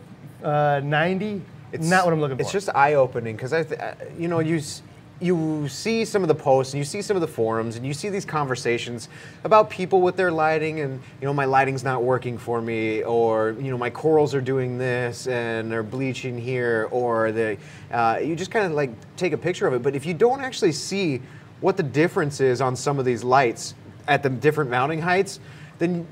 uh, 0.43 0.81
90. 0.83 1.41
not 1.79 2.03
what 2.05 2.13
I'm 2.13 2.19
looking 2.19 2.35
for. 2.37 2.41
It's 2.41 2.51
just 2.51 2.67
eye-opening 2.75 3.35
because 3.37 3.53
I, 3.53 3.63
th- 3.63 3.79
uh, 3.79 3.93
you 4.17 4.27
know, 4.27 4.39
you 4.39 4.57
s- 4.57 4.81
you 5.25 5.67
see 5.67 6.05
some 6.05 6.21
of 6.21 6.27
the 6.27 6.35
posts 6.35 6.73
and 6.73 6.77
you 6.77 6.85
see 6.85 7.01
some 7.01 7.17
of 7.17 7.21
the 7.21 7.27
forums 7.27 7.75
and 7.75 7.85
you 7.85 7.93
see 7.93 8.09
these 8.09 8.25
conversations 8.25 9.09
about 9.43 9.69
people 9.69 10.01
with 10.01 10.15
their 10.15 10.31
lighting 10.31 10.81
and 10.81 11.01
you 11.19 11.25
know 11.25 11.33
my 11.33 11.45
lighting's 11.45 11.83
not 11.83 12.03
working 12.03 12.37
for 12.37 12.61
me 12.61 13.03
or 13.03 13.55
you 13.59 13.71
know 13.71 13.77
my 13.77 13.89
corals 13.89 14.35
are 14.35 14.41
doing 14.41 14.77
this 14.77 15.27
and 15.27 15.71
they're 15.71 15.83
bleaching 15.83 16.37
here 16.37 16.87
or 16.91 17.31
they 17.31 17.57
uh, 17.91 18.19
you 18.21 18.35
just 18.35 18.51
kind 18.51 18.65
of 18.65 18.73
like 18.73 18.91
take 19.17 19.33
a 19.33 19.37
picture 19.37 19.65
of 19.65 19.73
it 19.73 19.81
but 19.81 19.95
if 19.95 20.05
you 20.05 20.13
don't 20.13 20.41
actually 20.41 20.71
see 20.71 21.19
what 21.59 21.75
the 21.75 21.83
difference 21.83 22.39
is 22.39 22.61
on 22.61 22.75
some 22.75 22.99
of 22.99 23.05
these 23.05 23.23
lights 23.23 23.73
at 24.07 24.21
the 24.21 24.29
different 24.29 24.69
mounting 24.69 25.01
heights 25.01 25.39
then 25.79 26.05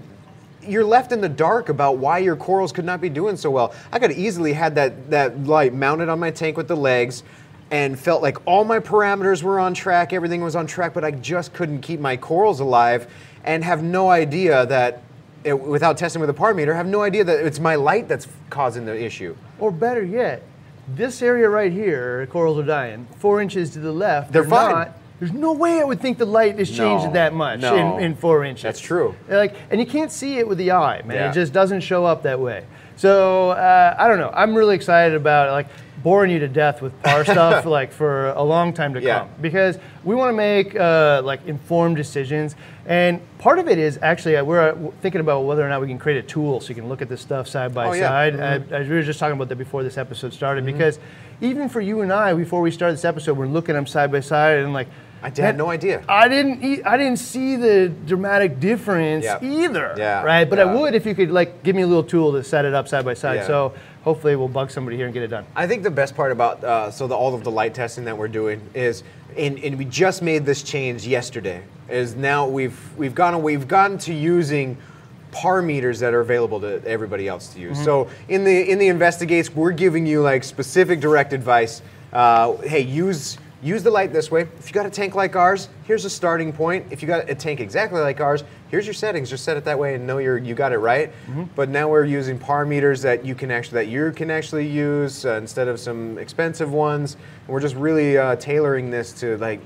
you're 0.68 0.86
left 0.86 1.12
in 1.12 1.22
the 1.22 1.30
dark 1.30 1.70
about 1.70 1.98
why 1.98 2.18
your 2.20 2.36
corals 2.36 2.72
could 2.72 2.86
not 2.86 3.02
be 3.02 3.10
doing 3.10 3.36
so 3.36 3.52
well. 3.52 3.74
I 3.92 4.00
could 4.00 4.12
easily 4.12 4.54
had 4.54 4.76
that, 4.76 5.10
that 5.10 5.44
light 5.44 5.74
mounted 5.74 6.08
on 6.08 6.20
my 6.20 6.32
tank 6.32 6.56
with 6.56 6.70
the 6.70 6.78
legs 6.78 7.24
and 7.74 8.00
felt 8.00 8.22
like 8.22 8.38
all 8.46 8.64
my 8.64 8.78
parameters 8.78 9.42
were 9.42 9.60
on 9.60 9.74
track, 9.74 10.14
everything 10.14 10.44
was 10.44 10.56
on 10.56 10.68
track, 10.68 10.94
but 10.94 11.04
I 11.04 11.10
just 11.10 11.54
couldn't 11.54 11.82
keep 11.82 12.00
my 12.00 12.16
corals 12.16 12.60
alive 12.60 13.12
and 13.44 13.64
have 13.64 13.82
no 13.82 14.12
idea 14.12 14.68
that, 14.68 15.02
it, 15.44 15.60
without 15.60 15.98
testing 15.98 16.20
with 16.20 16.30
a 16.30 16.36
par 16.36 16.54
meter, 16.54 16.76
have 16.76 16.86
no 16.86 17.02
idea 17.02 17.24
that 17.24 17.44
it's 17.44 17.60
my 17.60 17.74
light 17.74 18.08
that's 18.08 18.28
causing 18.52 18.86
the 18.86 18.96
issue. 19.04 19.36
or 19.58 19.72
better 19.72 20.04
yet, 20.04 20.44
this 20.88 21.24
area 21.24 21.50
right 21.50 21.72
here, 21.72 22.28
corals 22.28 22.60
are 22.60 22.64
dying. 22.64 23.08
Four 23.18 23.42
inches 23.42 23.72
to 23.72 23.80
the 23.80 23.92
left, 23.92 24.32
They're 24.32 24.44
fine. 24.44 24.72
not. 24.76 24.92
there's 25.20 25.32
no 25.34 25.54
way 25.54 25.82
I 25.82 25.84
would 25.84 26.00
think 26.00 26.20
the 26.20 26.26
light 26.28 26.60
has 26.60 26.68
changed 26.68 27.06
No, 27.06 27.14
that 27.14 27.34
much 27.34 27.62
no. 27.62 27.98
in, 27.98 28.04
in 28.04 28.16
four 28.16 28.44
inches. 28.46 28.62
That's 28.62 28.80
true. 28.82 29.16
Like, 29.28 29.56
and 29.72 29.80
you 29.80 29.88
can't 29.88 30.12
see 30.12 30.38
it 30.38 30.48
with 30.48 30.60
the 30.60 30.70
eye, 30.74 31.02
man. 31.06 31.16
Yeah. 31.18 31.32
It 31.32 31.34
just 31.34 31.54
doesn't 31.54 31.82
show 31.82 32.06
up 32.06 32.22
that 32.22 32.40
way. 32.40 32.66
So 32.98 33.50
uh, 33.50 33.96
I 33.98 34.08
don't 34.08 34.20
know. 34.20 34.30
I'm 34.32 34.54
really 34.54 34.76
excited 34.76 35.16
about 35.16 35.52
like 35.52 35.68
boring 36.04 36.30
you 36.32 36.40
to 36.40 36.48
death 36.50 36.82
with 36.82 36.92
par 37.02 37.24
stuff 37.36 37.66
like 37.66 37.92
for 37.94 38.30
a 38.32 38.44
long 38.44 38.74
time 38.74 38.94
to 38.94 39.02
Yeah. 39.02 39.20
come 39.20 39.30
because 39.42 39.78
we 40.04 40.16
want 40.16 40.30
to 40.32 40.36
make 40.36 40.76
uh, 40.76 41.22
like 41.24 41.46
informed 41.48 41.96
decisions. 41.96 42.56
And 42.86 43.22
part 43.38 43.60
of 43.60 43.70
it 43.70 43.78
is 43.78 43.98
actually 44.02 44.36
uh, 44.36 44.44
we're 44.44 44.72
uh, 44.72 44.92
thinking 45.02 45.22
about 45.22 45.42
whether 45.46 45.66
or 45.66 45.70
not 45.70 45.80
we 45.80 45.88
can 45.88 45.98
create 45.98 46.18
a 46.18 46.28
tool 46.28 46.60
so 46.60 46.70
you 46.70 46.76
can 46.76 46.90
look 46.90 47.02
at 47.02 47.08
this 47.08 47.22
stuff 47.22 47.48
side 47.48 47.74
by 47.74 47.88
Oh, 47.88 47.94
yeah. 47.94 48.08
side. 48.10 48.40
I, 48.40 48.76
I 48.78 48.82
we 48.82 48.90
were 48.90 49.02
just 49.02 49.20
talking 49.20 49.36
about 49.36 49.48
that 49.50 49.56
before 49.56 49.84
this 49.84 49.98
episode 49.98 50.34
started 50.34 50.66
because 50.66 51.00
even 51.42 51.70
for 51.70 51.80
you 51.82 52.02
and 52.02 52.12
I, 52.12 52.34
before 52.34 52.62
we 52.62 52.72
started 52.72 52.94
this 52.96 53.06
episode, 53.06 53.38
we're 53.38 53.48
looking 53.48 53.76
at 53.76 53.80
them 53.80 53.88
side 53.88 54.12
by 54.12 54.20
side 54.20 54.58
and 54.60 54.74
like. 54.74 54.88
I 55.26 55.32
had 55.42 55.58
no 55.58 55.70
idea. 55.70 56.04
I 56.10 56.28
didn't. 56.28 56.62
e- 56.62 56.84
I 56.84 56.98
didn't 56.98 57.16
see 57.16 57.56
the 57.56 57.88
dramatic 58.06 58.60
difference 58.60 59.24
Yeah. 59.24 59.42
either. 59.42 59.96
Yeah, 59.98 60.22
Right. 60.22 60.50
But 60.50 60.60
yeah. 60.60 60.66
I 60.66 60.76
would 60.76 60.96
if 60.96 61.06
you 61.06 61.16
could 61.16 61.32
like 61.32 61.64
give 61.64 61.78
me 61.78 61.82
a 61.84 61.88
little 61.88 62.04
tool 62.04 62.34
to 62.34 62.44
set 62.44 62.66
it 62.66 62.74
up 62.74 62.90
side 62.90 63.06
by 63.06 63.14
side. 63.14 63.36
Yeah. 63.36 63.48
So 63.48 63.74
hopefully 64.04 64.36
we'll 64.36 64.48
bug 64.48 64.70
somebody 64.70 64.98
here 64.98 65.06
and 65.06 65.14
get 65.14 65.24
it 65.24 65.28
done. 65.28 65.46
I 65.56 65.68
think 65.68 65.84
the 65.84 65.92
best 65.92 66.16
part 66.16 66.32
about 66.32 66.64
uh, 66.64 66.92
so 66.92 67.08
the, 67.08 67.16
all 67.16 67.34
of 67.34 67.44
the 67.44 67.52
light 67.52 67.74
testing 67.74 68.06
that 68.06 68.18
we're 68.18 68.28
doing 68.28 68.62
is, 68.74 69.04
and, 69.38 69.58
and 69.60 69.78
we 69.78 69.86
just 69.86 70.22
made 70.22 70.46
this 70.46 70.62
change 70.62 71.08
yesterday. 71.08 71.64
Is 71.90 72.16
now 72.16 72.48
we've 72.48 72.98
we've 72.98 73.14
gone 73.14 73.42
we've 73.44 73.68
gotten 73.68 73.98
to 74.00 74.14
using 74.14 74.78
par 75.32 75.62
meters 75.62 76.00
that 76.00 76.14
are 76.14 76.22
available 76.22 76.60
to 76.62 76.82
everybody 76.86 77.28
else 77.28 77.54
to 77.54 77.60
use. 77.60 77.84
So 77.84 78.10
in 78.30 78.46
the 78.46 78.72
in 78.72 78.80
the 78.80 78.88
investigates, 78.88 79.54
we're 79.54 79.72
giving 79.72 80.06
you 80.06 80.22
like 80.22 80.44
specific 80.44 81.02
direct 81.02 81.34
advice. 81.34 81.82
Uh, 82.14 82.54
hey, 82.58 82.80
use 82.80 83.38
use 83.64 83.82
the 83.82 83.90
light 83.90 84.12
this 84.12 84.30
way. 84.30 84.42
If 84.42 84.68
you 84.68 84.74
got 84.74 84.86
a 84.86 84.90
tank 84.90 85.16
like 85.16 85.36
ours, 85.36 85.70
here's 85.86 86.06
a 86.06 86.10
starting 86.10 86.52
point. 86.52 86.86
If 86.92 87.02
you 87.02 87.08
got 87.08 87.30
a 87.30 87.36
tank 87.36 87.60
exactly 87.60 88.02
like 88.02 88.20
ours, 88.20 88.44
here's 88.70 88.86
your 88.86 88.94
settings. 88.94 89.30
Just 89.30 89.44
set 89.44 89.56
it 89.58 89.64
that 89.64 89.80
way 89.80 89.96
and 89.96 90.06
know 90.06 90.18
you're 90.18 90.38
you 90.38 90.54
got 90.54 90.74
it 90.74 90.80
right. 90.80 91.12
But 91.56 91.70
now 91.70 91.88
we're 91.88 92.06
using 92.06 92.38
par 92.38 92.66
meters 92.66 93.02
that 93.04 93.26
you 93.26 93.36
can 93.36 93.50
actually 93.52 93.76
that 93.76 93.88
you 93.88 94.12
can 94.12 94.30
actually 94.30 94.68
use 94.68 95.26
uh, 95.26 95.36
instead 95.36 95.68
of 95.68 95.80
some 95.80 96.18
expensive 96.18 96.74
ones. 96.74 97.16
And 97.46 97.54
we're 97.54 97.62
just 97.62 97.76
really 97.76 98.18
uh, 98.18 98.36
tailoring 98.36 98.90
this 98.92 99.14
to 99.22 99.38
like. 99.38 99.62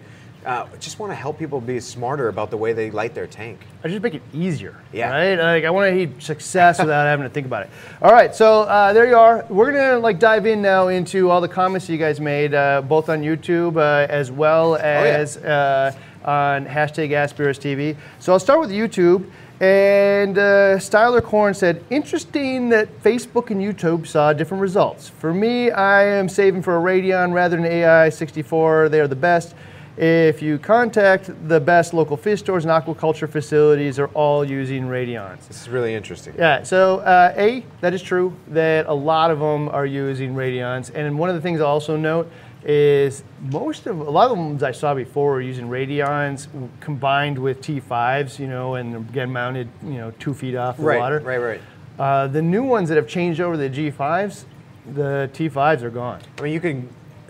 Uh, 0.46 0.66
just 0.80 1.00
want 1.00 1.12
to 1.12 1.16
help 1.16 1.38
people 1.38 1.60
be 1.60 1.80
smarter 1.80 2.30
about 2.30 2.50
the 2.50 2.58
way 2.58 2.72
they 2.72 2.90
light 2.90 3.14
their 3.14 3.28
tank. 3.28 3.60
I 3.84 3.90
just 3.90 4.02
make 4.02 4.14
it 4.14 4.22
easier. 4.34 4.76
Yeah. 4.94 5.10
Right. 5.10 5.36
Like 5.38 5.66
I 5.66 5.70
want 5.70 5.94
to 5.94 6.00
have 6.00 6.24
success 6.24 6.80
without 6.80 7.06
having 7.06 7.26
to 7.26 7.30
think 7.30 7.48
about 7.48 7.64
it. 7.64 7.70
All 8.02 8.12
right. 8.12 8.34
So 8.34 8.62
uh, 8.62 8.94
there 8.94 9.08
you 9.08 9.18
are. 9.18 9.46
We're 9.50 9.72
gonna 9.72 10.00
like 10.00 10.20
dive 10.20 10.46
in 10.46 10.62
now 10.62 10.88
into 10.88 11.30
all 11.30 11.42
the 11.42 11.50
comments 11.50 11.90
you 11.90 11.98
guys 11.98 12.22
made, 12.22 12.54
uh, 12.54 12.82
both 12.82 13.10
on 13.10 13.22
YouTube 13.22 13.78
uh, 13.78 14.08
as 14.10 14.32
well 14.32 14.78
as 14.78 15.38
uh, 15.38 15.92
on 16.24 16.66
hashtag 16.66 17.10
AskBRStv. 17.10 17.96
So 18.20 18.32
I'll 18.32 18.40
start 18.40 18.60
with 18.60 18.72
YouTube. 18.72 19.30
And 19.60 20.38
uh, 20.38 20.78
Styler 20.78 21.24
Korn 21.24 21.56
said, 21.56 21.84
interesting 21.90 22.70
that 22.70 23.02
Facebook 23.02 23.50
and 23.50 23.60
YouTube 23.60 24.06
saw 24.06 24.32
different 24.32 24.62
results. 24.62 25.10
For 25.10 25.34
me, 25.34 25.72
I 25.72 26.04
am 26.04 26.30
saving 26.30 26.62
for 26.62 26.76
a 26.76 26.80
Radion 26.80 27.34
rather 27.34 27.58
than 27.58 27.66
AI 27.66 28.10
64. 28.10 28.90
They 28.90 29.00
are 29.00 29.08
the 29.08 29.16
best. 29.16 29.56
If 29.98 30.44
you 30.44 30.60
contact 30.60 31.32
the 31.48 31.60
best 31.60 31.92
local 31.92 32.18
fish 32.18 32.40
stores 32.40 32.66
and 32.66 32.72
aquaculture 32.72 33.28
facilities, 33.28 33.98
are 33.98 34.10
all 34.10 34.46
using 34.46 34.84
Radions. 34.84 35.48
This 35.48 35.62
is 35.62 35.70
really 35.70 35.96
interesting. 35.96 36.36
Yeah, 36.38 36.62
so 36.62 37.00
uh, 37.00 37.34
A, 37.36 37.66
that 37.82 37.96
is 37.96 38.04
true 38.04 38.36
that 38.50 38.86
a 38.86 38.94
lot 38.94 39.32
of 39.32 39.40
them 39.40 39.70
are 39.70 39.88
using 39.88 40.36
Radions. 40.36 40.92
And 40.94 41.18
one 41.18 41.30
of 41.30 41.36
the 41.36 41.42
things 41.42 41.62
I'll 41.62 41.68
also 41.68 41.98
note 41.98 42.30
is 42.64 43.24
most 43.50 43.88
of, 43.88 44.00
a 44.00 44.04
lot 44.10 44.30
of 44.30 44.38
the 44.38 44.44
ones 44.44 44.62
I 44.62 44.72
saw 44.72 44.94
before 44.94 45.32
were 45.32 45.42
using 45.42 45.68
Radions 45.68 46.48
combined 46.80 47.40
with 47.40 47.62
T5s, 47.62 48.38
you 48.38 48.48
know, 48.48 48.76
and 48.76 48.96
again 49.10 49.32
mounted, 49.32 49.68
you 49.82 49.94
know, 49.94 50.12
two 50.20 50.34
feet 50.36 50.56
off 50.56 50.78
the 50.78 50.84
Right, 50.84 51.00
water. 51.00 51.20
right, 51.22 51.38
right. 51.38 51.62
Uh, 51.98 52.28
the 52.28 52.42
new 52.42 52.64
ones 52.64 52.90
that 52.90 52.96
have 52.96 53.08
changed 53.08 53.42
over 53.42 53.56
to 53.58 53.68
the 53.68 53.92
G5s, 53.92 54.46
the 54.94 55.28
T5s 55.34 55.82
are 55.82 55.90
gone. 55.90 56.20
I 56.38 56.42
mean, 56.44 56.54
you 56.54 56.60
can. 56.60 56.88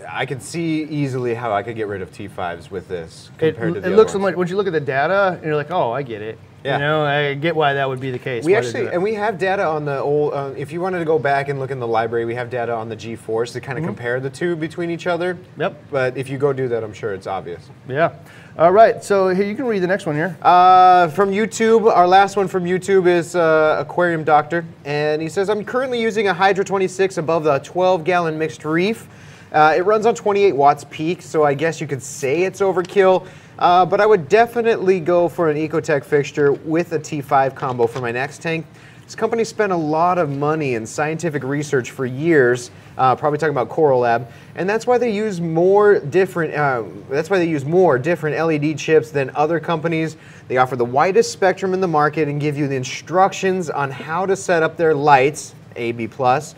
I 0.09 0.25
could 0.25 0.41
see 0.41 0.83
easily 0.83 1.33
how 1.33 1.51
I 1.51 1.63
could 1.63 1.75
get 1.75 1.87
rid 1.87 2.01
of 2.01 2.11
T5s 2.11 2.71
with 2.71 2.87
this 2.87 3.29
It, 3.39 3.53
compared 3.53 3.73
to 3.73 3.79
it 3.79 3.83
the 3.83 3.89
looks 3.89 4.11
other 4.11 4.19
so 4.19 4.19
much, 4.19 4.35
once 4.35 4.49
you 4.49 4.57
look 4.57 4.67
at 4.67 4.73
the 4.73 4.79
data, 4.79 5.33
and 5.35 5.43
you're 5.43 5.55
like, 5.55 5.71
oh, 5.71 5.91
I 5.91 6.01
get 6.03 6.21
it. 6.21 6.39
Yeah. 6.63 6.73
You 6.73 6.79
know, 6.79 7.05
I 7.05 7.33
get 7.35 7.55
why 7.55 7.75
that 7.75 7.87
would 7.87 7.99
be 7.99 8.11
the 8.11 8.19
case. 8.19 8.43
We 8.43 8.53
why 8.53 8.59
actually, 8.59 8.87
and 8.87 9.01
we 9.01 9.13
have 9.13 9.37
data 9.37 9.65
on 9.65 9.85
the 9.85 9.99
old. 9.99 10.33
Uh, 10.33 10.53
if 10.57 10.71
you 10.71 10.81
wanted 10.81 10.99
to 10.99 11.05
go 11.05 11.19
back 11.19 11.49
and 11.49 11.59
look 11.59 11.71
in 11.71 11.79
the 11.79 11.87
library, 11.87 12.25
we 12.25 12.35
have 12.35 12.49
data 12.49 12.73
on 12.73 12.89
the 12.89 12.95
G4s 12.95 13.53
to 13.53 13.61
kind 13.61 13.77
of 13.77 13.85
compare 13.85 14.19
the 14.19 14.29
two 14.29 14.55
between 14.55 14.89
each 14.89 15.07
other. 15.07 15.37
Yep. 15.57 15.81
But 15.91 16.17
if 16.17 16.29
you 16.29 16.37
go 16.37 16.51
do 16.51 16.67
that, 16.67 16.83
I'm 16.83 16.93
sure 16.93 17.13
it's 17.13 17.27
obvious. 17.27 17.69
Yeah. 17.87 18.15
All 18.57 18.71
right. 18.71 19.03
So 19.03 19.29
here 19.29 19.45
you 19.45 19.55
can 19.55 19.65
read 19.65 19.79
the 19.79 19.87
next 19.87 20.07
one 20.07 20.15
here. 20.15 20.35
Uh, 20.41 21.09
from 21.09 21.29
YouTube, 21.29 21.89
our 21.89 22.07
last 22.07 22.35
one 22.35 22.47
from 22.47 22.65
YouTube 22.65 23.07
is 23.07 23.35
uh, 23.35 23.77
Aquarium 23.79 24.23
Doctor, 24.23 24.65
and 24.83 25.21
he 25.21 25.29
says, 25.29 25.49
I'm 25.49 25.63
currently 25.63 26.01
using 26.01 26.27
a 26.27 26.33
Hydra 26.33 26.65
26 26.65 27.17
above 27.17 27.43
the 27.43 27.59
12 27.59 28.03
gallon 28.03 28.37
mixed 28.37 28.65
reef. 28.65 29.07
Uh, 29.51 29.73
it 29.77 29.81
runs 29.81 30.05
on 30.05 30.13
28 30.13 30.55
watts 30.55 30.85
peak, 30.89 31.21
so 31.21 31.43
I 31.43 31.53
guess 31.53 31.79
you 31.79 31.87
could 31.87 32.03
say 32.03 32.43
it's 32.43 32.61
overkill. 32.61 33.27
Uh, 33.59 33.85
but 33.85 33.99
I 33.99 34.05
would 34.05 34.29
definitely 34.29 34.99
go 34.99 35.27
for 35.27 35.49
an 35.49 35.57
Ecotech 35.57 36.03
fixture 36.03 36.51
with 36.51 36.93
a 36.93 36.99
T5 36.99 37.55
combo 37.55 37.87
for 37.87 38.01
my 38.01 38.11
next 38.11 38.41
tank. 38.41 38.65
This 39.07 39.15
company 39.15 39.45
spent 39.45 39.71
a 39.71 39.77
lot 39.77 40.17
of 40.17 40.29
money 40.29 40.75
in 40.75 40.85
scientific 40.85 41.41
research 41.41 41.91
for 41.91 42.05
years, 42.05 42.71
uh, 42.97 43.15
probably 43.15 43.39
talking 43.39 43.53
about 43.53 43.69
Coral 43.69 44.01
Lab, 44.01 44.29
and 44.55 44.69
that's 44.69 44.85
why 44.85 44.97
they 44.97 45.11
use 45.11 45.39
more 45.39 46.01
different. 46.01 46.53
Uh, 46.53 46.83
that's 47.09 47.29
why 47.29 47.37
they 47.37 47.47
use 47.47 47.63
more 47.63 47.97
different 47.97 48.35
LED 48.35 48.77
chips 48.77 49.09
than 49.09 49.31
other 49.33 49.61
companies. 49.61 50.17
They 50.49 50.57
offer 50.57 50.75
the 50.75 50.83
widest 50.83 51.31
spectrum 51.31 51.73
in 51.73 51.79
the 51.79 51.87
market 51.87 52.27
and 52.27 52.41
give 52.41 52.57
you 52.57 52.67
the 52.67 52.75
instructions 52.75 53.69
on 53.69 53.91
how 53.91 54.25
to 54.25 54.35
set 54.35 54.61
up 54.61 54.75
their 54.75 54.93
lights, 54.93 55.55
AB 55.77 56.09
plus. 56.09 56.53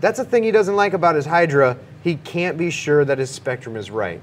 That's 0.00 0.18
a 0.18 0.24
thing 0.24 0.42
he 0.42 0.52
doesn't 0.52 0.76
like 0.76 0.94
about 0.94 1.16
his 1.16 1.26
Hydra. 1.26 1.76
He 2.04 2.16
can't 2.16 2.56
be 2.56 2.70
sure 2.70 3.04
that 3.04 3.18
his 3.18 3.30
spectrum 3.30 3.76
is 3.76 3.90
right. 3.90 4.20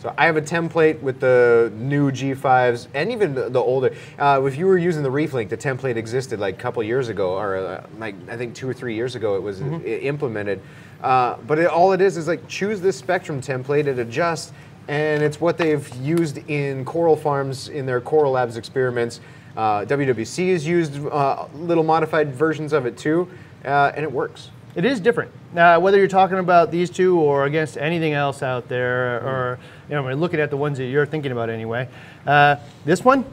So 0.00 0.12
I 0.18 0.26
have 0.26 0.36
a 0.36 0.42
template 0.42 1.00
with 1.00 1.20
the 1.20 1.70
new 1.76 2.10
G5s 2.10 2.88
and 2.92 3.12
even 3.12 3.34
the, 3.34 3.48
the 3.50 3.60
older. 3.60 3.94
Uh, 4.18 4.42
if 4.44 4.56
you 4.56 4.66
were 4.66 4.78
using 4.78 5.04
the 5.04 5.10
ReefLink, 5.10 5.48
the 5.48 5.56
template 5.56 5.94
existed 5.94 6.40
like 6.40 6.56
a 6.56 6.58
couple 6.58 6.82
years 6.82 7.08
ago, 7.08 7.34
or 7.38 7.56
uh, 7.56 7.86
like 7.98 8.16
I 8.28 8.36
think 8.36 8.54
two 8.56 8.68
or 8.68 8.74
three 8.74 8.96
years 8.96 9.14
ago, 9.14 9.36
it 9.36 9.42
was 9.42 9.62
i- 9.62 9.66
implemented. 9.84 10.60
Uh, 11.02 11.36
but 11.46 11.58
it, 11.60 11.66
all 11.68 11.92
it 11.92 12.00
is 12.00 12.16
is 12.16 12.26
like 12.26 12.48
choose 12.48 12.80
this 12.80 12.96
spectrum 12.96 13.40
template, 13.40 13.86
it 13.86 13.98
adjusts, 14.00 14.52
and 14.88 15.22
it's 15.22 15.40
what 15.40 15.56
they've 15.56 15.88
used 15.96 16.38
in 16.50 16.84
coral 16.84 17.14
farms 17.16 17.68
in 17.68 17.86
their 17.86 18.00
Coral 18.00 18.32
Labs 18.32 18.56
experiments. 18.56 19.20
Uh, 19.56 19.80
WWC 19.84 20.50
has 20.52 20.66
used 20.66 20.96
uh, 21.06 21.46
little 21.54 21.84
modified 21.84 22.34
versions 22.34 22.72
of 22.72 22.86
it 22.86 22.96
too, 22.96 23.28
uh, 23.64 23.92
and 23.94 24.02
it 24.02 24.10
works. 24.10 24.48
It 24.74 24.86
is 24.86 25.00
different. 25.00 25.30
Now, 25.52 25.78
whether 25.80 25.98
you're 25.98 26.08
talking 26.08 26.38
about 26.38 26.70
these 26.70 26.88
two 26.88 27.18
or 27.18 27.44
against 27.44 27.76
anything 27.76 28.14
else 28.14 28.42
out 28.42 28.68
there, 28.68 29.18
or 29.18 29.58
you 29.88 29.94
know, 29.94 30.02
we're 30.02 30.14
looking 30.14 30.40
at 30.40 30.48
the 30.48 30.56
ones 30.56 30.78
that 30.78 30.86
you're 30.86 31.04
thinking 31.04 31.30
about 31.30 31.50
anyway. 31.50 31.88
Uh, 32.26 32.56
this 32.86 33.04
one, 33.04 33.24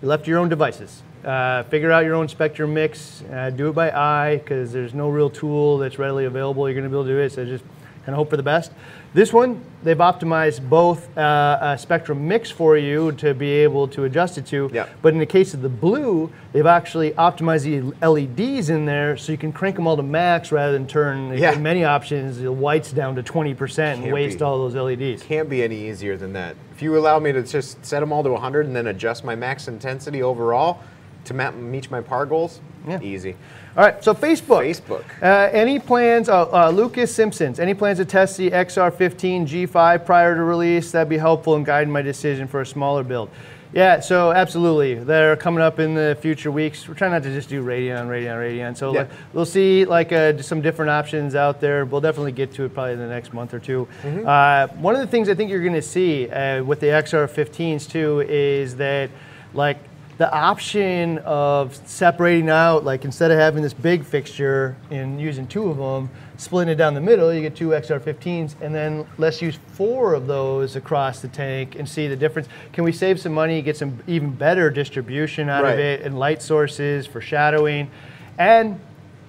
you 0.00 0.08
left 0.08 0.24
to 0.24 0.30
your 0.30 0.38
own 0.38 0.48
devices. 0.48 1.02
Uh, 1.24 1.64
figure 1.64 1.90
out 1.90 2.04
your 2.04 2.14
own 2.14 2.28
spectrum 2.28 2.72
mix. 2.72 3.22
Uh, 3.32 3.50
do 3.50 3.68
it 3.68 3.72
by 3.72 3.90
eye 3.90 4.36
because 4.36 4.72
there's 4.72 4.94
no 4.94 5.08
real 5.08 5.28
tool 5.28 5.76
that's 5.76 5.98
readily 5.98 6.24
available. 6.24 6.68
You're 6.68 6.80
going 6.80 6.84
to 6.84 6.88
be 6.88 6.94
able 6.94 7.04
to 7.04 7.10
do 7.10 7.18
it. 7.18 7.32
So 7.32 7.44
just 7.44 7.64
kind 8.06 8.10
of 8.10 8.14
hope 8.14 8.30
for 8.30 8.36
the 8.36 8.42
best. 8.42 8.70
This 9.12 9.32
one, 9.32 9.60
they've 9.82 9.96
optimized 9.98 10.68
both 10.68 11.16
uh, 11.18 11.58
a 11.60 11.76
spectrum 11.78 12.28
mix 12.28 12.48
for 12.48 12.76
you 12.76 13.10
to 13.12 13.34
be 13.34 13.50
able 13.50 13.88
to 13.88 14.04
adjust 14.04 14.38
it 14.38 14.46
to. 14.46 14.70
Yep. 14.72 14.88
But 15.02 15.14
in 15.14 15.18
the 15.18 15.26
case 15.26 15.52
of 15.52 15.62
the 15.62 15.68
blue, 15.68 16.30
they've 16.52 16.64
actually 16.66 17.10
optimized 17.12 17.64
the 17.64 18.06
LEDs 18.08 18.70
in 18.70 18.84
there 18.86 19.16
so 19.16 19.32
you 19.32 19.38
can 19.38 19.52
crank 19.52 19.74
them 19.74 19.88
all 19.88 19.96
to 19.96 20.02
max 20.04 20.52
rather 20.52 20.72
than 20.72 20.86
turn 20.86 21.36
Yeah. 21.36 21.58
many 21.58 21.82
options 21.82 22.38
the 22.38 22.52
whites 22.52 22.92
down 22.92 23.16
to 23.16 23.22
20% 23.24 23.78
and 23.94 24.02
Can't 24.02 24.14
waste 24.14 24.38
be. 24.38 24.44
all 24.44 24.58
those 24.68 24.76
LEDs. 24.76 25.24
Can't 25.24 25.48
be 25.50 25.64
any 25.64 25.88
easier 25.88 26.16
than 26.16 26.32
that. 26.34 26.54
If 26.72 26.80
you 26.80 26.96
allow 26.96 27.18
me 27.18 27.32
to 27.32 27.42
just 27.42 27.84
set 27.84 27.98
them 28.00 28.12
all 28.12 28.22
to 28.22 28.30
100 28.30 28.66
and 28.66 28.76
then 28.76 28.86
adjust 28.86 29.24
my 29.24 29.34
max 29.34 29.66
intensity 29.66 30.22
overall 30.22 30.78
to 31.24 31.34
map, 31.34 31.54
meet 31.54 31.90
my 31.90 32.00
par 32.00 32.26
goals, 32.26 32.60
Yeah. 32.88 33.00
easy. 33.00 33.36
All 33.76 33.84
right, 33.84 34.02
so 34.02 34.14
Facebook. 34.14 34.62
Facebook. 34.64 35.04
Uh, 35.22 35.48
any 35.52 35.78
plans, 35.78 36.28
uh, 36.28 36.46
uh, 36.52 36.70
Lucas 36.70 37.14
Simpsons, 37.14 37.60
any 37.60 37.74
plans 37.74 37.98
to 37.98 38.04
test 38.04 38.36
the 38.36 38.50
XR15 38.50 39.46
G5 39.46 40.04
prior 40.04 40.34
to 40.34 40.42
release? 40.42 40.90
That'd 40.90 41.08
be 41.08 41.18
helpful 41.18 41.54
in 41.56 41.64
guiding 41.64 41.92
my 41.92 42.02
decision 42.02 42.48
for 42.48 42.60
a 42.62 42.66
smaller 42.66 43.04
build. 43.04 43.28
Yeah, 43.72 44.00
so 44.00 44.32
absolutely. 44.32 44.94
They're 44.96 45.36
coming 45.36 45.62
up 45.62 45.78
in 45.78 45.94
the 45.94 46.18
future 46.20 46.50
weeks. 46.50 46.88
We're 46.88 46.94
trying 46.94 47.12
not 47.12 47.22
to 47.22 47.32
just 47.32 47.48
do 47.48 47.62
Radion, 47.62 48.08
Radion, 48.08 48.36
Radion. 48.36 48.74
So 48.76 48.92
Yeah. 48.92 49.00
like, 49.02 49.10
we'll 49.32 49.44
see 49.44 49.84
like 49.84 50.10
uh, 50.10 50.42
some 50.42 50.60
different 50.60 50.90
options 50.90 51.36
out 51.36 51.60
there. 51.60 51.84
We'll 51.84 52.00
definitely 52.00 52.32
get 52.32 52.52
to 52.54 52.64
it 52.64 52.74
probably 52.74 52.94
in 52.94 52.98
the 52.98 53.06
next 53.06 53.32
month 53.32 53.54
or 53.54 53.60
2 53.60 53.86
Mm-hmm. 54.02 54.26
Uh, 54.26 54.66
one 54.82 54.96
of 54.96 55.00
the 55.00 55.06
things 55.06 55.28
I 55.28 55.34
think 55.36 55.52
you're 55.52 55.62
going 55.62 55.74
to 55.74 55.82
see 55.82 56.28
uh, 56.28 56.64
with 56.64 56.80
the 56.80 56.86
XR15s 56.88 57.88
too 57.88 58.24
is 58.28 58.74
that 58.76 59.08
like 59.54 59.76
the 60.20 60.30
option 60.34 61.16
of 61.24 61.74
separating 61.88 62.50
out, 62.50 62.84
like 62.84 63.06
instead 63.06 63.30
of 63.30 63.38
having 63.38 63.62
this 63.62 63.72
big 63.72 64.04
fixture 64.04 64.76
and 64.90 65.18
using 65.18 65.46
two 65.46 65.70
of 65.70 65.78
them, 65.78 66.10
splitting 66.36 66.70
it 66.70 66.74
down 66.74 66.92
the 66.92 67.00
middle, 67.00 67.32
you 67.32 67.40
get 67.40 67.56
two 67.56 67.68
XR15s, 67.70 68.54
and 68.60 68.74
then 68.74 69.06
let's 69.16 69.40
use 69.40 69.58
four 69.68 70.12
of 70.12 70.26
those 70.26 70.76
across 70.76 71.20
the 71.20 71.28
tank 71.28 71.74
and 71.76 71.88
see 71.88 72.06
the 72.06 72.16
difference. 72.16 72.48
Can 72.74 72.84
we 72.84 72.92
save 72.92 73.18
some 73.18 73.32
money, 73.32 73.62
get 73.62 73.78
some 73.78 73.98
even 74.06 74.28
better 74.30 74.68
distribution 74.68 75.48
out 75.48 75.62
Right. 75.64 75.72
of 75.72 75.78
it, 75.78 76.02
and 76.02 76.18
light 76.18 76.42
sources 76.42 77.06
for 77.06 77.22
shadowing? 77.22 77.90
And 78.38 78.78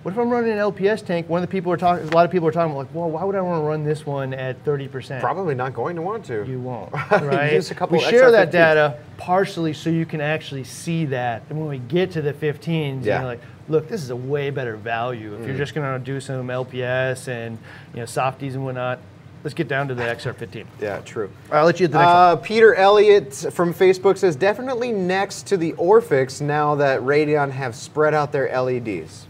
what 0.03 0.11
if 0.13 0.17
I'm 0.17 0.29
running 0.29 0.51
an 0.51 0.57
LPS 0.57 1.05
tank? 1.05 1.29
One 1.29 1.43
of 1.43 1.49
the 1.49 1.51
people 1.51 1.71
are 1.71 1.77
talking, 1.77 2.07
a 2.07 2.11
lot 2.11 2.25
of 2.25 2.31
people 2.31 2.47
are 2.47 2.51
talking 2.51 2.71
about, 2.71 2.87
like, 2.87 2.95
well, 2.95 3.09
why 3.09 3.23
would 3.23 3.35
I 3.35 3.41
want 3.41 3.61
to 3.61 3.65
run 3.67 3.83
this 3.83 4.05
one 4.05 4.33
at 4.33 4.63
30%? 4.65 5.19
Probably 5.19 5.53
not 5.55 5.73
going 5.73 5.95
to 5.95 6.01
want 6.01 6.25
to. 6.25 6.43
You 6.47 6.59
won't, 6.59 6.91
right? 7.11 7.53
Use 7.53 7.69
a 7.71 7.75
couple 7.75 7.97
we 7.97 8.03
share 8.03 8.31
that 8.31 8.51
data 8.51 8.97
partially 9.17 9.73
so 9.73 9.89
you 9.91 10.05
can 10.05 10.19
actually 10.21 10.63
see 10.63 11.05
that. 11.05 11.43
And 11.49 11.59
when 11.59 11.69
we 11.69 11.77
get 11.77 12.11
to 12.11 12.21
the 12.21 12.33
15s, 12.33 13.05
Yeah. 13.05 13.19
you're 13.19 13.27
like, 13.27 13.41
look, 13.69 13.87
this 13.87 14.01
is 14.01 14.09
a 14.09 14.15
way 14.15 14.49
better 14.49 14.75
value. 14.75 15.35
If 15.35 15.45
you're 15.47 15.57
just 15.57 15.75
going 15.75 15.99
to 15.99 16.03
do 16.03 16.19
some 16.19 16.47
LPS 16.47 17.27
and 17.27 17.57
you 17.93 17.99
know 17.99 18.05
softies 18.05 18.55
and 18.55 18.65
whatnot, 18.65 18.99
let's 19.43 19.53
get 19.53 19.67
down 19.67 19.87
to 19.87 19.95
the 19.95 20.03
XR15. 20.03 20.65
Yeah, 20.81 20.99
true. 21.01 21.29
I'll 21.51 21.65
let 21.65 21.79
you 21.79 21.83
hit 21.85 21.91
the 21.91 21.99
next 21.99 22.07
one. 22.07 22.15
Uh, 22.15 22.35
Peter 22.37 22.73
Elliott 22.73 23.33
from 23.53 23.71
Facebook 23.73 24.17
says 24.17 24.35
definitely 24.35 24.91
next 24.91 25.45
to 25.47 25.57
the 25.57 25.73
Orphix 25.73 26.41
now 26.41 26.73
that 26.75 27.03
Radion 27.03 27.51
have 27.51 27.75
spread 27.75 28.13
out 28.15 28.31
their 28.31 28.49
LEDs. 28.59 29.27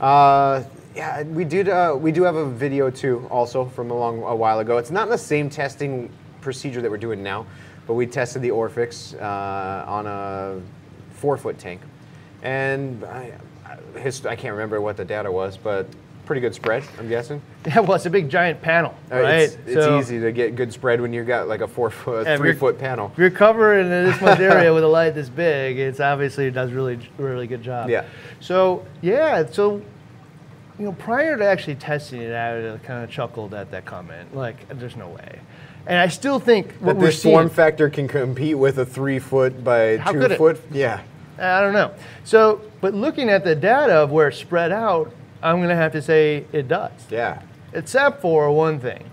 Uh, 0.00 0.62
yeah, 0.94 1.22
we 1.22 1.44
did. 1.44 1.68
Uh, 1.68 1.96
we 1.98 2.12
do 2.12 2.22
have 2.22 2.36
a 2.36 2.48
video 2.48 2.90
too, 2.90 3.26
also 3.30 3.64
from 3.64 3.90
a 3.90 3.94
long 3.94 4.22
a 4.22 4.34
while 4.34 4.60
ago. 4.60 4.78
It's 4.78 4.90
not 4.90 5.04
in 5.04 5.10
the 5.10 5.18
same 5.18 5.50
testing 5.50 6.10
procedure 6.40 6.80
that 6.80 6.90
we're 6.90 6.96
doing 6.96 7.22
now, 7.22 7.46
but 7.86 7.94
we 7.94 8.06
tested 8.06 8.42
the 8.42 8.50
Orphix 8.50 9.14
uh, 9.20 9.90
on 9.90 10.06
a 10.06 10.60
four 11.10 11.36
foot 11.36 11.58
tank, 11.58 11.80
and 12.42 13.04
I, 13.04 13.32
I, 13.64 13.78
I 14.06 14.36
can't 14.36 14.52
remember 14.52 14.80
what 14.80 14.96
the 14.96 15.04
data 15.04 15.30
was, 15.30 15.56
but 15.56 15.86
pretty 16.26 16.40
good 16.42 16.54
spread. 16.54 16.82
I'm 16.98 17.08
guessing. 17.08 17.40
Yeah, 17.66 17.80
well, 17.80 17.94
it's 17.94 18.06
a 18.06 18.10
big 18.10 18.28
giant 18.28 18.62
panel, 18.62 18.94
Uh, 19.10 19.20
right? 19.20 19.32
It's, 19.42 19.56
it's 19.66 19.74
So 19.84 19.98
easy 19.98 20.20
to 20.20 20.30
get 20.30 20.54
good 20.54 20.72
spread 20.72 21.00
when 21.00 21.12
you've 21.12 21.26
got 21.26 21.48
like 21.48 21.62
a 21.62 21.66
four 21.66 21.90
foot, 21.90 22.24
three 22.36 22.52
foot 22.52 22.78
panel. 22.78 23.10
If 23.12 23.18
you're 23.18 23.30
covering 23.30 23.88
this 23.88 24.20
much 24.20 24.38
area 24.38 24.72
with 24.74 24.84
a 24.84 24.88
light 24.88 25.14
this 25.16 25.28
big, 25.28 25.76
it's 25.78 25.98
obviously 25.98 26.48
does 26.52 26.70
really, 26.72 26.98
really 27.18 27.46
good 27.48 27.62
job. 27.62 27.88
Yeah. 27.90 28.04
So 28.40 28.84
yeah, 29.02 29.44
so 29.50 29.82
you 30.78 30.84
know, 30.84 30.92
prior 30.92 31.36
to 31.38 31.44
actually 31.44 31.74
testing 31.76 32.20
it 32.22 32.32
out, 32.32 32.62
I 32.74 32.78
kind 32.86 33.02
of 33.02 33.10
chuckled 33.10 33.54
at 33.54 33.70
that 33.70 33.84
comment. 33.86 34.36
Like, 34.36 34.68
there's 34.78 34.94
no 34.94 35.08
way. 35.08 35.40
And 35.86 35.98
I 35.98 36.08
still 36.08 36.38
think 36.38 36.72
what 36.80 36.92
That 36.94 36.96
we're 37.00 37.06
this 37.06 37.22
seeing. 37.22 37.34
form 37.34 37.48
factor 37.48 37.88
can 37.88 38.06
compete 38.08 38.58
with 38.58 38.78
a 38.78 38.84
three 38.84 39.18
foot 39.18 39.64
by 39.64 39.96
two 39.96 40.20
it? 40.22 40.36
foot. 40.36 40.60
Yeah. 40.70 41.00
I 41.38 41.60
don't 41.62 41.72
know. 41.72 41.92
So, 42.24 42.60
but 42.80 42.92
looking 42.94 43.28
at 43.30 43.42
the 43.44 43.54
data 43.54 43.94
of 43.94 44.10
where 44.12 44.28
it's 44.28 44.38
spread 44.38 44.70
out, 44.70 45.12
I'm 45.46 45.56
going 45.58 45.68
to 45.68 45.76
have 45.76 45.92
to 45.92 46.02
say 46.02 46.44
it 46.52 46.66
does. 46.68 46.90
Yeah. 47.10 47.42
except 47.72 48.20
for 48.20 48.50
one 48.50 48.80
thing. 48.80 49.04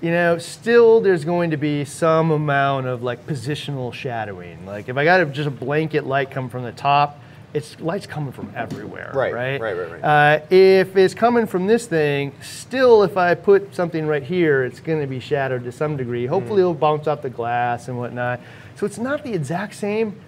You 0.00 0.10
know, 0.10 0.38
still 0.38 1.00
there's 1.00 1.24
going 1.24 1.50
to 1.50 1.56
be 1.58 1.84
some 1.84 2.30
amount 2.30 2.86
of 2.86 3.02
like 3.02 3.26
positional 3.26 3.92
shadowing. 3.92 4.64
Like 4.66 4.88
if 4.88 4.96
I 4.96 5.04
got 5.04 5.20
a, 5.20 5.26
just 5.26 5.46
a 5.46 5.50
blanket 5.50 6.06
light 6.06 6.30
come 6.30 6.48
from 6.48 6.62
the 6.64 6.72
top, 6.72 7.20
it's 7.52 7.78
light's 7.80 8.06
coming 8.06 8.32
from 8.32 8.52
everywhere, 8.56 9.10
Right, 9.14 9.34
right? 9.34 9.60
right, 9.60 9.76
right, 9.76 9.90
right. 10.00 10.02
Uh, 10.04 10.46
if 10.50 10.96
it's 10.96 11.14
coming 11.14 11.46
from 11.46 11.66
this 11.66 11.86
thing, 11.86 12.32
still 12.40 13.02
if 13.02 13.16
I 13.16 13.34
put 13.34 13.74
something 13.74 14.06
right 14.06 14.22
here, 14.22 14.64
it's 14.64 14.80
going 14.80 15.00
to 15.00 15.06
be 15.06 15.20
shadowed 15.20 15.64
to 15.64 15.72
some 15.72 15.96
degree. 15.96 16.26
Hopefully 16.26 16.60
it'll 16.60 16.74
bounce 16.74 17.06
off 17.06 17.22
the 17.22 17.28
glass 17.30 17.88
and 17.88 17.98
whatnot. 17.98 18.40
So 18.76 18.86
it's 18.86 18.98
not 18.98 19.22
the 19.24 19.34
exact 19.34 19.74
same, 19.74 20.18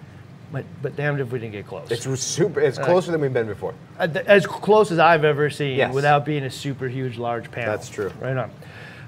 but 0.53 0.63
but 0.81 0.95
damned 0.95 1.19
if 1.19 1.31
we 1.31 1.39
didn't 1.39 1.51
get 1.51 1.67
close. 1.67 1.91
It's 1.91 2.21
super. 2.21 2.61
It's 2.61 2.77
closer 2.77 3.11
than 3.11 3.19
we've 3.19 3.33
been 3.33 3.47
before. 3.47 3.73
Uh, 3.99 4.07
as 4.25 4.45
close 4.47 4.91
as 4.91 4.99
I've 4.99 5.25
ever 5.25 5.49
seen 5.49 5.77
Yes. 5.77 5.93
without 5.93 6.23
being 6.25 6.43
a 6.43 6.49
super 6.49 6.87
huge 6.87 7.17
large 7.17 7.51
panel. 7.51 7.71
That's 7.71 7.89
true. 7.89 8.13
Right 8.21 8.37
on. 8.37 8.51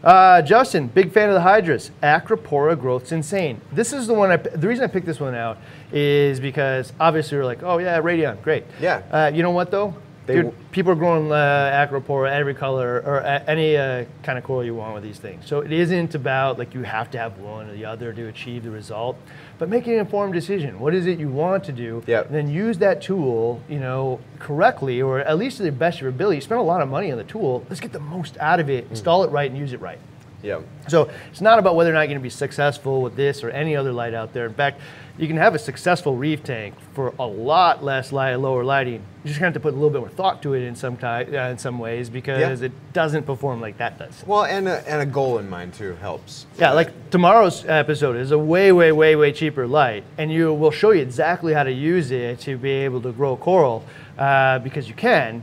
Uh, 0.04 0.42
Justin, 0.42 0.88
big 0.88 1.12
fan 1.12 1.30
of 1.30 1.36
the 1.36 1.42
Hydras. 1.42 1.92
Acropora 2.04 2.80
growth's 2.80 3.12
insane. 3.12 3.62
This 3.72 3.94
is 3.94 4.08
the 4.08 4.14
one. 4.14 4.32
I, 4.32 4.38
the 4.38 4.68
reason 4.68 4.84
I 4.84 4.88
picked 4.88 5.06
this 5.06 5.20
one 5.20 5.34
out 5.34 5.58
is 5.92 6.40
because 6.40 6.92
obviously 7.00 7.38
we're 7.38 7.46
like, 7.46 7.64
oh 7.64 7.78
yeah, 7.78 8.00
Radion, 8.00 8.42
great. 8.42 8.66
Yeah. 8.82 9.02
Uh, 9.12 9.32
you 9.34 9.42
know 9.42 9.52
what 9.52 9.72
though? 9.72 9.96
They 10.26 10.42
Dude, 10.42 10.72
people 10.72 10.92
are 10.92 10.96
growing 10.96 11.32
uh, 11.32 11.88
Acropora 11.88 12.32
every 12.32 12.56
color 12.56 13.04
or 13.06 13.24
uh, 13.24 13.44
any 13.48 13.78
uh, 13.78 14.06
kind 14.24 14.38
of 14.40 14.44
coral 14.44 14.64
you 14.64 14.74
want 14.74 14.96
with 14.96 15.04
these 15.04 15.20
things. 15.20 15.46
So 15.46 15.60
it 15.62 15.72
isn't 15.72 16.16
about 16.16 16.58
like 16.58 16.74
you 16.74 16.82
have 16.82 17.12
to 17.12 17.20
have 17.20 17.38
one 17.38 17.70
or 17.70 17.74
the 17.74 17.86
other 17.86 18.12
to 18.12 18.28
achieve 18.28 18.64
the 18.64 18.72
result, 18.72 19.18
but 19.58 19.70
make 19.70 19.88
an 19.88 19.94
informed 19.94 20.34
decision. 20.34 20.80
What 20.80 20.94
is 20.94 21.06
it 21.08 21.20
you 21.20 21.30
want 21.30 21.64
to 21.66 21.72
do? 21.72 22.04
Yep. 22.08 22.28
And 22.28 22.36
then 22.36 22.50
use 22.50 22.78
that 22.80 23.02
tool, 23.02 23.62
you 23.70 23.80
know, 23.80 24.20
correctly 24.40 25.02
or 25.02 25.20
at 25.20 25.38
least 25.38 25.58
to 25.58 25.64
the 25.64 25.72
best 25.72 25.98
of 25.98 26.02
your 26.02 26.10
ability. 26.10 26.38
You 26.38 26.42
spend 26.42 26.60
a 26.60 26.64
lot 26.64 26.82
of 26.82 26.90
money 26.90 27.12
on 27.12 27.18
the 27.18 27.24
tool. 27.24 27.66
Let's 27.70 27.80
get 27.82 27.92
the 27.94 28.00
most 28.00 28.38
out 28.40 28.60
of 28.60 28.68
Mm. 28.68 28.78
it. 28.80 28.88
Install 28.90 29.24
it 29.24 29.32
right 29.32 29.50
and 29.50 29.58
use 29.60 29.74
it 29.74 29.82
right. 29.82 30.00
Yeah. 30.46 30.60
So 30.88 31.10
it's 31.32 31.42
not 31.42 31.58
about 31.58 31.76
whether 31.76 31.90
or 31.90 31.94
not 31.94 32.02
you're 32.02 32.08
going 32.10 32.20
to 32.20 32.24
be 32.24 32.30
successful 32.30 33.02
with 33.02 33.16
this 33.16 33.44
or 33.44 33.50
any 33.50 33.76
other 33.76 33.92
light 33.92 34.14
out 34.14 34.32
there. 34.34 34.46
In 34.46 34.54
fact, 34.54 34.80
you 35.18 35.28
can 35.28 35.38
have 35.38 35.56
a 35.56 35.60
successful 35.60 36.16
reef 36.16 36.44
tank 36.44 36.76
for 36.94 37.14
a 37.18 37.26
lot 37.26 37.84
less 37.84 38.12
light, 38.12 38.36
lower 38.36 38.64
lighting. 38.64 39.02
You 39.24 39.30
just 39.30 39.40
have 39.40 39.54
to 39.54 39.60
put 39.60 39.72
a 39.74 39.76
little 39.76 39.90
bit 39.90 40.02
more 40.02 40.10
thought 40.10 40.44
to 40.44 40.54
it 40.54 40.62
in 40.64 40.76
some 40.76 40.98
kind, 40.98 41.34
uh, 41.34 41.40
in 41.44 41.58
some 41.58 41.80
ways 41.80 42.10
because 42.10 42.62
Yeah. 42.62 42.66
it 42.68 42.72
doesn't 42.94 43.24
perform 43.26 43.62
like 43.62 43.78
that 43.78 43.98
does. 43.98 44.24
Well, 44.28 44.44
and 44.44 44.68
a, 44.68 44.88
and 44.88 45.02
a 45.02 45.06
goal 45.06 45.38
in 45.40 45.50
mind 45.50 45.74
too 45.74 45.96
helps. 46.02 46.46
Yeah, 46.60 46.74
like 46.74 47.10
tomorrow's 47.10 47.66
episode 47.66 48.18
is 48.18 48.32
a 48.32 48.38
way, 48.38 48.72
way, 48.74 48.92
way, 48.92 49.16
way 49.16 49.32
cheaper 49.32 49.66
light, 49.68 50.04
and 50.18 50.32
you 50.32 50.54
will 50.54 50.72
show 50.72 50.92
you 50.92 51.02
exactly 51.02 51.54
how 51.54 51.64
to 51.64 51.72
use 51.72 52.12
it 52.12 52.40
to 52.42 52.58
be 52.58 52.70
able 52.72 53.02
to 53.02 53.12
grow 53.14 53.36
coral 53.38 53.84
uh, 54.20 54.60
because 54.60 54.88
you 54.90 54.94
can. 54.94 55.42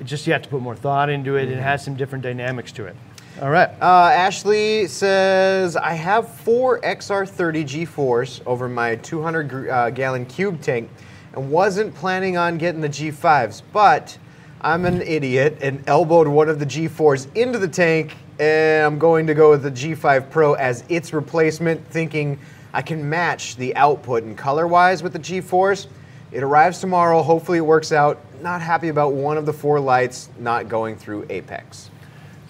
It's 0.00 0.10
just 0.10 0.26
you 0.26 0.32
have 0.32 0.42
to 0.42 0.48
put 0.48 0.60
more 0.60 0.74
thought 0.74 1.08
into 1.10 1.36
it, 1.36 1.44
and 1.44 1.52
it 1.52 1.62
has 1.62 1.84
some 1.84 1.94
different 1.94 2.24
dynamics 2.24 2.72
to 2.72 2.86
it. 2.86 2.96
All 3.42 3.50
right. 3.50 3.70
Uh, 3.82 4.08
Ashley 4.14 4.86
says, 4.86 5.74
I 5.74 5.94
have 5.94 6.32
four 6.32 6.78
XR30 6.82 7.88
G4s 7.88 8.40
over 8.46 8.68
my 8.68 8.94
200 8.94 9.68
uh, 9.68 9.90
gallon 9.90 10.26
cube 10.26 10.60
tank 10.60 10.88
and 11.32 11.50
wasn't 11.50 11.92
planning 11.92 12.36
on 12.36 12.56
getting 12.56 12.80
the 12.80 12.88
G5s, 12.88 13.62
but 13.72 14.16
I'm 14.60 14.84
an 14.84 15.02
idiot 15.02 15.58
and 15.60 15.82
elbowed 15.88 16.28
one 16.28 16.48
of 16.48 16.60
the 16.60 16.66
G4s 16.66 17.34
into 17.36 17.58
the 17.58 17.66
tank 17.66 18.14
and 18.38 18.86
I'm 18.86 19.00
going 19.00 19.26
to 19.26 19.34
go 19.34 19.50
with 19.50 19.64
the 19.64 19.72
G5 19.72 20.30
Pro 20.30 20.52
as 20.52 20.84
its 20.88 21.12
replacement, 21.12 21.84
thinking 21.88 22.38
I 22.72 22.82
can 22.82 23.10
match 23.10 23.56
the 23.56 23.74
output 23.74 24.22
and 24.22 24.38
color 24.38 24.68
wise 24.68 25.02
with 25.02 25.14
the 25.14 25.18
G4s. 25.18 25.88
It 26.30 26.44
arrives 26.44 26.78
tomorrow. 26.78 27.20
Hopefully, 27.22 27.58
it 27.58 27.62
works 27.62 27.90
out. 27.90 28.20
Not 28.40 28.62
happy 28.62 28.86
about 28.86 29.14
one 29.14 29.36
of 29.36 29.46
the 29.46 29.52
four 29.52 29.80
lights 29.80 30.28
not 30.38 30.68
going 30.68 30.94
through 30.94 31.26
Apex. 31.28 31.90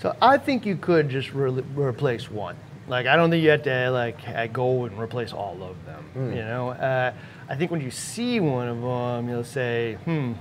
So 0.02 0.16
I 0.20 0.36
think 0.36 0.66
you 0.66 0.74
could 0.76 1.08
just 1.08 1.32
re- 1.32 1.62
replace 1.76 2.28
one. 2.28 2.56
Like 2.88 3.06
I 3.06 3.14
don't 3.14 3.30
think 3.30 3.44
you 3.44 3.50
have 3.50 3.62
to 3.62 3.90
like 3.90 4.52
go 4.52 4.84
and 4.84 4.98
replace 4.98 5.32
all 5.32 5.62
of 5.62 5.76
them. 5.86 6.02
Hmm. 6.14 6.30
You 6.30 6.42
know, 6.42 6.70
uh, 6.70 7.12
I 7.48 7.54
think 7.54 7.70
when 7.70 7.80
you 7.80 7.92
see 7.92 8.40
one 8.40 8.66
of 8.68 8.80
them, 8.82 9.28
you'll 9.28 9.44
say, 9.44 9.96
"Hmm." 10.04 10.32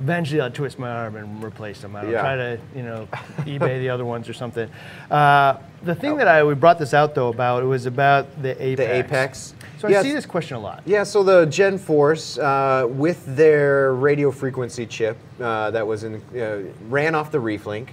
Eventually, 0.00 0.40
I'll 0.40 0.50
twist 0.50 0.78
my 0.78 0.88
arm 0.90 1.16
and 1.16 1.44
replace 1.44 1.82
them. 1.82 1.94
I 1.94 2.00
don't 2.02 2.10
Yeah. 2.12 2.20
try 2.22 2.36
to, 2.36 2.58
you 2.74 2.82
know, 2.82 3.06
eBay 3.40 3.78
the 3.80 3.90
other 3.90 4.04
ones 4.06 4.30
or 4.30 4.32
something. 4.32 4.68
Uh, 5.10 5.58
the 5.82 5.94
thing 5.94 6.16
that 6.16 6.26
I 6.26 6.42
we 6.42 6.54
brought 6.54 6.78
this 6.78 6.94
out 6.94 7.14
though 7.14 7.28
about 7.28 7.62
it 7.62 7.66
was 7.66 7.86
about 7.86 8.42
the 8.42 8.60
apex. 8.62 8.76
The 8.88 8.94
Apex. 8.96 9.54
So 9.78 9.88
I 9.88 10.02
see 10.02 10.12
this 10.12 10.26
question 10.26 10.56
a 10.56 10.60
lot. 10.60 10.82
Yeah, 10.84 11.04
so 11.04 11.22
the 11.22 11.46
Gen 11.46 11.78
4s 11.78 12.38
uh, 12.38 12.86
with 12.86 13.24
their 13.36 13.94
radio 13.94 14.30
frequency 14.30 14.84
chip 14.84 15.16
uh, 15.40 15.70
that 15.70 15.86
was 15.86 16.04
in 16.04 16.16
uh, 16.38 16.70
ran 16.88 17.14
off 17.14 17.30
the 17.30 17.38
ReefLink, 17.38 17.88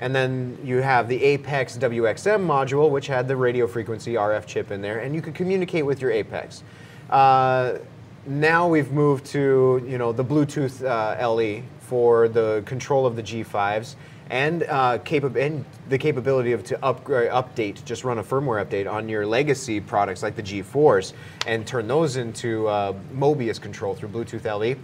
and 0.00 0.14
then 0.14 0.58
you 0.64 0.78
have 0.78 1.08
the 1.08 1.22
Apex 1.22 1.76
WXM 1.76 2.44
module, 2.44 2.90
which 2.90 3.06
had 3.06 3.28
the 3.28 3.36
radio 3.36 3.66
frequency 3.66 4.14
RF 4.14 4.46
chip 4.46 4.70
in 4.70 4.80
there, 4.80 4.98
and 4.98 5.14
you 5.14 5.22
could 5.22 5.34
communicate 5.34 5.86
with 5.86 6.00
your 6.00 6.10
Apex. 6.10 6.64
Uh, 7.10 7.78
now 8.26 8.66
we've 8.66 8.90
moved 8.90 9.26
to 9.26 9.84
you 9.86 9.98
know 9.98 10.12
the 10.12 10.24
Bluetooth 10.24 10.84
uh, 10.84 11.28
LE 11.28 11.62
for 11.80 12.28
the 12.28 12.62
control 12.66 13.06
of 13.06 13.14
the 13.14 13.22
G5s 13.22 13.94
and 14.30 14.62
uh, 14.62 14.98
and 15.36 15.64
the 15.88 15.98
capability 15.98 16.52
of 16.52 16.64
to 16.64 16.84
upgrade, 16.84 17.30
update, 17.30 17.84
just 17.84 18.04
run 18.04 18.18
a 18.18 18.22
firmware 18.22 18.64
update 18.64 18.90
on 18.90 19.08
your 19.08 19.26
legacy 19.26 19.80
products 19.80 20.22
like 20.22 20.36
the 20.36 20.42
G4s 20.42 21.12
and 21.46 21.66
turn 21.66 21.88
those 21.88 22.16
into 22.16 22.68
uh, 22.68 22.94
Mobius 23.12 23.60
control 23.60 23.94
through 23.94 24.10
Bluetooth 24.10 24.44
LE. 24.44 24.76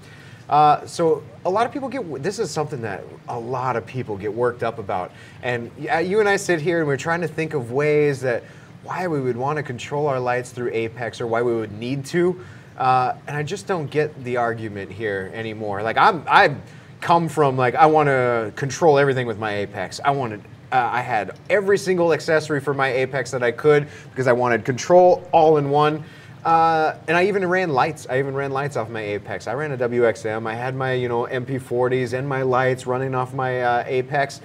Uh, 0.49 0.87
so 0.87 1.23
a 1.45 1.51
lot 1.51 1.67
of 1.67 1.73
people 1.73 1.89
get 1.89 2.23
this 2.23 2.39
is 2.39 2.51
something 2.51 2.81
that 2.83 3.03
a 3.29 3.39
lot 3.39 3.77
of 3.77 3.85
people 3.85 4.17
get 4.17 4.33
worked 4.33 4.63
up 4.63 4.79
about, 4.79 5.11
and 5.43 5.71
you 5.79 6.21
and 6.21 6.29
I 6.29 6.37
sit 6.37 6.61
here 6.61 6.79
and 6.79 6.87
we're 6.87 6.97
trying 6.97 7.21
to 7.21 7.29
think 7.29 7.55
of 7.55 7.73
ways 7.73 8.21
that 8.21 8.45
why 8.85 9.09
we 9.09 9.21
would 9.21 9.37
want 9.37 9.57
to 9.57 9.63
control 9.63 10.07
our 10.07 10.21
lights 10.21 10.51
through 10.51 10.71
Apex 10.73 11.21
or 11.21 11.27
why 11.27 11.43
we 11.43 11.55
would 11.55 11.73
need 11.73 12.05
to. 12.07 12.41
Uh, 12.79 13.15
and 13.27 13.37
I 13.37 13.43
just 13.43 13.67
don't 13.67 13.91
get 13.91 14.23
the 14.23 14.37
argument 14.37 14.93
here 14.93 15.31
anymore. 15.35 15.83
Like 15.83 15.97
I'm, 15.97 16.23
I 16.29 16.55
come 17.01 17.29
from 17.29 17.57
like 17.57 17.75
I 17.75 17.87
want 17.87 18.09
to 18.09 18.53
control 18.55 18.99
everything 18.99 19.27
with 19.27 19.39
my 19.39 19.55
Apex. 19.57 20.01
I 20.05 20.11
wanted, 20.11 20.41
uh, 20.71 20.89
I 20.93 21.01
had 21.01 21.37
every 21.51 21.79
single 21.79 22.13
accessory 22.13 22.61
for 22.61 22.75
my 22.75 22.93
Apex 22.93 23.31
that 23.33 23.43
I 23.43 23.51
could 23.51 23.89
because 24.11 24.27
I 24.27 24.33
wanted 24.33 24.65
control 24.65 25.29
all 25.33 25.57
in 25.57 25.71
one. 25.71 26.05
Uh, 26.47 26.97
and 27.09 27.17
I 27.17 27.27
even 27.27 27.45
ran 27.45 27.71
lights. 27.71 28.07
I 28.09 28.21
even 28.21 28.33
ran 28.33 28.53
lights 28.53 28.77
off 28.77 28.89
my 28.89 29.01
Apex. 29.01 29.49
I 29.49 29.55
ran 29.55 29.73
a 29.73 29.77
WXM. 29.77 30.47
I 30.47 30.55
had 30.55 30.77
my 30.77 30.93
you 30.93 31.09
know 31.09 31.27
MP40s 31.27 32.17
and 32.17 32.29
my 32.29 32.43
lights 32.43 32.87
running 32.87 33.17
off 33.17 33.35
my 33.35 33.63
uh, 33.63 33.85
Apex. 33.85 34.41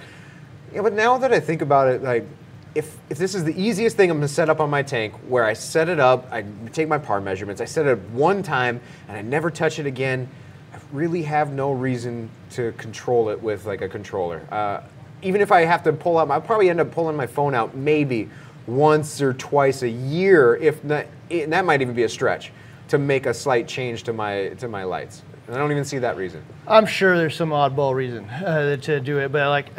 Yeah, 0.74 0.82
but 0.82 0.94
now 0.94 1.16
that 1.18 1.32
I 1.32 1.38
think 1.38 1.62
about 1.62 1.86
it, 1.86 2.02
like 2.02 2.26
if, 2.74 2.98
if 3.08 3.18
this 3.18 3.36
is 3.36 3.44
the 3.44 3.54
easiest 3.54 3.96
thing 3.96 4.10
I'm 4.10 4.16
gonna 4.16 4.26
set 4.26 4.50
up 4.50 4.58
on 4.58 4.68
my 4.68 4.82
tank, 4.82 5.14
where 5.28 5.44
I 5.44 5.52
set 5.52 5.88
it 5.88 6.00
up, 6.00 6.26
I 6.32 6.44
take 6.72 6.88
my 6.88 6.98
par 6.98 7.20
measurements, 7.20 7.60
I 7.60 7.66
set 7.66 7.86
it 7.86 7.92
up 7.92 8.00
one 8.10 8.42
time, 8.42 8.80
and 9.06 9.16
I 9.16 9.22
never 9.22 9.48
touch 9.48 9.78
it 9.78 9.86
again, 9.86 10.28
I 10.74 10.78
really 10.90 11.22
have 11.22 11.52
no 11.52 11.70
reason 11.70 12.30
to 12.50 12.72
control 12.72 13.28
it 13.28 13.40
with 13.40 13.64
like 13.64 13.80
a 13.80 13.88
controller. 13.88 14.44
Uh, 14.50 14.80
even 15.22 15.40
if 15.40 15.52
I 15.52 15.60
have 15.66 15.84
to 15.84 15.92
pull 15.92 16.18
out, 16.18 16.28
I'll 16.32 16.40
probably 16.40 16.68
end 16.68 16.80
up 16.80 16.90
pulling 16.90 17.16
my 17.16 17.28
phone 17.28 17.54
out 17.54 17.76
maybe 17.76 18.28
once 18.66 19.20
or 19.20 19.32
twice 19.34 19.82
a 19.82 19.88
year, 19.88 20.56
if 20.56 20.82
not, 20.84 21.06
and 21.30 21.52
that 21.52 21.64
might 21.64 21.82
even 21.82 21.94
be 21.94 22.04
a 22.04 22.08
stretch, 22.08 22.52
to 22.88 22.98
make 22.98 23.26
a 23.26 23.34
slight 23.34 23.66
change 23.68 24.02
to 24.04 24.12
my 24.12 24.48
to 24.58 24.68
my 24.68 24.84
lights. 24.84 25.22
And 25.46 25.56
I 25.56 25.58
don't 25.58 25.72
even 25.72 25.84
see 25.84 25.98
that 25.98 26.16
reason. 26.16 26.44
I'm 26.68 26.86
sure 26.86 27.16
there's 27.16 27.34
some 27.34 27.50
oddball 27.50 27.94
reason 27.94 28.24
uh, 28.26 28.76
to 28.76 29.00
do 29.00 29.18
it, 29.18 29.32
but 29.32 29.48
like 29.48 29.74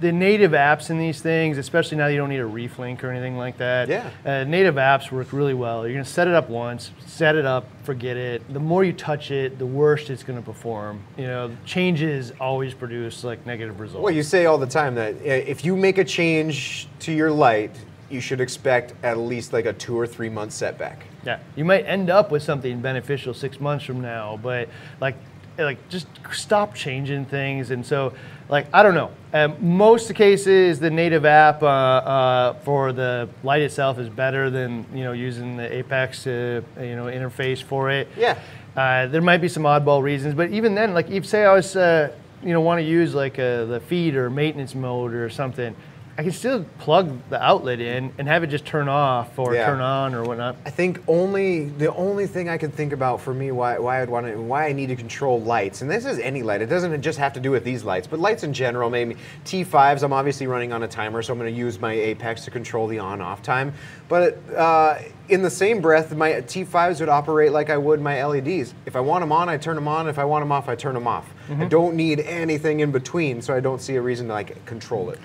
the 0.00 0.12
native 0.12 0.52
apps 0.52 0.90
in 0.90 0.98
these 0.98 1.20
things, 1.20 1.58
especially 1.58 1.98
now 1.98 2.06
you 2.06 2.16
don't 2.16 2.30
need 2.30 2.40
a 2.40 2.46
reef 2.46 2.78
link 2.78 3.04
or 3.04 3.10
anything 3.10 3.36
like 3.36 3.58
that. 3.58 3.88
Yeah. 3.88 4.10
Uh, 4.24 4.44
native 4.44 4.76
apps 4.76 5.10
work 5.10 5.32
really 5.32 5.54
well. 5.54 5.86
You're 5.86 5.94
gonna 5.94 6.04
set 6.04 6.26
it 6.26 6.34
up 6.34 6.48
once, 6.48 6.90
set 7.06 7.36
it 7.36 7.44
up, 7.44 7.66
forget 7.82 8.16
it. 8.16 8.52
The 8.52 8.60
more 8.60 8.82
you 8.82 8.92
touch 8.92 9.30
it, 9.30 9.58
the 9.58 9.66
worse 9.66 10.08
it's 10.10 10.22
gonna 10.22 10.42
perform. 10.42 11.02
You 11.16 11.26
know, 11.26 11.56
changes 11.64 12.32
always 12.40 12.72
produce 12.72 13.24
like 13.24 13.44
negative 13.46 13.78
results. 13.78 14.02
Well, 14.02 14.14
you 14.14 14.22
say 14.22 14.46
all 14.46 14.58
the 14.58 14.66
time 14.66 14.94
that 14.94 15.14
uh, 15.16 15.18
if 15.24 15.64
you 15.64 15.76
make 15.76 15.98
a 15.98 16.04
change 16.04 16.88
to 17.00 17.12
your 17.12 17.30
light, 17.30 17.76
you 18.10 18.20
should 18.20 18.40
expect 18.40 18.92
at 19.02 19.18
least 19.18 19.52
like 19.52 19.66
a 19.66 19.72
two 19.72 19.98
or 19.98 20.06
three 20.06 20.28
month 20.28 20.52
setback. 20.52 21.04
Yeah, 21.24 21.38
you 21.56 21.64
might 21.64 21.82
end 21.86 22.10
up 22.10 22.30
with 22.30 22.42
something 22.42 22.80
beneficial 22.80 23.32
six 23.34 23.60
months 23.60 23.84
from 23.84 24.00
now, 24.00 24.38
but 24.42 24.68
like, 25.00 25.16
like 25.58 25.88
just 25.88 26.06
stop 26.32 26.74
changing 26.74 27.26
things. 27.26 27.70
And 27.70 27.84
so, 27.84 28.12
like, 28.48 28.66
I 28.72 28.82
don't 28.82 28.94
know. 28.94 29.10
Um, 29.32 29.56
most 29.60 30.08
the 30.08 30.14
cases, 30.14 30.80
the 30.80 30.90
native 30.90 31.24
app 31.24 31.62
uh, 31.62 31.66
uh, 31.66 32.54
for 32.60 32.92
the 32.92 33.28
light 33.44 33.62
itself 33.62 33.98
is 33.98 34.08
better 34.08 34.50
than 34.50 34.84
you 34.92 35.04
know 35.04 35.12
using 35.12 35.56
the 35.56 35.72
Apex 35.72 36.26
uh, 36.26 36.62
you 36.80 36.96
know 36.96 37.04
interface 37.04 37.62
for 37.62 37.90
it. 37.90 38.08
Yeah. 38.16 38.38
Uh, 38.76 39.06
there 39.06 39.22
might 39.22 39.38
be 39.38 39.48
some 39.48 39.64
oddball 39.64 40.02
reasons, 40.02 40.34
but 40.34 40.50
even 40.50 40.74
then, 40.74 40.94
like 40.94 41.10
if 41.10 41.26
say 41.26 41.44
I 41.44 41.52
was 41.52 41.76
uh, 41.76 42.12
you 42.42 42.52
know 42.52 42.60
want 42.60 42.78
to 42.78 42.84
use 42.84 43.14
like 43.14 43.38
uh, 43.38 43.66
the 43.66 43.80
feed 43.86 44.16
or 44.16 44.30
maintenance 44.30 44.74
mode 44.74 45.14
or 45.14 45.30
something. 45.30 45.76
I 46.20 46.22
can 46.22 46.32
still 46.32 46.66
plug 46.78 47.16
the 47.30 47.42
outlet 47.42 47.80
in 47.80 48.12
and 48.18 48.28
have 48.28 48.42
it 48.42 48.48
just 48.48 48.66
turn 48.66 48.90
off 48.90 49.38
or 49.38 49.54
Yeah. 49.54 49.64
turn 49.64 49.80
on 49.80 50.14
or 50.14 50.22
whatnot. 50.22 50.56
I 50.66 50.70
think 50.70 51.00
only 51.08 51.64
the 51.64 51.90
only 51.94 52.26
thing 52.26 52.46
I 52.50 52.58
can 52.58 52.70
think 52.70 52.92
about 52.92 53.22
for 53.22 53.32
me 53.32 53.52
why 53.52 53.78
why 53.78 54.02
I'd 54.02 54.10
want 54.10 54.26
to 54.26 54.38
why 54.38 54.66
I 54.66 54.72
need 54.74 54.88
to 54.88 54.96
control 54.96 55.40
lights, 55.40 55.80
and 55.80 55.90
this 55.90 56.04
is 56.04 56.18
any 56.18 56.42
light. 56.42 56.60
It 56.60 56.66
doesn't 56.66 57.00
just 57.00 57.18
have 57.18 57.32
to 57.32 57.40
do 57.40 57.50
with 57.50 57.64
these 57.64 57.84
lights, 57.84 58.06
but 58.06 58.20
lights 58.20 58.42
in 58.42 58.52
general. 58.52 58.90
Maybe 58.90 59.16
T5s. 59.46 60.02
I'm 60.02 60.12
obviously 60.12 60.46
running 60.46 60.74
on 60.74 60.82
a 60.82 60.88
timer, 60.88 61.22
so 61.22 61.32
I'm 61.32 61.38
going 61.38 61.50
to 61.50 61.58
use 61.58 61.80
my 61.80 61.94
Apex 61.94 62.44
to 62.44 62.50
control 62.50 62.86
the 62.86 62.98
on-off 62.98 63.42
time. 63.42 63.72
But 64.10 64.36
uh, 64.54 64.98
in 65.30 65.40
the 65.40 65.48
same 65.48 65.80
breath, 65.80 66.14
my 66.14 66.32
T5s 66.32 67.00
would 67.00 67.08
operate 67.08 67.52
like 67.52 67.70
I 67.70 67.78
would 67.78 67.98
my 67.98 68.22
LEDs. 68.22 68.74
If 68.84 68.94
I 68.94 69.00
want 69.00 69.22
them 69.22 69.32
on, 69.32 69.48
I 69.48 69.56
turn 69.56 69.74
them 69.74 69.88
on. 69.88 70.06
If 70.06 70.18
I 70.18 70.24
want 70.24 70.42
them 70.42 70.52
off, 70.52 70.68
I 70.68 70.74
turn 70.74 70.92
them 70.92 71.06
off. 71.06 71.32
I 71.58 71.64
don't 71.64 71.96
need 71.96 72.20
anything 72.20 72.78
in 72.80 72.92
between, 72.92 73.40
so 73.40 73.56
I 73.56 73.60
don't 73.60 73.80
see 73.80 73.96
a 73.96 74.02
reason 74.02 74.26
to 74.28 74.34
like 74.34 74.64
control 74.66 75.08
it. 75.10 75.18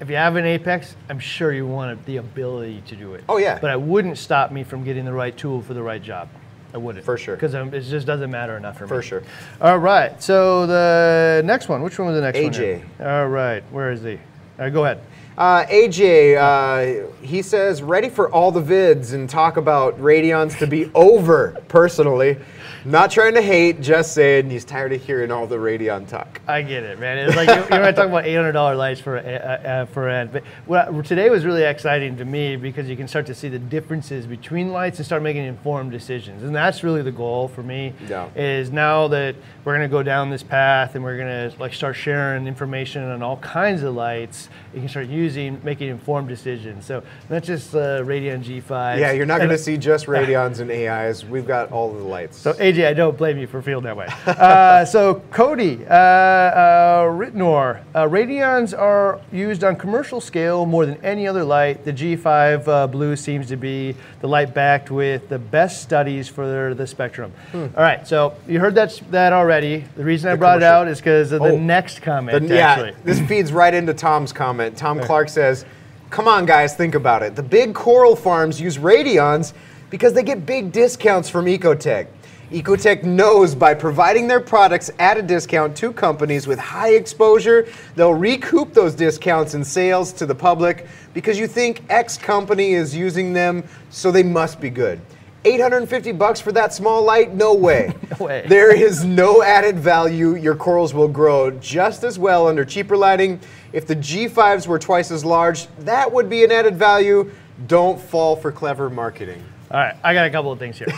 If 0.00 0.08
you 0.08 0.16
have 0.16 0.36
an 0.36 0.46
Apex, 0.46 0.96
I'm 1.10 1.18
sure 1.18 1.52
you 1.52 1.66
want 1.66 2.04
the 2.06 2.16
ability 2.16 2.82
to 2.86 2.96
do 2.96 3.14
it. 3.14 3.22
Oh, 3.28 3.36
yeah. 3.36 3.58
But 3.60 3.70
it 3.72 3.80
wouldn't 3.80 4.16
stop 4.16 4.50
me 4.50 4.64
from 4.64 4.82
getting 4.82 5.04
the 5.04 5.12
right 5.12 5.36
tool 5.36 5.60
for 5.60 5.74
the 5.74 5.82
right 5.82 6.02
job. 6.02 6.28
I 6.72 6.78
wouldn't. 6.78 7.04
For 7.04 7.18
sure. 7.18 7.34
Because 7.36 7.52
it 7.52 7.80
just 7.82 8.06
doesn't 8.06 8.30
matter 8.30 8.56
enough 8.56 8.78
for 8.78 8.84
me. 8.84 8.88
For 8.88 9.02
sure. 9.02 9.22
All 9.60 9.78
right. 9.78 10.22
So 10.22 10.66
the 10.66 11.42
next 11.44 11.68
one. 11.68 11.82
Which 11.82 11.98
one 11.98 12.08
was 12.08 12.16
the 12.16 12.22
next 12.22 12.40
one? 12.40 12.52
AJ. 12.52 12.82
All 13.00 13.28
right. 13.28 13.62
Where 13.70 13.90
is 13.90 14.02
he? 14.02 14.12
All 14.58 14.66
right, 14.66 14.72
go 14.72 14.84
ahead. 14.84 15.02
Uh, 15.36 15.64
AJ, 15.66 16.36
uh, 16.36 17.06
he 17.22 17.40
says, 17.42 17.82
ready 17.82 18.08
for 18.08 18.30
all 18.30 18.52
the 18.52 18.62
vids 18.62 19.14
and 19.14 19.28
talk 19.28 19.56
about 19.56 19.98
Radions 19.98 20.58
to 20.58 20.66
be 20.66 20.90
over, 20.94 21.62
personally. 21.68 22.36
Not 22.84 23.10
trying 23.10 23.34
to 23.34 23.42
hate, 23.42 23.80
just 23.80 24.14
saying 24.14 24.50
he's 24.50 24.64
tired 24.64 24.92
of 24.92 25.02
hearing 25.02 25.30
all 25.30 25.46
the 25.46 25.58
Radion 25.58 26.06
talk. 26.06 26.40
I 26.46 26.62
get 26.62 26.82
it, 26.82 26.98
man. 26.98 27.18
It's 27.18 27.36
like 27.36 27.48
you, 27.48 27.54
you 27.54 27.82
want 27.82 27.84
to 27.84 27.92
talk 27.92 28.08
about 28.08 28.24
eight 28.24 28.34
hundred 28.34 28.52
dollar 28.52 28.74
lights 28.74 29.00
for 29.00 29.16
a, 29.16 29.22
uh, 29.22 29.86
for 29.86 30.08
an. 30.08 30.30
But 30.32 30.44
what, 30.66 31.04
today 31.04 31.28
was 31.30 31.44
really 31.44 31.62
exciting 31.62 32.16
to 32.16 32.24
me 32.24 32.56
because 32.56 32.88
you 32.88 32.96
can 32.96 33.08
start 33.08 33.26
to 33.26 33.34
see 33.34 33.48
the 33.48 33.58
differences 33.58 34.26
between 34.26 34.72
lights 34.72 34.98
and 34.98 35.06
start 35.06 35.22
making 35.22 35.44
informed 35.44 35.90
decisions, 35.90 36.42
and 36.42 36.54
that's 36.54 36.82
really 36.82 37.02
the 37.02 37.12
goal 37.12 37.48
for 37.48 37.62
me. 37.62 37.92
Yeah. 38.08 38.28
Is 38.34 38.70
now 38.70 39.08
that 39.08 39.36
we're 39.64 39.76
going 39.76 39.88
to 39.88 39.92
go 39.92 40.02
down 40.02 40.30
this 40.30 40.42
path 40.42 40.94
and 40.94 41.04
we're 41.04 41.16
going 41.16 41.50
to 41.50 41.60
like 41.60 41.74
start 41.74 41.96
sharing 41.96 42.46
information 42.46 43.02
on 43.02 43.22
all 43.22 43.36
kinds 43.38 43.82
of 43.82 43.94
lights, 43.94 44.48
you 44.72 44.80
can 44.80 44.88
start 44.88 45.06
using 45.08 45.60
making 45.62 45.88
informed 45.88 46.28
decisions. 46.28 46.86
So 46.86 47.02
not 47.28 47.42
just 47.42 47.74
uh, 47.74 48.02
Radion 48.04 48.42
G5. 48.42 48.98
Yeah, 48.98 49.12
you're 49.12 49.26
not 49.26 49.38
going 49.38 49.50
to 49.50 49.58
see 49.58 49.76
just 49.76 50.06
Radions 50.10 50.60
and 50.60 50.70
AIs. 50.70 51.24
We've 51.24 51.46
got 51.46 51.70
all 51.72 51.90
of 51.90 51.98
the 51.98 52.04
lights. 52.04 52.38
so 52.38 52.54
AJ, 52.72 52.86
I 52.86 52.92
don't 52.94 53.16
blame 53.16 53.38
you 53.38 53.46
for 53.46 53.60
feeling 53.62 53.84
that 53.84 53.96
way. 53.96 54.06
Uh, 54.26 54.84
so 54.84 55.14
Cody, 55.30 55.84
uh, 55.86 55.92
uh, 55.94 57.04
Ritnor, 57.06 57.82
uh, 57.94 58.04
Radions 58.04 58.76
are 58.78 59.20
used 59.32 59.64
on 59.64 59.76
commercial 59.76 60.20
scale 60.20 60.66
more 60.66 60.86
than 60.86 60.96
any 61.04 61.26
other 61.26 61.44
light. 61.44 61.84
The 61.84 61.92
G5 61.92 62.68
uh, 62.68 62.86
Blue 62.86 63.16
seems 63.16 63.48
to 63.48 63.56
be 63.56 63.94
the 64.20 64.28
light 64.28 64.54
backed 64.54 64.90
with 64.90 65.28
the 65.28 65.38
best 65.38 65.82
studies 65.82 66.28
for 66.28 66.74
the 66.74 66.86
spectrum. 66.86 67.32
All 67.54 67.68
right, 67.76 68.06
so 68.06 68.34
you 68.46 68.60
heard 68.60 68.74
that 68.76 69.00
that 69.10 69.32
already. 69.32 69.84
The 69.96 70.04
reason 70.04 70.28
I 70.28 70.32
Hmm. 70.32 70.36
The 70.36 70.38
brought 70.38 70.56
it 70.58 70.62
out 70.62 70.88
is 70.88 70.98
because 70.98 71.32
of 71.32 71.40
the 71.42 71.50
Oh, 71.50 71.58
next 71.58 72.00
comment. 72.02 72.48
The- 72.48 72.54
yeah, 72.54 72.90
this 73.04 73.20
feeds 73.20 73.52
right 73.52 73.74
into 73.74 73.94
Tom's 73.94 74.32
comment. 74.32 74.76
Tom 74.76 75.00
Clark 75.00 75.28
says, 75.28 75.64
Come 76.10 76.26
on, 76.26 76.44
guys, 76.44 76.74
think 76.74 76.94
about 76.96 77.22
it. 77.22 77.36
The 77.36 77.42
big 77.42 77.72
coral 77.74 78.16
farms 78.16 78.60
use 78.60 78.78
Radions 78.78 79.52
because 79.90 80.12
they 80.12 80.22
get 80.24 80.44
big 80.46 80.72
discounts 80.72 81.28
from 81.28 81.44
Ecotech. 81.46 82.06
Ecotech 82.50 83.04
knows 83.04 83.54
by 83.54 83.72
providing 83.74 84.26
their 84.26 84.40
products 84.40 84.90
at 84.98 85.16
a 85.16 85.22
discount 85.22 85.76
to 85.76 85.92
companies 85.92 86.48
with 86.48 86.58
high 86.58 86.94
exposure, 86.94 87.68
they'll 87.94 88.12
recoup 88.12 88.74
those 88.74 88.92
discounts 88.92 89.54
in 89.54 89.62
sales 89.62 90.12
to 90.12 90.26
the 90.26 90.34
public 90.34 90.88
because 91.14 91.38
you 91.38 91.46
think 91.46 91.80
X 91.88 92.18
company 92.18 92.72
is 92.72 92.92
using 92.92 93.32
them, 93.32 93.62
so 93.90 94.10
they 94.10 94.24
must 94.24 94.60
be 94.60 94.68
good. 94.68 95.00
850 95.44 96.10
bucks 96.12 96.40
for 96.40 96.50
that 96.50 96.74
small 96.74 97.04
light? 97.04 97.34
No 97.34 97.54
way. 97.54 97.94
No 98.18 98.26
way. 98.26 98.44
There 98.48 98.74
is 98.74 99.04
no 99.04 99.44
added 99.44 99.78
value. 99.78 100.34
Your 100.34 100.56
corals 100.56 100.92
will 100.92 101.08
grow 101.08 101.52
just 101.52 102.02
as 102.02 102.18
well 102.18 102.48
under 102.48 102.64
cheaper 102.64 102.96
lighting. 102.96 103.38
If 103.72 103.86
the 103.86 103.94
G5s 103.94 104.66
were 104.66 104.80
twice 104.80 105.12
as 105.12 105.24
large, 105.24 105.68
that 105.78 106.10
would 106.10 106.28
be 106.28 106.42
an 106.42 106.50
added 106.50 106.74
value. 106.74 107.30
Don't 107.68 108.00
fall 108.00 108.34
for 108.34 108.50
clever 108.50 108.90
marketing. 108.90 109.44
All 109.72 109.78
right, 109.78 109.94
I 110.02 110.14
got 110.14 110.26
a 110.26 110.30
couple 110.30 110.50
of 110.50 110.58
things 110.58 110.76
here. 110.78 110.88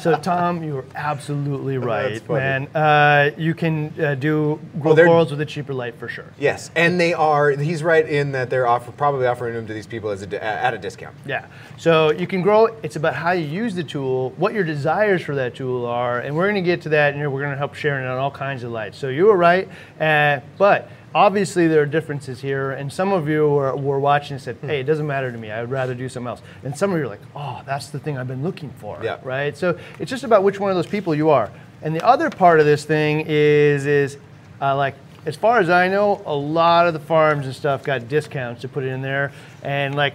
so, 0.00 0.16
Tom, 0.16 0.62
you 0.62 0.72
were 0.72 0.86
absolutely 0.94 1.76
right, 1.92 2.26
man. 2.30 2.66
Uh, 2.68 3.30
you 3.36 3.52
can 3.52 3.92
uh, 4.00 4.14
do 4.14 4.58
grow 4.80 4.92
Oh, 4.92 5.04
corals 5.04 5.30
with 5.30 5.42
a 5.42 5.44
cheaper 5.44 5.74
light 5.74 5.96
for 5.98 6.08
sure. 6.08 6.32
Yes, 6.38 6.70
and 6.74 6.98
they 6.98 7.12
are. 7.12 7.50
He's 7.50 7.82
right 7.82 8.08
in 8.08 8.32
that 8.32 8.48
they're 8.48 8.66
offer, 8.66 8.90
probably 8.90 9.26
offering 9.26 9.52
them 9.52 9.66
to 9.66 9.74
these 9.74 9.86
people 9.86 10.08
as 10.08 10.22
a, 10.22 10.42
at 10.42 10.72
a 10.72 10.78
discount. 10.78 11.14
Yeah. 11.26 11.44
So 11.76 12.10
you 12.10 12.26
can 12.26 12.40
grow. 12.40 12.68
It's 12.82 12.96
about 12.96 13.14
how 13.14 13.32
you 13.32 13.44
use 13.44 13.74
the 13.74 13.84
tool, 13.84 14.30
what 14.38 14.54
your 14.54 14.64
desires 14.64 15.20
for 15.20 15.34
that 15.34 15.54
tool 15.54 15.84
are, 15.84 16.20
and 16.20 16.34
we're 16.34 16.50
going 16.50 16.54
to 16.64 16.66
get 16.66 16.80
to 16.82 16.88
that, 16.88 17.12
and 17.12 17.20
we're 17.30 17.40
going 17.40 17.52
to 17.52 17.58
help 17.58 17.74
sharing 17.74 18.06
it 18.06 18.08
on 18.08 18.16
all 18.16 18.30
kinds 18.30 18.62
of 18.62 18.72
lights. 18.72 18.96
So 18.96 19.08
you 19.08 19.26
were 19.26 19.36
right, 19.36 19.68
uh, 20.00 20.40
but 20.56 20.88
obviously 21.14 21.68
there 21.68 21.82
are 21.82 21.86
differences 21.86 22.40
here, 22.40 22.72
and 22.72 22.92
some 22.92 23.12
of 23.12 23.28
you 23.28 23.48
were, 23.48 23.76
were 23.76 23.98
watching 24.00 24.34
and 24.34 24.42
said, 24.42 24.56
"Hey, 24.62 24.80
it 24.80 24.84
doesn't 24.84 25.06
matter 25.06 25.30
to 25.30 25.38
me. 25.38 25.50
I 25.50 25.60
would 25.60 25.70
rather 25.70 25.94
do 25.94 26.08
something 26.08 26.28
else." 26.28 26.42
And 26.64 26.76
some 26.76 26.92
of 26.92 26.98
you 26.98 27.04
are 27.04 27.08
like, 27.08 27.20
"Oh, 27.34 27.62
that's 27.66 27.88
the 27.88 27.98
thing 27.98 28.18
I've 28.18 28.28
been 28.28 28.42
looking 28.42 28.70
for." 28.78 28.98
Yeah. 29.02 29.18
Right. 29.22 29.56
So 29.56 29.78
it's 29.98 30.10
just 30.10 30.24
about 30.24 30.42
which 30.42 30.58
one 30.60 30.70
of 30.70 30.76
those 30.76 30.86
people 30.86 31.14
you 31.14 31.30
are. 31.30 31.50
And 31.82 31.94
the 31.94 32.04
other 32.04 32.30
part 32.30 32.60
of 32.60 32.66
this 32.66 32.84
thing 32.84 33.24
is 33.26 33.86
is 33.86 34.16
uh, 34.60 34.76
like 34.76 34.94
as 35.26 35.36
far 35.36 35.58
as 35.58 35.70
I 35.70 35.88
know, 35.88 36.22
a 36.26 36.34
lot 36.34 36.86
of 36.86 36.94
the 36.94 37.00
farms 37.00 37.46
and 37.46 37.54
stuff 37.54 37.84
got 37.84 38.08
discounts 38.08 38.62
to 38.62 38.68
put 38.68 38.84
it 38.84 38.88
in 38.88 39.02
there, 39.02 39.32
and 39.62 39.94
like. 39.94 40.14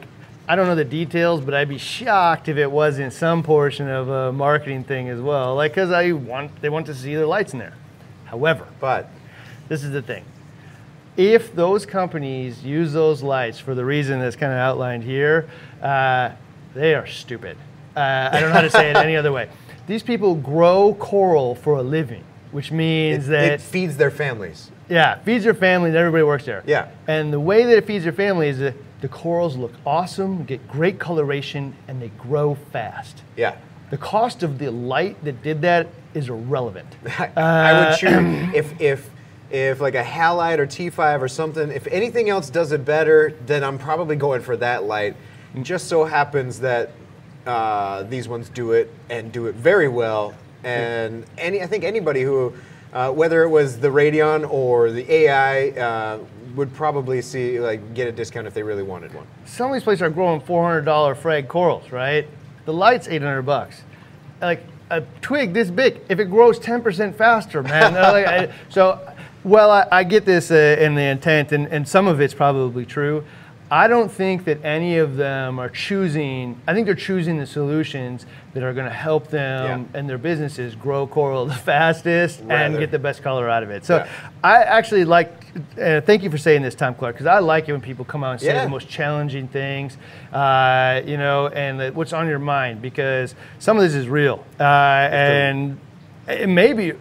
I 0.49 0.55
don't 0.55 0.67
know 0.67 0.75
the 0.75 0.85
details, 0.85 1.41
but 1.41 1.53
I'd 1.53 1.67
be 1.67 1.77
shocked 1.77 2.47
if 2.47 2.55
it 2.55 2.71
wasn't 2.71 3.11
some 3.11 3.43
portion 3.43 3.89
of 3.89 4.07
a 4.07 4.31
marketing 4.31 4.85
thing 4.85 5.09
as 5.09 5.19
well. 5.19 5.55
Like, 5.55 5.75
cause 5.75 5.91
I 5.91 6.13
want 6.13 6.61
they 6.61 6.69
want 6.69 6.85
to 6.85 6.95
see 6.95 7.13
their 7.15 7.25
lights 7.25 7.51
in 7.51 7.59
there. 7.59 7.73
However, 8.23 8.65
But 8.79 9.09
this 9.67 9.83
is 9.83 9.91
the 9.91 10.01
thing. 10.01 10.23
If 11.17 11.55
those 11.55 11.85
companies 11.85 12.63
use 12.63 12.93
those 12.93 13.23
lights 13.23 13.57
for 13.59 13.73
the 13.73 13.83
reason 13.83 14.19
that's 14.19 14.35
kind 14.35 14.51
of 14.53 14.59
outlined 14.59 15.03
here, 15.03 15.49
uh, 15.81 16.31
they 16.75 16.93
are 16.93 17.07
stupid. 17.07 17.57
Uh, 17.95 18.29
I 18.31 18.39
don't 18.39 18.49
know 18.49 18.55
how 18.55 18.61
to 18.61 18.69
say 18.69 18.91
it 18.91 18.95
any 18.95 19.15
other 19.15 19.31
way. 19.31 19.49
These 19.87 20.03
people 20.03 20.35
grow 20.35 20.93
coral 20.99 21.55
for 21.55 21.77
a 21.77 21.81
living, 21.81 22.23
which 22.51 22.71
means 22.71 23.27
it, 23.27 23.31
that 23.31 23.51
it 23.53 23.61
feeds 23.61 23.97
their 23.97 24.11
families. 24.11 24.69
yeah, 24.89 25.17
feeds 25.23 25.43
their 25.43 25.55
families. 25.55 25.95
everybody 25.95 26.23
works 26.23 26.45
there. 26.45 26.63
Yeah. 26.67 26.89
And 27.07 27.33
the 27.33 27.39
way 27.39 27.63
that 27.63 27.77
it 27.77 27.87
feeds 27.87 28.03
their 28.03 28.13
family 28.13 28.49
is 28.49 28.59
that 28.59 28.75
the 29.01 29.07
corals 29.07 29.57
look 29.57 29.73
awesome, 29.85 30.43
get 30.45 30.67
great 30.67 30.99
coloration, 30.99 31.75
and 31.87 31.99
they 32.01 32.09
grow 32.09 32.55
fast. 32.71 33.23
Yeah. 33.35 33.57
The 33.89 33.97
cost 33.97 34.43
of 34.43 34.59
the 34.59 34.69
light 34.71 35.23
that 35.23 35.41
did 35.41 35.61
that 35.61 35.87
is 36.13 36.29
irrelevant. 36.29 36.95
I, 37.17 37.31
I 37.37 37.89
would 37.89 37.97
choose 37.97 38.53
if 38.53 38.81
if 38.81 39.09
if 39.49 39.79
like 39.79 39.95
a 39.95 40.03
halide 40.03 40.59
or 40.59 40.67
T5 40.67 41.21
or 41.21 41.27
something. 41.27 41.71
If 41.71 41.87
anything 41.87 42.29
else 42.29 42.49
does 42.49 42.71
it 42.71 42.83
better, 42.85 43.33
then 43.45 43.63
I'm 43.63 43.77
probably 43.77 44.15
going 44.15 44.41
for 44.41 44.57
that 44.57 44.83
light. 44.83 45.15
And 45.53 45.65
Just 45.65 45.87
so 45.87 46.05
happens 46.05 46.59
that 46.59 46.91
uh, 47.45 48.03
these 48.03 48.27
ones 48.27 48.49
do 48.49 48.73
it 48.73 48.91
and 49.09 49.31
do 49.31 49.47
it 49.47 49.55
very 49.55 49.87
well. 49.87 50.33
And 50.63 51.25
any, 51.37 51.61
I 51.61 51.67
think 51.67 51.83
anybody 51.83 52.23
who, 52.23 52.53
uh, 52.91 53.11
whether 53.11 53.43
it 53.43 53.49
was 53.49 53.79
the 53.79 53.89
Radion 53.89 54.43
or 54.49 54.91
the 54.91 55.09
AI, 55.11 55.69
uh, 55.69 56.19
would 56.55 56.73
probably 56.73 57.21
see 57.21 57.59
like 57.59 57.93
get 57.93 58.07
a 58.07 58.11
discount 58.11 58.47
if 58.47 58.53
they 58.53 58.63
really 58.63 58.83
wanted 58.83 59.13
one. 59.13 59.27
Some 59.45 59.67
of 59.67 59.73
these 59.73 59.83
places 59.83 60.01
are 60.01 60.09
growing 60.09 60.41
$400 60.41 61.15
frag 61.15 61.47
corals, 61.47 61.91
right? 61.91 62.27
The 62.65 62.73
light's 62.73 63.07
800 63.07 63.43
bucks. 63.43 63.83
Like 64.41 64.63
a 64.89 65.01
twig 65.21 65.53
this 65.53 65.69
big, 65.69 66.01
if 66.09 66.19
it 66.19 66.25
grows 66.25 66.59
10% 66.59 67.15
faster, 67.15 67.63
man. 67.63 67.93
like, 67.93 68.25
I, 68.25 68.53
so, 68.69 68.99
well, 69.47 69.71
I, 69.71 69.87
I 69.91 70.03
get 70.03 70.25
this 70.25 70.51
uh, 70.51 70.77
in 70.79 70.95
the 70.95 71.01
intent, 71.03 71.51
and, 71.51 71.67
and 71.67 71.87
some 71.87 72.07
of 72.07 72.19
it's 72.21 72.33
probably 72.33 72.85
true. 72.85 73.23
I 73.69 73.87
don't 73.89 74.09
think 74.09 74.45
that 74.45 74.63
any 74.63 74.97
of 74.97 75.17
them 75.17 75.59
are 75.59 75.67
choosing, 75.69 76.57
I 76.65 76.73
think 76.73 76.85
they're 76.85 76.95
choosing 76.95 77.37
the 77.37 77.45
solutions 77.45 78.25
that 78.53 78.63
are 78.63 78.73
going 78.73 78.85
to 78.85 78.93
help 78.93 79.27
them 79.27 79.87
Yeah. 79.91 79.99
and 79.99 80.09
their 80.09 80.17
businesses 80.17 80.73
grow 80.73 81.05
coral 81.05 81.45
the 81.45 81.53
fastest 81.53 82.41
and 82.47 82.77
get 82.79 82.91
the 82.91 82.99
best 82.99 83.23
color 83.23 83.49
out 83.49 83.63
of 83.63 83.69
it. 83.69 83.83
So 83.83 83.97
Yeah. 83.97 84.07
I 84.41 84.63
actually 84.63 85.03
like, 85.03 85.33
uh, 85.81 85.99
thank 85.99 86.23
you 86.23 86.29
for 86.31 86.37
saying 86.37 86.61
this, 86.61 86.75
Tom 86.75 86.95
Clark, 86.95 87.15
because 87.15 87.27
I 87.27 87.39
like 87.39 87.67
it 87.67 87.73
when 87.73 87.81
people 87.81 88.05
come 88.05 88.23
out 88.23 88.31
and 88.31 88.39
say 88.39 88.47
Yeah. 88.47 88.63
the 88.63 88.69
most 88.69 88.87
challenging 88.87 89.49
things, 89.49 89.97
uh, 90.31 91.01
you 91.05 91.17
know, 91.17 91.47
and 91.47 91.77
that 91.81 91.93
what's 91.93 92.13
on 92.13 92.29
your 92.29 92.39
mind, 92.39 92.81
because 92.81 93.35
some 93.59 93.75
of 93.75 93.83
this 93.83 93.95
is 93.95 94.07
real. 94.07 94.45
Uh, 94.57 94.63
and 94.63 95.77
it 96.29 96.47
may 96.47 96.71
be 96.71 96.93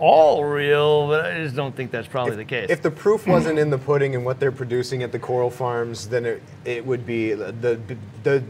all 0.00 0.44
real, 0.44 1.06
but 1.08 1.26
I 1.26 1.42
just 1.42 1.54
don't 1.54 1.74
think 1.74 1.90
that's 1.90 2.08
probably 2.08 2.36
the 2.36 2.44
case. 2.44 2.70
If 2.70 2.82
the 2.82 2.90
proof 2.90 3.26
wasn't 3.26 3.58
in 3.58 3.70
the 3.70 3.78
pudding 3.78 4.14
and 4.14 4.24
what 4.24 4.40
they're 4.40 4.50
producing 4.52 5.02
at 5.02 5.12
the 5.12 5.18
coral 5.18 5.50
farms, 5.50 6.08
then 6.08 6.24
it, 6.24 6.42
it 6.64 6.84
would 6.84 7.06
be 7.06 7.34
the, 7.34 7.78
the 8.22 8.42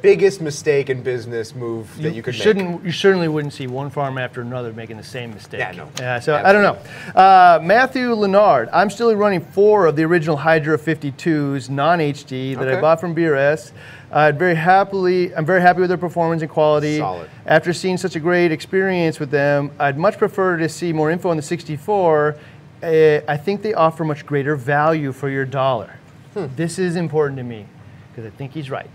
biggest 0.00 0.40
mistake 0.40 0.90
in 0.90 1.02
business 1.02 1.54
move 1.54 1.94
that 2.02 2.14
you 2.14 2.22
could 2.22 2.34
make. 2.34 2.42
shouldn't 2.42 2.84
you 2.84 2.92
certainly 2.92 3.28
wouldn't 3.28 3.52
see 3.52 3.66
one 3.66 3.90
farm 3.90 4.18
after 4.18 4.40
another 4.40 4.72
making 4.72 4.96
the 4.96 5.02
same 5.02 5.32
mistake. 5.32 5.60
Yeah, 5.60 5.72
no. 5.72 5.88
Yeah, 5.98 6.18
so 6.18 6.36
I 6.36 6.52
don't 6.52 6.62
know. 6.62 7.20
Uh, 7.20 7.60
Matthew 7.62 8.12
Leonard, 8.14 8.68
I'm 8.72 8.90
still 8.90 9.14
running 9.14 9.40
four 9.40 9.86
of 9.86 9.96
the 9.96 10.04
original 10.04 10.36
Hydra 10.36 10.78
52s 10.78 11.70
non-HD 11.70 12.58
that 12.58 12.68
I 12.68 12.80
bought 12.80 13.00
from 13.00 13.14
BRS. 13.14 13.72
I'd 14.12 14.38
very 14.38 14.54
happily, 14.54 15.34
I'm 15.34 15.46
very 15.46 15.62
happy 15.62 15.80
with 15.80 15.88
their 15.88 15.98
performance 15.98 16.42
and 16.42 16.50
quality. 16.50 16.98
Solid. 16.98 17.30
After 17.46 17.72
seeing 17.72 17.96
such 17.96 18.14
a 18.14 18.20
great 18.20 18.52
experience 18.52 19.18
with 19.18 19.30
them, 19.30 19.70
I'd 19.78 19.98
much 19.98 20.18
prefer 20.18 20.58
to 20.58 20.68
see 20.68 20.92
more 20.92 21.10
info 21.10 21.30
on 21.30 21.36
the 21.36 21.42
64. 21.42 22.36
Uh, 22.82 23.20
I 23.26 23.36
think 23.38 23.62
they 23.62 23.72
offer 23.72 24.04
much 24.04 24.26
greater 24.26 24.54
value 24.54 25.12
for 25.12 25.30
your 25.30 25.46
dollar. 25.46 25.98
Hmm. 26.34 26.46
This 26.56 26.78
is 26.78 26.96
important 26.96 27.38
to 27.38 27.42
me 27.42 27.66
because 28.10 28.26
I 28.30 28.36
think 28.36 28.52
he's 28.52 28.70
right. 28.70 28.90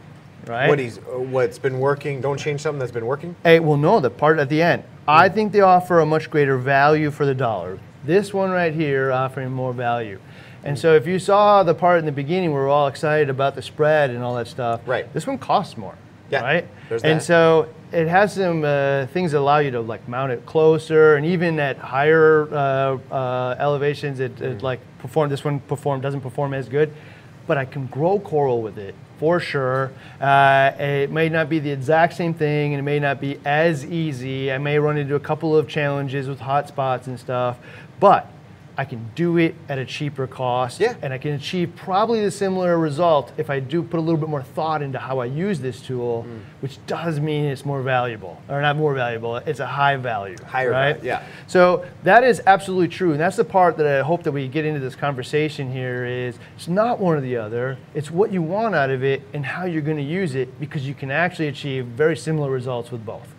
Right? 0.46 0.70
What 0.70 0.80
he's, 0.80 1.00
uh, 1.00 1.20
what's 1.20 1.58
been 1.58 1.80
working, 1.80 2.22
don't 2.22 2.38
change 2.38 2.62
something 2.62 2.80
that's 2.80 2.92
been 2.92 3.06
working? 3.06 3.36
Hey, 3.44 3.60
well, 3.60 3.78
no, 3.78 4.00
the 4.00 4.10
part 4.10 4.38
at 4.40 4.50
the 4.50 4.62
end. 4.62 4.84
I 5.08 5.30
think 5.30 5.52
they 5.52 5.62
offer 5.62 6.00
a 6.00 6.06
much 6.06 6.30
greater 6.30 6.58
value 6.58 7.12
for 7.12 7.26
the 7.26 7.34
dollar. 7.34 7.80
This 8.04 8.34
one 8.34 8.52
right 8.52 8.74
here 8.74 9.12
offering 9.12 9.52
more 9.52 9.74
value. 9.74 10.20
And 10.64 10.78
so 10.78 10.96
if 10.96 11.08
you 11.08 11.20
saw 11.20 11.64
the 11.64 11.74
part 11.74 12.00
in 12.00 12.06
the 12.06 12.12
beginning 12.12 12.52
where 12.52 12.64
we're 12.64 12.70
all 12.70 12.88
excited 12.88 13.30
about 13.30 13.56
the 13.56 13.62
spread 13.62 14.10
and 14.10 14.24
all 14.24 14.36
that 14.36 14.48
stuff, 14.48 14.82
Right. 14.86 15.12
this 15.14 15.26
one 15.28 15.38
costs 15.38 15.78
more. 15.78 15.96
Yeah, 16.30 16.42
Right? 16.42 16.68
there's 16.90 17.04
and 17.04 17.20
that. 17.22 17.24
so 17.24 17.68
it 17.94 18.08
has 18.10 18.34
some 18.34 18.66
uh, 18.66 19.06
things 19.08 19.32
that 19.32 19.40
allow 19.40 19.60
you 19.60 19.72
to 19.72 19.80
like 19.82 20.08
mount 20.10 20.32
it 20.34 20.46
closer 20.46 21.16
and 21.16 21.26
even 21.26 21.58
at 21.60 21.78
higher 21.78 22.50
uh, 22.54 22.98
uh, 23.14 23.56
elevations 23.60 24.20
it, 24.20 24.36
Mm. 24.36 24.42
it 24.58 24.62
like 24.64 24.82
perform 25.00 25.30
this 25.30 25.46
one 25.46 25.62
perform 25.62 26.02
doesn't 26.02 26.20
perform 26.20 26.54
as 26.54 26.68
good 26.68 26.92
but 27.48 27.58
I 27.58 27.64
can 27.64 27.86
grow 27.86 28.20
coral 28.20 28.62
with 28.62 28.78
it 28.78 28.94
for 29.20 29.40
sure. 29.40 29.92
Uh, 30.20 30.72
it 30.78 31.10
may 31.12 31.30
not 31.30 31.48
be 31.48 31.60
the 31.60 31.72
exact 31.72 32.14
same 32.14 32.34
thing, 32.34 32.74
and 32.74 32.80
it 32.80 32.84
may 32.84 33.00
not 33.00 33.20
be 33.22 33.40
as 33.46 33.86
easy. 33.86 34.52
I 34.52 34.58
may 34.60 34.78
run 34.80 34.98
into 34.98 35.16
a 35.16 35.20
couple 35.20 35.56
of 35.58 35.68
challenges 35.68 36.28
with 36.28 36.40
hot 36.42 36.68
spots 36.68 37.08
and 37.08 37.18
stuff, 37.18 37.58
but 38.02 38.30
I 38.78 38.86
can 38.86 39.10
do 39.16 39.38
it 39.38 39.56
at 39.68 39.80
a 39.80 39.86
cheaper 39.86 40.28
cost, 40.28 40.80
Yeah. 40.80 40.94
and 41.02 41.12
I 41.12 41.18
can 41.18 41.34
achieve 41.34 41.72
probably 41.76 42.24
the 42.24 42.30
similar 42.30 42.78
result 42.78 43.32
if 43.36 43.50
I 43.50 43.60
do 43.60 43.82
put 43.82 43.98
a 43.98 44.02
little 44.02 44.20
bit 44.20 44.30
more 44.30 44.44
thought 44.44 44.84
into 44.84 45.00
how 45.00 45.18
I 45.20 45.26
use 45.26 45.60
this 45.62 45.82
tool, 45.82 46.26
Mm. 46.28 46.40
which 46.62 46.78
does 46.86 47.20
mean 47.20 47.46
it's 47.46 47.66
more 47.66 47.82
valuable, 47.82 48.40
or 48.48 48.62
not 48.62 48.78
more 48.78 48.94
valuable. 48.94 49.38
It's 49.38 49.60
a 49.60 49.66
high 49.66 49.96
value, 49.96 50.36
Higher 50.46 50.70
right? 50.72 50.94
value, 50.98 51.08
yeah. 51.08 51.22
So 51.48 51.86
that 52.04 52.24
is 52.24 52.42
absolutely 52.46 52.90
true, 52.90 53.12
and 53.12 53.20
that's 53.20 53.38
the 53.38 53.44
part 53.46 53.78
that 53.78 53.88
I 53.88 54.04
hope 54.04 54.22
that 54.24 54.32
we 54.32 54.48
get 54.48 54.64
into 54.64 54.80
this 54.80 54.96
conversation 54.96 55.72
here. 55.72 56.06
Is 56.06 56.38
it's 56.56 56.68
not 56.68 57.00
one 57.00 57.18
or 57.18 57.22
the 57.22 57.38
other; 57.38 57.78
it's 57.96 58.12
what 58.12 58.32
you 58.32 58.42
want 58.44 58.76
out 58.76 58.92
of 58.92 59.04
it 59.04 59.24
and 59.34 59.44
how 59.46 59.66
you're 59.66 59.82
going 59.82 59.98
to 59.98 60.04
use 60.04 60.36
it, 60.36 60.60
because 60.60 60.88
you 60.88 60.94
can 60.94 61.10
actually 61.10 61.48
achieve 61.48 61.86
very 61.86 62.16
similar 62.16 62.52
results 62.52 62.92
with 62.92 63.04
both. 63.06 63.34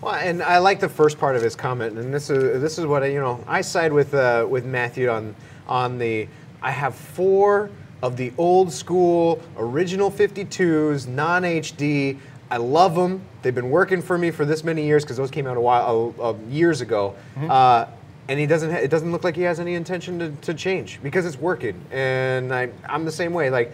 Well, 0.00 0.14
and 0.14 0.42
I 0.42 0.58
like 0.58 0.78
the 0.80 0.88
first 0.88 1.18
part 1.18 1.34
of 1.34 1.42
his 1.42 1.56
comment, 1.56 1.98
and 1.98 2.14
this 2.14 2.30
is 2.30 2.60
this 2.62 2.78
is 2.78 2.86
what 2.86 3.02
I, 3.02 3.06
you 3.06 3.20
know 3.20 3.42
I 3.46 3.62
side 3.62 3.92
with 3.92 4.14
uh, 4.14 4.46
with 4.48 4.64
Matthew 4.64 5.08
on 5.08 5.34
on 5.66 5.98
the. 5.98 6.28
I 6.62 6.70
have 6.72 6.94
four 6.94 7.70
of 8.02 8.16
the 8.16 8.32
old 8.38 8.72
school 8.72 9.40
original 9.56 10.10
52s, 10.10 11.06
non 11.08 11.42
HD. 11.42 12.18
I 12.50 12.56
love 12.56 12.94
them. 12.94 13.22
They've 13.42 13.54
been 13.54 13.70
working 13.70 14.00
for 14.02 14.16
me 14.18 14.30
for 14.30 14.44
this 14.44 14.64
many 14.64 14.84
years 14.86 15.04
because 15.04 15.16
those 15.16 15.30
came 15.30 15.46
out 15.46 15.56
a 15.56 15.60
while 15.60 16.14
uh, 16.18 16.30
uh, 16.30 16.36
years 16.48 16.80
ago. 16.80 17.14
Uh, 17.48 17.86
and 18.28 18.38
he 18.38 18.46
doesn't. 18.46 18.70
Ha- 18.70 18.78
it 18.78 18.88
doesn't 18.90 19.10
look 19.10 19.24
like 19.24 19.34
he 19.36 19.42
has 19.42 19.58
any 19.60 19.74
intention 19.74 20.18
to, 20.18 20.30
to 20.42 20.54
change 20.54 21.00
because 21.02 21.26
it's 21.26 21.38
working. 21.38 21.80
And 21.90 22.54
I, 22.54 22.70
I'm 22.88 23.04
the 23.04 23.12
same 23.12 23.32
way. 23.32 23.50
Like 23.50 23.72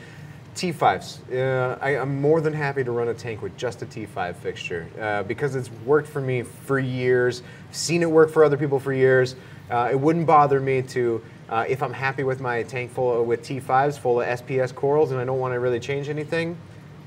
T5s. 0.54 1.18
Uh, 1.32 1.78
I, 1.80 1.90
I'm 1.90 2.20
more 2.20 2.40
than 2.40 2.52
happy 2.52 2.84
to 2.84 2.92
run 2.92 3.08
a 3.08 3.14
tank 3.14 3.42
with 3.42 3.56
just 3.56 3.82
a 3.82 3.86
T5 3.86 4.36
fixture 4.36 4.88
uh, 5.00 5.22
because 5.24 5.54
it's 5.54 5.70
worked 5.84 6.08
for 6.08 6.20
me 6.20 6.42
for 6.42 6.78
years. 6.78 7.42
I've 7.68 7.76
seen 7.76 8.02
it 8.02 8.10
work 8.10 8.30
for 8.30 8.44
other 8.44 8.56
people 8.56 8.78
for 8.78 8.92
years. 8.92 9.36
Uh, 9.70 9.88
it 9.90 9.98
wouldn't 9.98 10.26
bother 10.26 10.60
me 10.60 10.82
to, 10.82 11.22
uh, 11.48 11.64
if 11.68 11.82
I'm 11.82 11.92
happy 11.92 12.22
with 12.22 12.40
my 12.40 12.62
tank 12.62 12.92
full 12.92 13.24
with 13.24 13.42
T5s 13.42 13.98
full 13.98 14.20
of 14.20 14.26
SPS 14.26 14.74
corals 14.74 15.10
and 15.10 15.20
I 15.20 15.24
don't 15.24 15.38
want 15.38 15.54
to 15.54 15.60
really 15.60 15.80
change 15.80 16.08
anything, 16.08 16.56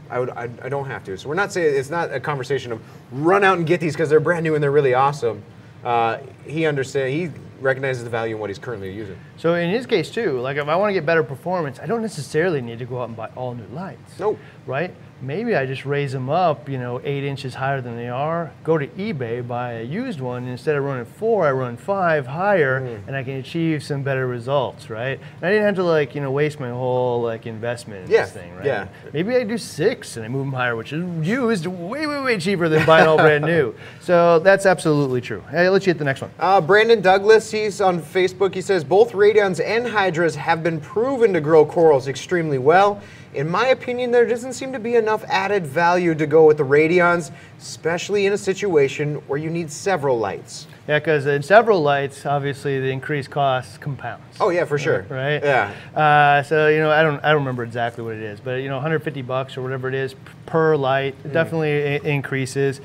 I 0.09 0.19
would. 0.19 0.29
I, 0.29 0.49
I 0.61 0.69
don't 0.69 0.85
have 0.85 1.03
to. 1.05 1.17
So 1.17 1.27
we're 1.29 1.35
not 1.35 1.51
saying 1.51 1.75
it's 1.75 1.89
not 1.89 2.13
a 2.13 2.19
conversation 2.19 2.71
of 2.71 2.81
run 3.11 3.43
out 3.43 3.57
and 3.57 3.67
get 3.67 3.79
these 3.79 3.93
because 3.93 4.09
they're 4.09 4.19
brand 4.19 4.43
new 4.43 4.55
and 4.55 4.63
they're 4.63 4.71
really 4.71 4.93
awesome. 4.93 5.43
Uh, 5.83 6.19
he 6.45 6.65
understands. 6.65 7.13
He 7.13 7.41
recognizes 7.59 8.03
the 8.03 8.09
value 8.09 8.35
in 8.35 8.41
what 8.41 8.49
he's 8.49 8.59
currently 8.59 8.91
using. 8.91 9.17
So 9.37 9.55
in 9.55 9.69
his 9.69 9.85
case 9.85 10.09
too, 10.09 10.39
like 10.39 10.57
if 10.57 10.67
I 10.67 10.75
want 10.75 10.89
to 10.89 10.93
get 10.93 11.05
better 11.05 11.23
performance, 11.23 11.79
I 11.79 11.85
don't 11.85 12.01
necessarily 12.01 12.61
need 12.61 12.79
to 12.79 12.85
go 12.85 13.01
out 13.01 13.07
and 13.07 13.17
buy 13.17 13.29
all 13.35 13.53
new 13.53 13.67
lights. 13.73 14.19
Nope. 14.19 14.39
Right? 14.65 14.93
Maybe 15.19 15.55
I 15.55 15.65
just 15.65 15.83
raise 15.83 16.11
them 16.13 16.29
up, 16.29 16.69
you 16.69 16.77
know, 16.77 17.01
eight 17.03 17.23
inches 17.23 17.55
higher 17.55 17.81
than 17.81 17.95
they 17.95 18.07
are. 18.07 18.51
Go 18.63 18.77
to 18.77 18.85
eBay, 18.85 19.45
buy 19.45 19.73
a 19.73 19.83
used 19.83 20.21
one. 20.21 20.43
And 20.43 20.51
instead 20.51 20.75
of 20.75 20.83
running 20.83 21.05
four, 21.05 21.47
I 21.47 21.51
run 21.51 21.75
five 21.75 22.27
higher, 22.27 22.81
Mm. 22.81 23.07
and 23.07 23.15
I 23.15 23.23
can 23.23 23.33
achieve 23.37 23.81
some 23.83 24.03
better 24.03 24.27
results, 24.27 24.91
right? 24.91 25.19
And 25.19 25.43
I 25.43 25.49
didn't 25.49 25.65
have 25.65 25.75
to 25.75 25.83
like, 25.83 26.13
you 26.13 26.21
know, 26.21 26.29
waste 26.29 26.59
my 26.59 26.69
whole 26.69 27.23
like 27.23 27.47
investment 27.47 28.05
in 28.05 28.11
Yeah, 28.11 28.21
this 28.23 28.31
thing, 28.33 28.55
right? 28.57 28.65
yeah. 28.65 28.87
Maybe 29.11 29.35
I 29.35 29.43
do 29.43 29.57
six 29.57 30.17
and 30.17 30.25
I 30.25 30.29
move 30.29 30.45
them 30.45 30.53
higher, 30.53 30.75
which 30.75 30.93
is 30.93 31.03
used 31.27 31.65
way, 31.65 32.05
way, 32.05 32.21
way 32.21 32.37
cheaper 32.37 32.69
than 32.69 32.85
buying 32.85 33.07
all 33.07 33.17
brand 33.17 33.43
new. 33.43 33.73
So 34.01 34.39
that's 34.39 34.65
absolutely 34.65 35.19
true. 35.19 35.43
Hey, 35.51 35.65
I'll 35.65 35.71
let 35.73 35.85
you 35.85 35.89
hit 35.91 35.97
the 35.97 36.05
next 36.05 36.21
one. 36.21 36.31
Uh, 36.39 36.61
Brandon 36.61 37.01
Douglas, 37.01 37.51
he's 37.51 37.81
on 37.81 37.99
Facebook. 38.01 38.53
He 38.55 38.61
says 38.61 38.85
both 38.85 39.11
Radions 39.11 39.59
and 39.61 39.85
Hydras 39.85 40.35
have 40.35 40.63
been 40.63 40.79
proven 40.79 41.33
to 41.33 41.41
grow 41.41 41.65
corals 41.65 42.07
extremely 42.07 42.57
well. 42.57 43.01
In 43.37 43.47
my 43.47 43.67
opinion, 43.67 44.09
there 44.09 44.25
doesn't 44.25 44.53
seem 44.53 44.73
to 44.73 44.79
be 44.79 44.95
enough 44.95 45.23
added 45.25 45.67
value 45.67 46.15
to 46.15 46.25
go 46.25 46.47
with 46.47 46.57
the 46.57 46.63
Radions, 46.63 47.29
especially 47.59 48.25
in 48.25 48.33
a 48.33 48.37
situation 48.37 49.17
where 49.27 49.37
you 49.37 49.51
need 49.51 49.71
several 49.71 50.17
lights. 50.17 50.65
Yeah, 50.87 50.97
because 50.97 51.27
in 51.27 51.43
several 51.43 51.83
lights, 51.83 52.25
obviously 52.25 52.79
the 52.79 52.89
increased 52.89 53.29
cost 53.29 53.79
compounds. 53.79 54.37
Oh 54.39 54.49
yeah, 54.49 54.65
for 54.65 54.79
sure. 54.79 55.05
right? 55.07 55.43
Yeah. 55.43 55.71
Uh, 55.95 56.41
so 56.41 56.67
you 56.67 56.79
know, 56.79 56.89
I 56.89 57.03
don't, 57.03 57.23
I 57.23 57.29
don't 57.29 57.41
remember 57.41 57.61
exactly 57.61 58.03
what 58.03 58.15
it 58.15 58.23
is, 58.23 58.39
but 58.39 58.55
you 58.63 58.69
know, 58.69 58.77
150 58.77 59.21
bucks 59.21 59.55
or 59.55 59.61
whatever 59.61 59.87
it 59.87 59.93
is 59.93 60.15
per 60.47 60.75
light 60.75 61.13
it 61.23 61.31
definitely 61.31 62.09
increases. 62.09 62.81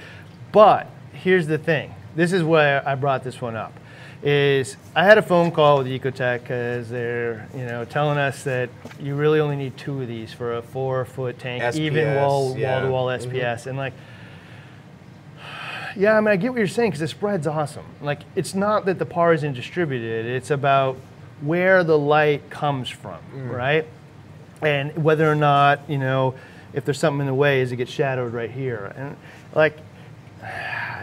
But 0.53 0.87
here's 1.15 1.47
the 1.47 1.57
thing: 1.57 1.95
this 2.15 2.31
is 2.31 2.43
where 2.43 2.87
I 2.87 2.95
brought 2.95 3.25
this 3.25 3.41
one 3.41 3.57
up. 3.57 3.73
Is 4.23 4.77
I 4.95 5.05
had 5.05 5.19
a 5.19 5.23
phone 5.23 5.51
call 5.51 5.79
with 5.79 5.89
Ecotech 5.89 6.43
because 6.43 6.89
they're 6.89 7.49
you 7.57 7.65
know 7.65 7.85
telling 7.85 8.19
us 8.19 8.45
that 8.45 8.71
you 9.01 9.17
really 9.17 9.41
only 9.41 9.57
need 9.57 9.77
two 9.77 10.01
of 10.01 10.07
these 10.07 10.33
for 10.33 10.55
a 10.59 10.63
four 10.63 11.05
foot 11.05 11.41
tank, 11.41 11.75
even 11.75 12.05
SPS, 12.05 12.21
wall 12.21 12.57
yeah. 12.57 12.87
wall 12.89 13.09
to 13.09 13.27
wall. 13.27 13.33
SPS, 13.33 13.67
and 13.67 13.77
like 13.77 13.95
yeah, 15.97 16.17
I 16.17 16.21
mean, 16.21 16.29
I 16.29 16.37
get 16.37 16.51
what 16.51 16.59
you're 16.59 16.67
saying 16.67 16.91
because 16.91 17.01
the 17.01 17.09
spread's 17.09 17.47
awesome. 17.47 17.85
Like, 18.01 18.21
it's 18.35 18.55
not 18.55 18.87
that 18.87 18.99
the 18.99 19.07
par 19.07 19.33
isn't 19.35 19.55
distributed; 19.55 20.27
it's 20.27 20.51
about 20.51 20.97
where 21.41 21.85
the 21.85 21.99
light 21.99 22.49
comes 22.51 22.89
from, 22.89 23.19
mm. 23.35 23.51
right? 23.51 23.87
And 24.61 25.03
whether 25.03 25.31
or 25.31 25.35
not 25.35 25.81
you 25.89 25.99
know 25.99 26.35
if 26.73 26.85
there's 26.85 26.99
something 26.99 27.21
in 27.21 27.27
the 27.27 27.35
way, 27.35 27.61
is 27.61 27.73
it 27.73 27.77
gets 27.77 27.91
shadowed 27.91 28.33
right 28.33 28.51
here, 28.51 28.93
and 28.97 29.17
like 29.55 29.77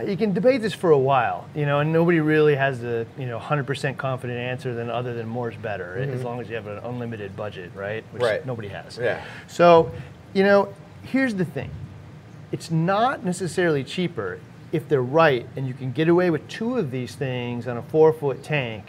you 0.01 0.17
can 0.17 0.33
debate 0.33 0.61
this 0.61 0.73
for 0.73 0.91
a 0.91 0.97
while, 0.97 1.47
you 1.55 1.65
know, 1.65 1.79
and 1.79 1.91
nobody 1.91 2.19
really 2.19 2.55
has 2.55 2.79
the 2.79 3.05
you 3.17 3.25
know 3.25 3.39
100% 3.39 3.97
confident 3.97 4.39
answer 4.39 4.73
than 4.73 4.89
other 4.89 5.13
than 5.13 5.27
more 5.27 5.49
is 5.49 5.57
better, 5.57 5.97
as 5.97 6.09
mm-hmm. 6.09 6.23
long 6.23 6.41
as 6.41 6.49
you 6.49 6.55
have 6.55 6.67
an 6.67 6.79
unlimited 6.79 7.35
budget, 7.35 7.71
right? 7.75 8.03
Which 8.11 8.21
Right. 8.21 8.45
nobody 8.45 8.67
has. 8.69 8.97
Yeah. 8.97 9.21
So, 9.47 9.91
you 10.33 10.43
know, 10.43 10.73
here's 11.03 11.35
the 11.35 11.45
thing: 11.45 11.69
it's 12.51 12.71
not 12.71 13.23
necessarily 13.23 13.83
cheaper 13.83 14.39
if 14.71 14.87
they're 14.87 15.01
right, 15.01 15.47
and 15.55 15.67
you 15.67 15.73
can 15.73 15.91
get 15.91 16.07
away 16.07 16.29
with 16.29 16.47
two 16.47 16.77
of 16.77 16.91
these 16.91 17.15
things 17.15 17.67
on 17.67 17.77
a 17.77 17.81
four-foot 17.81 18.43
tank. 18.43 18.85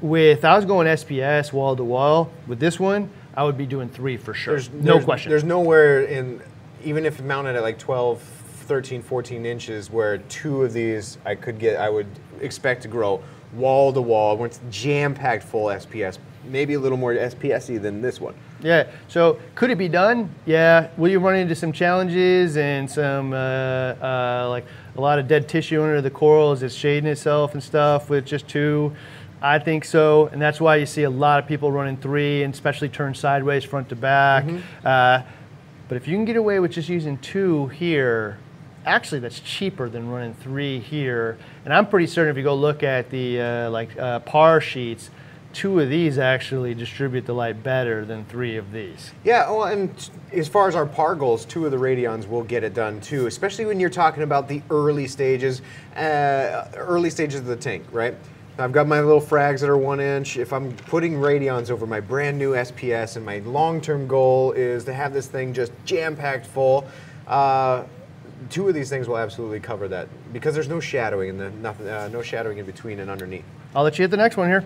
With 0.00 0.44
I 0.44 0.56
was 0.56 0.64
going 0.64 0.88
SPS 0.88 1.52
wall 1.52 1.76
to 1.76 1.84
wall. 1.84 2.32
With 2.48 2.58
this 2.58 2.80
one, 2.80 3.08
I 3.36 3.44
would 3.44 3.56
be 3.56 3.66
doing 3.66 3.88
three 3.88 4.16
for 4.16 4.34
sure. 4.34 4.54
There's 4.54 4.70
no 4.70 4.82
there's- 4.82 5.04
question. 5.04 5.30
There's 5.30 5.44
nowhere 5.44 6.02
in, 6.02 6.42
even 6.84 7.06
if 7.06 7.22
mounted 7.22 7.54
at 7.54 7.62
like 7.62 7.78
12, 7.78 8.20
13, 8.62 9.02
14 9.02 9.46
inches, 9.46 9.90
where 9.90 10.18
two 10.18 10.62
of 10.62 10.72
these 10.72 11.18
I 11.24 11.34
could 11.34 11.58
get, 11.58 11.78
I 11.78 11.88
would 11.88 12.06
expect 12.40 12.82
to 12.82 12.88
grow 12.88 13.22
wall 13.52 13.92
to 13.92 14.00
wall 14.00 14.36
when 14.36 14.50
it's 14.50 14.60
jam 14.70 15.14
packed 15.14 15.44
full 15.44 15.66
SPS. 15.66 16.18
Maybe 16.44 16.74
a 16.74 16.80
little 16.80 16.98
more 16.98 17.14
SPSy 17.14 17.80
than 17.80 18.02
this 18.02 18.20
one. 18.20 18.34
Yeah. 18.62 18.88
So 19.08 19.38
could 19.54 19.70
it 19.70 19.78
be 19.78 19.88
done? 19.88 20.34
Yeah. 20.46 20.88
Will 20.96 21.10
you 21.10 21.20
run 21.20 21.36
into 21.36 21.54
some 21.54 21.72
challenges 21.72 22.56
and 22.56 22.90
some 22.90 23.32
uh, 23.32 23.36
uh, 23.36 24.46
like 24.48 24.64
a 24.96 25.00
lot 25.00 25.18
of 25.18 25.28
dead 25.28 25.48
tissue 25.48 25.82
under 25.82 26.00
the 26.00 26.10
coral 26.10 26.50
as 26.52 26.62
it's 26.62 26.74
shading 26.74 27.08
itself 27.08 27.54
and 27.54 27.62
stuff 27.62 28.10
with 28.10 28.24
just 28.24 28.48
two? 28.48 28.92
I 29.44 29.58
think 29.58 29.84
so, 29.84 30.28
and 30.28 30.40
that's 30.40 30.60
why 30.60 30.76
you 30.76 30.86
see 30.86 31.02
a 31.02 31.10
lot 31.10 31.40
of 31.40 31.48
people 31.48 31.72
running 31.72 31.96
three, 31.96 32.44
and 32.44 32.54
especially 32.54 32.88
turn 32.88 33.12
sideways, 33.12 33.64
front 33.64 33.88
to 33.88 33.96
back. 33.96 34.44
Uh, 34.84 35.22
but 35.88 35.96
if 35.96 36.06
you 36.06 36.14
can 36.16 36.24
get 36.24 36.36
away 36.36 36.60
with 36.60 36.70
just 36.70 36.88
using 36.88 37.18
two 37.18 37.66
here, 37.66 38.38
actually 38.86 39.20
that's 39.20 39.40
cheaper 39.40 39.88
than 39.88 40.08
running 40.08 40.34
three 40.34 40.78
here. 40.78 41.38
And 41.64 41.72
I'm 41.72 41.86
pretty 41.86 42.06
certain 42.06 42.30
if 42.30 42.36
you 42.36 42.42
go 42.42 42.54
look 42.54 42.82
at 42.82 43.10
the 43.10 43.40
uh, 43.40 43.70
like 43.70 43.96
uh, 43.98 44.20
par 44.20 44.60
sheets, 44.60 45.10
two 45.52 45.80
of 45.80 45.88
these 45.88 46.18
actually 46.18 46.74
distribute 46.74 47.26
the 47.26 47.32
light 47.32 47.62
better 47.62 48.04
than 48.04 48.24
three 48.24 48.56
of 48.56 48.72
these. 48.72 49.12
Yeah, 49.24 49.50
well, 49.50 49.64
and 49.64 50.10
as 50.32 50.48
far 50.48 50.68
as 50.68 50.74
our 50.74 50.86
par 50.86 51.14
goals, 51.14 51.44
two 51.44 51.66
of 51.66 51.70
the 51.70 51.76
Radions 51.76 52.28
will 52.28 52.42
get 52.42 52.64
it 52.64 52.74
done 52.74 53.00
too, 53.00 53.26
especially 53.26 53.66
when 53.66 53.78
you're 53.78 53.90
talking 53.90 54.22
about 54.22 54.48
the 54.48 54.62
early 54.70 55.06
stages, 55.06 55.62
uh, 55.96 56.68
early 56.74 57.10
stages 57.10 57.40
of 57.40 57.46
the 57.46 57.56
tank, 57.56 57.84
right? 57.92 58.14
I've 58.58 58.72
got 58.72 58.86
my 58.86 59.00
little 59.00 59.20
frags 59.20 59.60
that 59.60 59.70
are 59.70 59.78
one 59.78 59.98
inch. 59.98 60.36
If 60.36 60.52
I'm 60.52 60.76
putting 60.76 61.14
Radions 61.14 61.70
over 61.70 61.86
my 61.86 62.00
brand 62.00 62.38
new 62.38 62.52
SPS, 62.52 63.16
and 63.16 63.24
my 63.24 63.38
long-term 63.40 64.06
goal 64.06 64.52
is 64.52 64.84
to 64.84 64.92
have 64.92 65.14
this 65.14 65.26
thing 65.26 65.54
just 65.54 65.72
jam-packed 65.86 66.46
full, 66.46 66.86
uh, 67.26 67.84
two 68.50 68.68
of 68.68 68.74
these 68.74 68.88
things 68.88 69.08
will 69.08 69.18
absolutely 69.18 69.60
cover 69.60 69.88
that 69.88 70.08
because 70.32 70.54
there's 70.54 70.68
no 70.68 70.80
shadowing 70.80 71.30
in 71.30 71.38
the 71.38 71.50
nothing, 71.50 71.88
uh, 71.88 72.08
no 72.12 72.22
shadowing 72.22 72.58
in 72.58 72.66
between 72.66 73.00
and 73.00 73.10
underneath. 73.10 73.44
I'll 73.74 73.84
let 73.84 73.98
you 73.98 74.02
hit 74.02 74.10
the 74.10 74.16
next 74.16 74.36
one 74.36 74.48
here. 74.48 74.64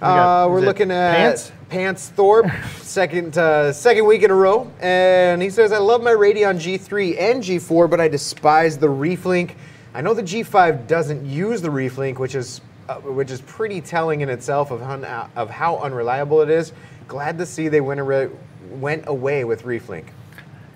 We 0.00 0.08
uh, 0.08 0.48
we're 0.48 0.60
looking 0.60 0.90
at 0.90 1.16
Pants? 1.16 1.52
Pants 1.68 2.08
Thorpe, 2.08 2.50
second 2.80 3.38
uh, 3.38 3.72
second 3.72 4.04
week 4.04 4.22
in 4.22 4.30
a 4.30 4.34
row, 4.34 4.70
and 4.80 5.40
he 5.40 5.48
says, 5.48 5.70
"I 5.70 5.78
love 5.78 6.02
my 6.02 6.10
Radion 6.10 6.56
G3 6.56 7.20
and 7.20 7.42
G4, 7.42 7.88
but 7.88 8.00
I 8.00 8.08
despise 8.08 8.76
the 8.78 8.88
ReefLink. 8.88 9.54
I 9.94 10.00
know 10.00 10.14
the 10.14 10.22
G5 10.22 10.86
doesn't 10.86 11.24
use 11.24 11.60
the 11.60 11.68
ReefLink, 11.68 12.18
which 12.18 12.34
is 12.34 12.62
uh, 12.88 12.96
which 12.96 13.30
is 13.30 13.40
pretty 13.42 13.80
telling 13.80 14.22
in 14.22 14.28
itself 14.28 14.70
of 14.70 14.80
how, 14.80 15.30
of 15.36 15.50
how 15.50 15.78
unreliable 15.78 16.40
it 16.40 16.50
is. 16.50 16.72
Glad 17.06 17.38
to 17.38 17.46
see 17.46 17.68
they 17.68 17.80
went, 17.80 18.00
went 18.70 19.04
away 19.06 19.44
with 19.44 19.62
ReefLink. 19.62 20.06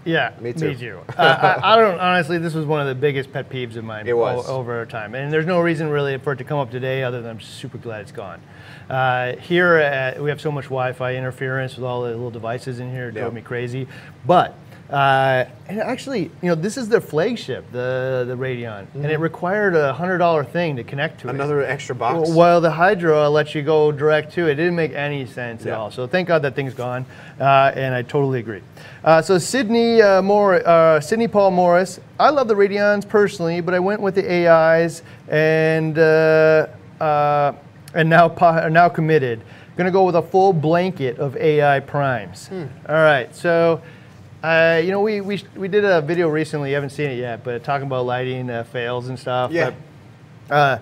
Yeah, 0.07 0.33
Me 0.41 0.53
too. 0.53 1.01
uh, 1.19 1.59
I, 1.63 1.73
I 1.73 1.77
don't 1.77 1.99
honestly. 1.99 2.39
This 2.39 2.55
was 2.55 2.65
one 2.65 2.81
of 2.81 2.87
the 2.87 2.95
biggest 2.95 3.33
pet 3.33 3.51
peeves 3.51 3.77
of 3.77 3.85
mine. 3.85 4.07
It 4.07 4.17
was. 4.17 4.49
o- 4.49 4.55
over 4.57 4.87
time, 4.87 5.15
and 5.17 5.33
there's 5.33 5.47
no 5.47 5.61
reason 5.61 5.89
really 5.91 6.17
for 6.19 6.33
it 6.33 6.37
to 6.37 6.45
come 6.45 6.59
up 6.59 6.71
today, 6.71 7.03
other 7.03 7.21
than 7.21 7.33
I'm 7.33 7.41
super 7.41 7.77
glad 7.77 8.03
it's 8.03 8.13
gone. 8.13 8.41
Uh, 8.89 9.35
here, 9.37 9.75
at, 9.77 10.23
we 10.23 10.31
have 10.31 10.41
so 10.41 10.53
much 10.53 10.67
Wi-Fi 10.67 11.17
interference 11.17 11.75
with 11.75 11.85
all 11.85 12.03
the 12.03 12.11
little 12.11 12.31
devices 12.31 12.79
in 12.79 12.91
here. 12.91 13.09
It 13.09 13.13
drove 13.17 13.35
me 13.35 13.41
crazy. 13.43 13.89
But 14.25 14.57
uh, 14.91 15.45
and 15.69 15.81
actually, 15.81 16.31
you 16.43 16.49
know, 16.49 16.55
this 16.55 16.77
is 16.77 16.89
their 16.89 17.01
flagship, 17.01 17.65
the 17.73 18.25
the 18.27 18.37
Radion, 18.37 18.87
and 18.95 19.07
it 19.07 19.19
required 19.19 19.75
a 19.75 19.93
hundred 19.93 20.19
dollar 20.19 20.45
thing 20.45 20.77
to 20.77 20.85
connect 20.85 21.21
to 21.21 21.27
it. 21.27 21.33
Mm-hmm. 21.33 21.41
Another 21.41 21.63
extra 21.65 21.95
box. 21.95 22.31
While 22.31 22.61
the 22.61 22.71
Hydra 22.71 23.29
lets 23.29 23.53
you 23.53 23.63
go 23.63 23.91
direct 23.91 24.33
to 24.35 24.47
it, 24.47 24.53
it 24.53 24.55
didn't 24.57 24.77
make 24.77 24.93
any 24.93 25.27
sense 25.27 25.67
at 25.67 25.73
all. 25.73 25.91
So 25.91 26.07
thank 26.07 26.29
God 26.29 26.43
that 26.43 26.55
thing's 26.55 26.75
gone, 26.75 27.05
uh, 27.41 27.73
and 27.75 27.97
I 27.97 28.03
totally 28.03 28.39
agree. 28.39 28.63
Uh, 29.03 29.21
so 29.21 29.39
Sydney 29.39 30.03
uh, 30.03 30.23
Mor- 30.23 30.67
uh, 30.67 31.01
Sydney 31.01 31.27
Paul 31.27 31.51
Morris, 31.51 31.99
I 32.21 32.31
love 32.31 32.47
the 32.47 32.55
Radions 32.55 33.09
personally, 33.09 33.61
but 33.61 33.75
I 33.75 33.81
went 33.81 34.01
with 34.01 34.15
the 34.15 34.49
AIs 34.49 35.03
and 35.29 35.99
uh, 35.99 36.69
uh, 37.01 37.53
and 37.93 38.09
now 38.09 38.29
po- 38.29 38.69
now 38.69 38.89
committed. 38.89 39.43
Going 39.77 39.87
to 39.87 39.93
go 39.93 40.05
with 40.05 40.17
a 40.17 40.23
full 40.23 40.53
blanket 40.53 41.19
of 41.19 41.37
AI 41.37 41.81
primes. 41.81 42.47
Hmm. 42.47 42.67
All 42.89 42.95
right, 42.95 43.35
so. 43.35 43.83
Uh, 44.47 44.79
you 44.79 44.93
know, 44.93 45.01
we, 45.01 45.21
we, 45.21 45.43
we 45.57 45.67
did 45.67 45.85
a 45.85 46.01
video 46.01 46.29
recently, 46.29 46.69
you 46.69 46.77
haven't 46.77 46.91
seen 46.91 47.11
it 47.11 47.17
yet, 47.19 47.43
but 47.43 47.65
talking 47.65 47.89
about 47.89 48.07
lighting 48.07 48.49
uh, 48.49 48.63
fails 48.63 49.09
and 49.09 49.19
stuff. 49.19 49.51
Yeah. 49.51 49.73
But 50.47 50.55
uh, 50.55 50.79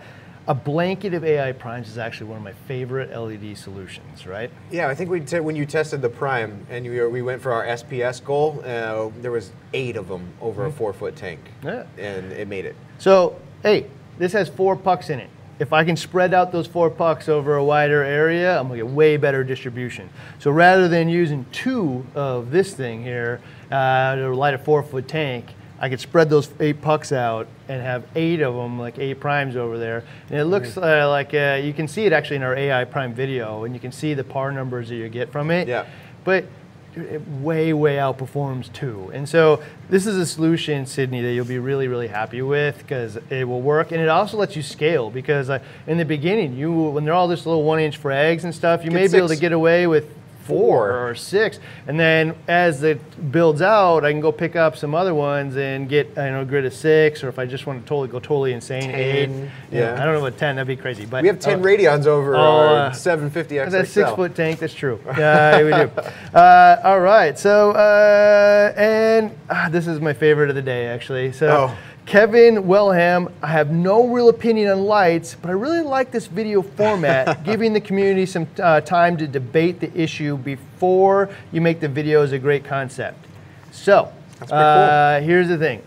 a 0.46 0.54
blanket 0.54 1.14
of 1.14 1.24
AI 1.24 1.52
primes 1.52 1.88
is 1.88 1.96
actually 1.96 2.26
one 2.26 2.36
of 2.36 2.44
my 2.44 2.52
favorite 2.68 3.18
LED 3.18 3.56
solutions, 3.56 4.26
right? 4.26 4.50
Yeah, 4.70 4.88
I 4.88 4.94
think 4.94 5.08
we 5.08 5.20
te- 5.20 5.40
when 5.40 5.56
you 5.56 5.64
tested 5.64 6.02
the 6.02 6.10
Prime 6.10 6.66
and 6.68 6.84
you, 6.84 7.08
we 7.08 7.22
went 7.22 7.40
for 7.40 7.54
our 7.54 7.64
SPS 7.64 8.22
goal, 8.22 8.60
uh, 8.66 9.08
there 9.22 9.32
was 9.32 9.50
eight 9.72 9.96
of 9.96 10.08
them 10.08 10.28
over 10.42 10.66
a 10.66 10.70
four-foot 10.70 11.16
tank, 11.16 11.40
Yeah. 11.62 11.84
and 11.96 12.32
it 12.32 12.46
made 12.48 12.66
it. 12.66 12.76
So, 12.98 13.40
hey, 13.62 13.86
this 14.18 14.34
has 14.34 14.50
four 14.50 14.76
pucks 14.76 15.08
in 15.08 15.20
it. 15.20 15.30
If 15.58 15.72
I 15.72 15.84
can 15.84 15.96
spread 15.96 16.34
out 16.34 16.52
those 16.52 16.66
four 16.66 16.90
pucks 16.90 17.30
over 17.30 17.56
a 17.56 17.64
wider 17.64 18.02
area, 18.02 18.58
I'm 18.58 18.66
gonna 18.66 18.76
get 18.78 18.88
way 18.88 19.16
better 19.16 19.42
distribution. 19.42 20.10
So 20.38 20.50
rather 20.50 20.86
than 20.88 21.08
using 21.08 21.46
two 21.52 22.04
of 22.14 22.50
this 22.50 22.74
thing 22.74 23.02
here 23.02 23.40
uh, 23.74 24.14
to 24.14 24.34
light 24.34 24.54
a 24.54 24.58
four 24.58 24.82
foot 24.82 25.08
tank, 25.08 25.46
I 25.80 25.88
could 25.88 26.00
spread 26.00 26.30
those 26.30 26.48
eight 26.60 26.80
pucks 26.80 27.12
out 27.12 27.48
and 27.68 27.82
have 27.82 28.04
eight 28.14 28.40
of 28.40 28.54
them, 28.54 28.78
like 28.78 28.98
eight 28.98 29.20
primes 29.20 29.56
over 29.56 29.76
there. 29.76 30.04
And 30.30 30.38
it 30.38 30.44
looks 30.44 30.76
uh, 30.76 31.08
like 31.08 31.34
uh, 31.34 31.60
you 31.62 31.72
can 31.72 31.88
see 31.88 32.06
it 32.06 32.12
actually 32.12 32.36
in 32.36 32.42
our 32.42 32.56
AI 32.56 32.84
prime 32.84 33.12
video, 33.12 33.64
and 33.64 33.74
you 33.74 33.80
can 33.80 33.92
see 33.92 34.14
the 34.14 34.24
par 34.24 34.52
numbers 34.52 34.88
that 34.88 34.94
you 34.94 35.08
get 35.08 35.32
from 35.32 35.50
it. 35.50 35.66
Yeah. 35.66 35.86
But 36.22 36.46
it 36.94 37.20
way, 37.40 37.72
way 37.72 37.96
outperforms 37.96 38.72
two. 38.72 39.10
And 39.12 39.28
so 39.28 39.62
this 39.90 40.06
is 40.06 40.16
a 40.16 40.24
solution, 40.24 40.86
Sydney, 40.86 41.20
that 41.22 41.32
you'll 41.32 41.44
be 41.44 41.58
really, 41.58 41.88
really 41.88 42.06
happy 42.06 42.40
with 42.40 42.78
because 42.78 43.18
it 43.30 43.48
will 43.48 43.60
work. 43.60 43.90
And 43.90 44.00
it 44.00 44.08
also 44.08 44.36
lets 44.36 44.54
you 44.54 44.62
scale 44.62 45.10
because 45.10 45.50
uh, 45.50 45.58
in 45.88 45.98
the 45.98 46.04
beginning, 46.04 46.56
you 46.56 46.72
when 46.72 47.04
they're 47.04 47.14
all 47.14 47.28
just 47.28 47.46
little 47.46 47.64
one 47.64 47.80
inch 47.80 48.00
frags 48.00 48.44
and 48.44 48.54
stuff, 48.54 48.84
you 48.84 48.90
Get 48.90 48.96
may 48.96 49.08
be 49.08 49.18
able 49.18 49.28
to 49.28 49.36
get 49.36 49.52
away 49.52 49.88
with 49.88 50.08
four 50.44 51.08
or 51.08 51.14
six. 51.14 51.58
And 51.86 51.98
then 51.98 52.34
as 52.48 52.82
it 52.82 53.32
builds 53.32 53.62
out, 53.62 54.04
I 54.04 54.12
can 54.12 54.20
go 54.20 54.32
pick 54.32 54.56
up 54.56 54.76
some 54.76 54.94
other 54.94 55.14
ones 55.14 55.56
and 55.56 55.88
get, 55.88 56.08
you 56.08 56.14
know, 56.14 56.42
a 56.42 56.44
grid 56.44 56.64
of 56.64 56.74
six, 56.74 57.24
or 57.24 57.28
if 57.28 57.38
I 57.38 57.46
just 57.46 57.66
want 57.66 57.82
to 57.82 57.88
totally 57.88 58.08
go 58.08 58.20
totally 58.20 58.52
insane, 58.52 58.90
eight. 58.90 59.26
Ten, 59.26 59.50
Yeah, 59.70 59.78
yeah. 59.94 60.02
I 60.02 60.04
don't 60.04 60.14
know 60.14 60.26
about 60.26 60.38
10, 60.38 60.56
that'd 60.56 60.66
be 60.68 60.76
crazy. 60.76 61.06
But 61.06 61.22
We 61.22 61.28
have 61.28 61.38
10 61.40 61.60
uh, 61.60 61.62
Radions 61.62 62.06
over 62.06 62.36
oh, 62.36 62.38
our 62.38 62.76
uh, 62.86 62.92
750 62.92 63.54
XXL. 63.56 63.70
that's 63.70 63.90
six 63.90 64.10
foot 64.10 64.34
tank. 64.34 64.58
That's 64.60 64.74
true. 64.74 65.00
Yeah, 65.18 65.62
we 65.62 65.70
do. 65.70 65.90
Uh, 66.34 66.80
all 66.82 66.98
right. 66.98 67.38
So, 67.38 67.70
uh, 67.70 68.72
and 68.76 69.30
ah, 69.48 69.68
this 69.70 69.86
is 69.86 70.00
my 70.00 70.12
favorite 70.12 70.48
of 70.50 70.56
the 70.56 70.62
day, 70.62 70.86
actually. 70.86 71.30
So, 71.32 71.46
Oh. 71.70 71.78
Kevin 72.06 72.64
Wellham. 72.64 73.32
I 73.42 73.46
have 73.48 73.70
no 73.70 74.06
real 74.08 74.28
opinion 74.28 74.70
on 74.70 74.84
lights, 74.84 75.34
but 75.40 75.48
I 75.48 75.52
really 75.52 75.80
like 75.80 76.10
this 76.10 76.26
video 76.26 76.60
format, 76.62 77.44
giving 77.44 77.72
the 77.72 77.80
community 77.80 78.26
some 78.26 78.46
uh, 78.62 78.80
time 78.82 79.16
to 79.16 79.26
debate 79.26 79.80
the 79.80 79.90
issue 79.98 80.36
before 80.36 81.30
you 81.50 81.60
make 81.60 81.80
the 81.80 81.88
video 81.88 82.22
is 82.22 82.32
a 82.32 82.38
great 82.38 82.64
concept. 82.64 83.24
So, 83.72 84.12
uh, 84.50 85.20
here's 85.20 85.48
the 85.48 85.56
thing. 85.58 85.82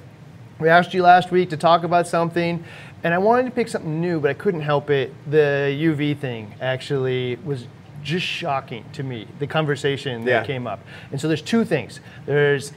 We 0.60 0.70
asked 0.70 0.94
you 0.94 1.04
last 1.04 1.30
week 1.32 1.52
to 1.52 1.58
talk 1.58 1.84
about 1.84 2.08
something, 2.08 2.64
and 3.04 3.14
I 3.14 3.20
wanted 3.20 3.46
to 3.46 3.52
pick 3.52 3.68
something 3.68 4.02
new, 4.02 4.20
but 4.20 4.32
I 4.32 4.34
couldn't 4.34 4.62
help 4.62 4.90
it. 4.90 5.14
The 5.30 5.70
UV 5.80 6.18
thing 6.18 6.56
actually 6.60 7.36
was 7.46 7.68
just 8.04 8.26
shocking 8.26 8.86
to 8.94 9.04
me, 9.04 9.28
the 9.38 9.46
conversation 9.46 10.26
that 10.26 10.32
Yeah. 10.32 10.44
came 10.44 10.66
up. 10.66 10.80
And 11.12 11.22
so 11.22 11.28
there's 11.28 11.42
two 11.44 11.64
things. 11.64 12.00
There's 12.26 12.72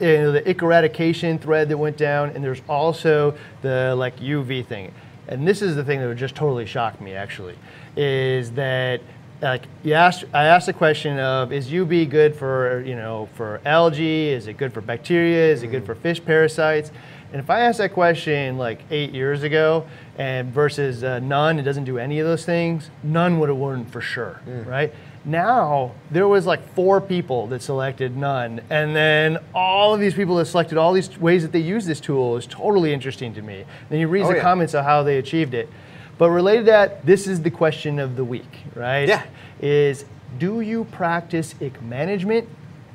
you 0.00 0.06
know, 0.18 0.32
the 0.32 0.48
ick 0.48 0.62
eradication 0.62 1.38
thread 1.38 1.68
that 1.68 1.78
went 1.78 1.96
down, 1.96 2.30
and 2.30 2.42
there's 2.42 2.62
also 2.68 3.36
the 3.62 3.94
like 3.96 4.18
UV 4.18 4.66
thing. 4.66 4.92
And 5.28 5.46
this 5.46 5.62
is 5.62 5.74
the 5.74 5.84
thing 5.84 6.00
that 6.00 6.06
would 6.06 6.18
just 6.18 6.34
totally 6.34 6.66
shocked 6.66 7.00
me 7.00 7.14
actually, 7.14 7.56
is 7.96 8.52
that 8.52 9.00
like 9.42 9.64
you 9.82 9.92
asked, 9.92 10.24
I 10.32 10.44
asked 10.44 10.66
the 10.66 10.72
question 10.72 11.18
of 11.18 11.52
is 11.52 11.68
UV 11.68 12.08
good 12.08 12.34
for 12.34 12.82
you 12.82 12.96
know 12.96 13.28
for 13.34 13.60
algae? 13.64 14.28
Is 14.28 14.46
it 14.46 14.56
good 14.56 14.72
for 14.72 14.80
bacteria? 14.80 15.52
Is 15.52 15.62
it 15.62 15.68
good 15.68 15.84
for 15.84 15.94
fish 15.94 16.24
parasites? 16.24 16.90
And 17.32 17.40
if 17.40 17.50
I 17.50 17.60
asked 17.60 17.78
that 17.78 17.92
question 17.92 18.56
like 18.56 18.80
eight 18.90 19.12
years 19.12 19.42
ago, 19.42 19.86
and 20.16 20.52
versus 20.52 21.02
uh, 21.02 21.18
none, 21.18 21.58
it 21.58 21.64
doesn't 21.64 21.84
do 21.84 21.98
any 21.98 22.20
of 22.20 22.26
those 22.26 22.44
things. 22.44 22.90
None 23.02 23.38
would 23.40 23.48
have 23.48 23.58
won 23.58 23.84
for 23.84 24.00
sure, 24.00 24.40
right? 24.66 24.94
Now 25.26 25.90
there 26.12 26.28
was 26.28 26.46
like 26.46 26.72
four 26.74 27.00
people 27.00 27.48
that 27.48 27.60
selected 27.60 28.16
none, 28.16 28.60
and 28.70 28.94
then 28.94 29.38
all 29.52 29.92
of 29.92 29.98
these 30.00 30.14
people 30.14 30.36
that 30.36 30.46
selected 30.46 30.78
all 30.78 30.92
these 30.92 31.18
ways 31.18 31.42
that 31.42 31.50
they 31.50 31.58
use 31.58 31.84
this 31.84 31.98
tool 31.98 32.36
is 32.36 32.46
totally 32.46 32.94
interesting 32.94 33.34
to 33.34 33.42
me. 33.42 33.64
Then 33.90 33.98
you 33.98 34.06
read 34.06 34.22
Oh, 34.24 34.28
the 34.28 34.36
yeah. 34.36 34.42
comments 34.42 34.72
of 34.72 34.84
how 34.84 35.02
they 35.02 35.18
achieved 35.18 35.52
it. 35.52 35.68
But 36.16 36.30
related 36.30 36.60
to 36.66 36.70
that, 36.70 37.04
this 37.04 37.26
is 37.26 37.42
the 37.42 37.50
question 37.50 37.98
of 37.98 38.14
the 38.14 38.24
week, 38.24 38.58
right? 38.76 39.08
Yeah. 39.08 39.24
Is 39.60 40.04
do 40.38 40.60
you 40.60 40.84
practice 40.84 41.56
ick 41.60 41.82
management 41.82 42.48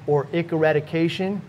or 0.08 0.26
ick 0.34 0.54
eradication, 0.54 1.42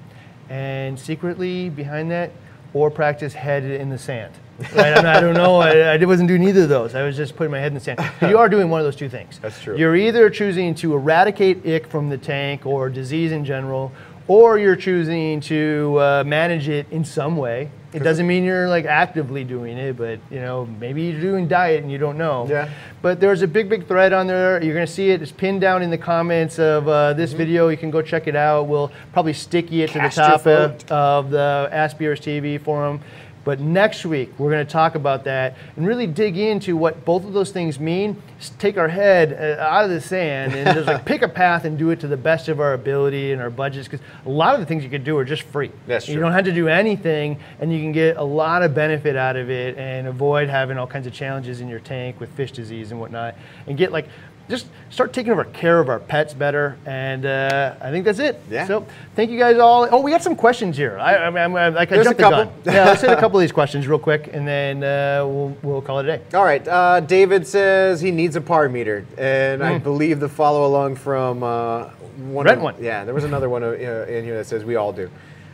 and 0.50 0.98
secretly 0.98 1.70
behind 1.70 2.10
that, 2.10 2.32
or 2.74 2.90
practice 2.90 3.34
head 3.34 3.64
in 3.64 3.90
the 3.90 3.98
sand? 3.98 4.32
Right? 4.58 4.76
I, 4.76 4.94
mean, 4.96 5.06
I 5.06 5.20
don't 5.20 5.34
know. 5.34 5.56
I, 5.56 5.94
I 5.94 6.04
wasn't 6.04 6.28
doing 6.28 6.42
either 6.44 6.62
of 6.62 6.68
those. 6.68 6.94
I 6.94 7.02
was 7.02 7.16
just 7.16 7.36
putting 7.36 7.50
my 7.50 7.58
head 7.58 7.68
in 7.68 7.74
the 7.74 7.80
sand. 7.80 8.00
You 8.22 8.38
are 8.38 8.48
doing 8.48 8.70
one 8.70 8.80
of 8.80 8.84
those 8.84 8.96
two 8.96 9.08
things. 9.08 9.38
That's 9.40 9.60
true. 9.60 9.76
You're 9.76 9.96
either 9.96 10.30
choosing 10.30 10.74
to 10.76 10.94
eradicate 10.94 11.66
ick 11.66 11.86
from 11.86 12.08
the 12.08 12.18
tank 12.18 12.66
or 12.66 12.88
disease 12.88 13.32
in 13.32 13.44
general, 13.44 13.90
or 14.28 14.58
you're 14.58 14.76
choosing 14.76 15.40
to 15.42 15.96
uh, 16.00 16.24
manage 16.26 16.68
it 16.68 16.86
in 16.90 17.04
some 17.04 17.36
way. 17.36 17.70
It 17.92 17.98
doesn't 18.02 18.26
mean 18.26 18.42
you're 18.42 18.70
like 18.70 18.86
actively 18.86 19.44
doing 19.44 19.76
it, 19.76 19.98
but 19.98 20.18
you 20.30 20.40
know 20.40 20.64
maybe 20.80 21.02
you're 21.02 21.20
doing 21.20 21.46
diet 21.46 21.82
and 21.82 21.92
you 21.92 21.98
don't 21.98 22.16
know. 22.16 22.46
Yeah. 22.48 22.70
But 23.02 23.20
there's 23.20 23.42
a 23.42 23.46
big, 23.46 23.68
big 23.68 23.86
thread 23.86 24.14
on 24.14 24.26
there. 24.26 24.62
You're 24.64 24.72
gonna 24.72 24.86
see 24.86 25.10
it. 25.10 25.20
It's 25.20 25.30
pinned 25.30 25.60
down 25.60 25.82
in 25.82 25.90
the 25.90 25.98
comments 25.98 26.58
of 26.58 26.88
uh, 26.88 26.92
Mm-hmm. 27.10 27.18
this 27.18 27.32
video. 27.34 27.68
You 27.68 27.76
can 27.76 27.90
go 27.90 28.00
check 28.00 28.26
it 28.28 28.34
out. 28.36 28.62
We'll 28.62 28.90
probably 29.12 29.34
sticky 29.34 29.82
it 29.82 29.90
Cast 29.90 30.14
to 30.14 30.20
the 30.22 30.26
top 30.26 30.46
of, 30.46 30.90
of 30.90 31.30
the 31.30 31.68
AskBRStv 31.70 32.62
forum. 32.62 33.00
But 33.45 33.59
next 33.59 34.07
week, 34.07 34.32
we're 34.38 34.51
going 34.53 34.64
to 34.64 34.72
talk 34.72 34.95
about 34.95 35.24
that 35.24 35.57
and 35.76 35.84
really 35.84 36.07
dig 36.07 36.36
into 36.38 36.76
what 36.76 37.05
both 37.05 37.24
of 37.24 37.32
those 37.32 37.51
things 37.51 37.80
mean. 37.80 38.22
S- 38.38 38.53
Take 38.59 38.76
our 38.78 38.86
head 38.86 39.32
uh, 39.32 39.61
out 39.61 39.82
of 39.84 39.90
the 39.90 40.01
sand 40.01 40.55
and 40.55 40.72
just 40.76 40.86
like 40.86 41.05
pick 41.07 41.22
a 41.22 41.28
path 41.28 41.64
and 41.64 41.76
do 41.76 41.90
it 41.90 41.99
to 42.01 42.07
the 42.07 42.16
best 42.16 42.49
of 42.49 42.61
our 42.61 42.72
ability 42.74 43.32
and 43.32 43.43
our 43.43 43.51
budgets. 43.51 43.88
Because 43.88 44.05
a 44.26 44.28
lot 44.30 44.55
of 44.55 44.61
the 44.61 44.66
things 44.66 44.84
you 44.84 44.90
could 44.90 45.03
do 45.03 45.18
are 45.18 45.24
just 45.24 45.43
free. 45.43 45.72
That's 45.88 46.05
true. 46.05 46.14
You 46.14 46.20
don't 46.20 46.30
have 46.32 46.45
to 46.45 46.53
do 46.53 46.68
anything, 46.68 47.38
and 47.59 47.72
you 47.72 47.80
can 47.80 47.90
get 47.90 48.16
a 48.16 48.22
lot 48.22 48.62
of 48.62 48.74
benefit 48.76 49.16
out 49.16 49.34
of 49.34 49.51
it 49.51 49.76
and 49.76 50.07
avoid 50.07 50.49
having 50.49 50.78
all 50.78 50.86
kinds 50.86 51.09
of 51.09 51.12
challenges 51.12 51.61
in 51.61 51.68
your 51.68 51.80
tank 51.80 52.20
with 52.20 52.30
fish 52.36 52.53
disease 52.53 52.93
and 52.93 53.01
whatnot. 53.01 53.34
And 53.66 53.76
get 53.76 53.90
like 53.90 54.07
just 54.53 54.66
start 54.90 55.14
taking 55.14 55.32
over 55.32 55.44
care 55.44 55.80
of 55.80 55.88
our 55.88 55.98
pets 55.98 56.34
better. 56.34 56.76
And 56.84 57.24
uh, 57.24 57.74
I 57.80 57.90
think 57.90 58.05
that's 58.05 58.18
it. 58.18 58.38
Yeah. 58.50 58.66
So 58.66 58.86
thank 59.16 59.30
you 59.30 59.38
guys 59.38 59.57
all. 59.59 59.88
Oh, 59.90 60.00
we 60.03 60.11
got 60.11 60.22
some 60.22 60.36
questions 60.36 60.76
here. 60.76 60.98
I, 60.98 61.16
I 61.16 61.30
mean, 61.30 61.38
I'm, 61.38 61.55
uh, 61.57 61.70
like 61.74 61.90
I 61.90 61.94
There's 61.96 62.07
a 62.07 62.11
jumped 62.11 62.18
the 62.18 62.22
couple. 62.24 62.44
gun. 62.64 62.74
Yeah, 62.74 62.84
let's 62.84 63.00
hit 63.07 63.11
a 63.11 63.16
couple 63.16 63.38
of 63.38 63.40
these 63.40 63.50
questions 63.53 63.88
real 63.88 63.98
quick, 63.98 64.28
and 64.30 64.46
then 64.46 64.84
uh, 64.84 65.26
we'll, 65.26 65.57
we'll 65.62 65.80
call 65.82 66.00
it 66.00 66.05
a 66.07 66.18
day. 66.18 66.36
All 66.36 66.44
right. 66.44 66.66
Uh, 66.68 67.00
David 67.00 67.46
says 67.46 68.03
he 68.03 68.11
needs 68.11 68.36
a 68.36 68.42
par 68.42 68.68
meter, 68.68 69.07
and 69.16 69.64
I 69.64 69.78
believe 69.78 70.20
the 70.20 70.28
follow 70.28 70.66
along 70.66 70.96
from 70.96 71.42
uh, 71.42 71.84
one. 72.18 72.44
Brent 72.44 72.59
of- 72.59 72.62
one. 72.62 72.74
Yeah, 72.78 73.05
there 73.07 73.14
was 73.14 73.24
another 73.24 73.48
one 73.48 73.62
uh, 73.64 73.70
in 73.72 74.24
here 74.24 74.36
that 74.36 74.44
says 74.46 74.64
we 74.64 74.76
all 74.76 74.92
do. 74.92 75.11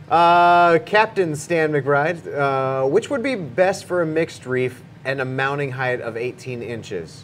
Uh, 0.09 0.79
Captain 0.85 1.35
Stan 1.37 1.71
McBride, 1.71 2.27
uh, 2.35 2.85
which 2.87 3.09
would 3.09 3.23
be 3.23 3.35
best 3.35 3.85
for 3.85 4.01
a 4.01 4.05
mixed 4.05 4.45
reef 4.45 4.81
and 5.05 5.21
a 5.21 5.25
mounting 5.25 5.71
height 5.71 6.01
of 6.01 6.17
18 6.17 6.61
inches? 6.61 7.23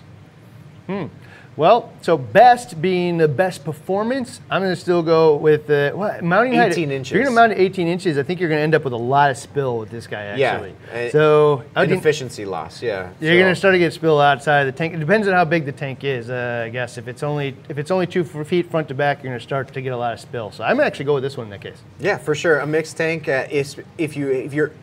Well, 1.58 1.94
so 2.02 2.18
best 2.18 2.82
being 2.82 3.18
the 3.18 3.30
best 3.30 3.64
performance, 3.64 4.42
I'm 4.50 4.62
going 4.62 4.74
to 4.74 4.80
still 4.80 5.02
go 5.02 5.38
with 5.38 5.68
the 5.68 5.94
what, 5.96 6.22
mounting 6.22 6.54
height. 6.54 6.74
18 6.74 6.92
If 6.92 7.12
you're 7.12 7.24
going 7.24 7.34
to 7.34 7.42
mount 7.42 7.54
at 7.54 7.60
18 7.60 7.88
inches, 7.88 8.18
I 8.18 8.24
think 8.24 8.42
you're 8.42 8.50
going 8.50 8.60
to 8.60 8.64
end 8.64 8.76
up 8.76 8.84
with 8.84 8.92
a 8.92 8.98
lot 8.98 9.32
of 9.32 9.38
spill 9.38 9.78
with 9.78 9.90
this 9.90 10.06
guy. 10.06 10.24
Actually, 10.24 10.76
Yeah, 10.92 11.08
uh, 11.08 11.10
so 11.12 11.64
efficiency 11.76 12.44
loss. 12.44 12.82
Yeah. 12.82 13.10
you're 13.22 13.40
going 13.40 13.54
to 13.54 13.56
start 13.56 13.74
to 13.74 13.80
get 13.80 13.94
spill 13.94 14.20
outside 14.20 14.68
of 14.68 14.74
the 14.74 14.78
tank. 14.78 14.94
It 14.94 15.00
depends 15.00 15.28
on 15.28 15.34
how 15.34 15.46
big 15.46 15.66
the 15.66 15.72
tank 15.72 16.04
is. 16.04 16.30
Uh, 16.30 16.64
I 16.66 16.70
guess 16.70 16.98
if 16.98 17.08
it's 17.08 17.24
only 17.24 17.56
if 17.70 17.78
it's 17.78 17.92
only 17.92 18.08
two 18.08 18.26
feet 18.26 18.70
front 18.70 18.90
to 18.90 18.94
back, 18.94 19.24
you're 19.24 19.32
going 19.32 19.40
to 19.40 19.44
start 19.44 19.74
to 19.74 19.82
get 19.82 19.94
a 19.94 19.98
lot 19.98 20.14
of 20.14 20.20
spill. 20.20 20.52
So 20.52 20.64
I'm 20.66 20.76
going 20.76 20.84
to 20.84 20.88
actually 20.88 21.06
go 21.06 21.14
with 21.14 21.24
this 21.24 21.38
one 21.38 21.48
in 21.48 21.52
that 21.52 21.62
case. 21.62 21.78
Yeah, 22.00 22.18
for 22.18 22.36
sure. 22.36 22.60
A 22.60 22.68
mixed 22.68 22.98
tank 22.98 23.30
uh, 23.30 23.48
is 23.50 23.78
if 23.98 24.18
you 24.18 24.30
if 24.30 24.54
you're 24.54 24.74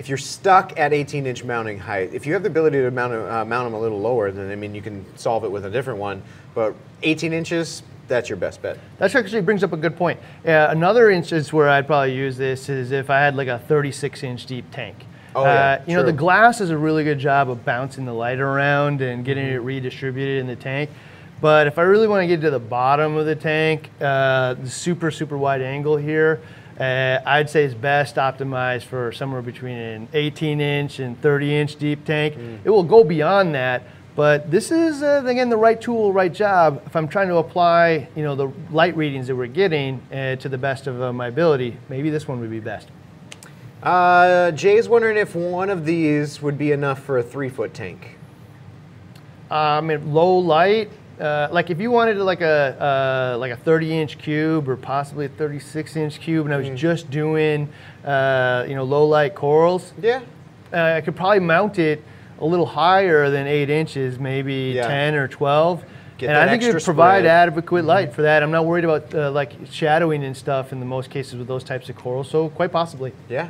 if 0.00 0.08
you're 0.08 0.16
stuck 0.18 0.80
at 0.80 0.94
18 0.94 1.26
inch 1.26 1.44
mounting 1.44 1.78
height, 1.78 2.14
if 2.14 2.24
you 2.24 2.32
have 2.32 2.42
the 2.42 2.48
ability 2.48 2.78
to 2.78 2.90
mount 2.90 3.12
uh, 3.12 3.44
mount 3.44 3.66
them 3.66 3.74
a 3.74 3.80
little 3.80 4.00
lower, 4.00 4.32
then 4.32 4.50
I 4.50 4.56
mean 4.56 4.74
you 4.74 4.80
can 4.80 5.04
solve 5.18 5.44
it 5.44 5.52
with 5.52 5.66
a 5.66 5.70
different 5.70 6.00
one. 6.00 6.22
But 6.54 6.74
18 7.02 7.34
inches, 7.34 7.82
that's 8.08 8.30
your 8.30 8.38
best 8.38 8.62
bet. 8.62 8.78
That 8.96 9.14
actually 9.14 9.42
brings 9.42 9.62
up 9.62 9.74
a 9.74 9.76
good 9.76 9.98
point. 9.98 10.18
Uh, 10.44 10.68
another 10.70 11.10
instance 11.10 11.52
where 11.52 11.68
I'd 11.68 11.86
probably 11.86 12.16
use 12.16 12.38
this 12.38 12.70
is 12.70 12.92
if 12.92 13.10
I 13.10 13.18
had 13.20 13.36
like 13.36 13.48
a 13.48 13.58
36 13.58 14.22
inch 14.22 14.46
deep 14.46 14.64
tank. 14.70 14.96
Oh, 15.36 15.44
yeah, 15.44 15.50
uh, 15.50 15.84
you 15.86 15.94
know, 15.94 16.02
the 16.02 16.14
glass 16.14 16.58
does 16.58 16.70
a 16.70 16.78
really 16.78 17.04
good 17.04 17.18
job 17.18 17.50
of 17.50 17.62
bouncing 17.66 18.06
the 18.06 18.14
light 18.14 18.40
around 18.40 19.02
and 19.02 19.22
getting 19.22 19.44
Mm-hmm. 19.44 19.56
it 19.56 19.58
redistributed 19.58 20.40
in 20.40 20.46
the 20.46 20.56
tank. 20.56 20.88
But 21.42 21.66
if 21.66 21.78
I 21.78 21.82
really 21.82 22.08
want 22.08 22.22
to 22.22 22.26
get 22.26 22.40
to 22.40 22.50
the 22.50 22.58
bottom 22.58 23.16
of 23.16 23.26
the 23.26 23.36
tank, 23.36 23.90
uh, 24.00 24.54
the 24.54 24.68
super, 24.68 25.10
super 25.10 25.36
wide 25.38 25.62
angle 25.62 25.96
here, 25.98 26.40
uh, 26.80 27.20
I'd 27.26 27.50
say 27.50 27.64
it's 27.64 27.74
best 27.74 28.16
optimized 28.16 28.84
for 28.84 29.12
somewhere 29.12 29.42
between 29.42 29.76
an 29.76 30.08
18 30.14 30.62
inch 30.62 30.98
and 30.98 31.20
30 31.20 31.56
inch 31.56 31.76
deep 31.76 32.06
tank. 32.06 32.34
Mm. 32.34 32.60
It 32.64 32.70
will 32.70 32.82
go 32.82 33.04
beyond 33.04 33.54
that, 33.54 33.82
but 34.16 34.50
this 34.50 34.70
is 34.70 35.02
uh, 35.02 35.22
again 35.26 35.50
the 35.50 35.58
right 35.58 35.78
tool, 35.78 36.10
right 36.10 36.32
job. 36.32 36.82
If 36.86 36.96
I'm 36.96 37.06
trying 37.06 37.28
to 37.28 37.36
apply, 37.36 38.08
you 38.16 38.22
know, 38.22 38.34
the 38.34 38.50
light 38.70 38.96
readings 38.96 39.26
that 39.26 39.36
we're 39.36 39.46
getting 39.46 40.00
uh, 40.10 40.36
to 40.36 40.48
the 40.48 40.56
best 40.56 40.86
of 40.86 41.02
uh, 41.02 41.12
my 41.12 41.26
ability, 41.26 41.76
maybe 41.90 42.08
this 42.08 42.26
one 42.26 42.40
would 42.40 42.50
be 42.50 42.60
best. 42.60 42.88
Uh, 43.82 44.50
Jay's 44.52 44.88
wondering 44.88 45.18
if 45.18 45.34
one 45.34 45.68
of 45.68 45.84
these 45.84 46.40
would 46.40 46.56
be 46.56 46.72
enough 46.72 47.02
for 47.02 47.18
a 47.18 47.22
three 47.22 47.50
foot 47.50 47.74
tank. 47.74 48.16
Um, 49.50 49.90
at 49.90 50.06
low 50.06 50.38
light, 50.38 50.90
uh, 51.20 51.48
like 51.52 51.70
if 51.70 51.80
you 51.80 51.90
wanted 51.90 52.16
like 52.18 52.40
a 52.40 53.34
uh, 53.34 53.38
like 53.38 53.52
a 53.52 53.56
30 53.56 53.98
inch 54.00 54.18
cube 54.18 54.68
or 54.68 54.76
possibly 54.76 55.26
a 55.26 55.28
36 55.28 55.96
inch 55.96 56.20
cube, 56.20 56.46
and 56.46 56.54
I 56.54 56.56
was 56.56 56.68
Mm. 56.68 56.76
just 56.76 57.10
doing 57.10 57.68
uh, 58.04 58.64
you 58.68 58.74
know 58.74 58.84
low 58.84 59.06
light 59.06 59.34
corals, 59.34 59.92
Yeah. 60.00 60.20
uh, 60.72 60.76
I 60.96 61.00
could 61.02 61.16
probably 61.16 61.40
mount 61.40 61.78
it 61.78 62.02
a 62.40 62.44
little 62.46 62.66
higher 62.66 63.28
than 63.30 63.46
eight 63.46 63.68
inches, 63.68 64.18
maybe 64.18 64.72
Yeah. 64.76 64.86
10 64.88 65.14
or 65.14 65.28
12. 65.28 65.84
Get 66.16 66.30
and 66.30 66.38
I 66.38 66.48
think 66.48 66.62
it 66.62 66.72
would 66.74 66.82
provide 66.84 67.20
spread. 67.22 67.24
Mm-hmm. 67.48 67.58
adequate 67.58 67.84
light 67.84 68.12
for 68.14 68.22
that. 68.22 68.42
I'm 68.42 68.50
not 68.50 68.64
worried 68.66 68.84
about 68.84 69.14
uh, 69.14 69.30
like 69.30 69.52
shadowing 69.70 70.22
and 70.24 70.36
stuff 70.36 70.72
in 70.72 70.78
the 70.80 70.86
most 70.86 71.10
cases 71.10 71.36
with 71.36 71.48
those 71.48 71.64
types 71.64 71.88
of 71.88 71.96
corals. 71.96 72.28
So 72.30 72.48
quite 72.50 72.72
possibly. 72.72 73.12
Yeah. 73.28 73.48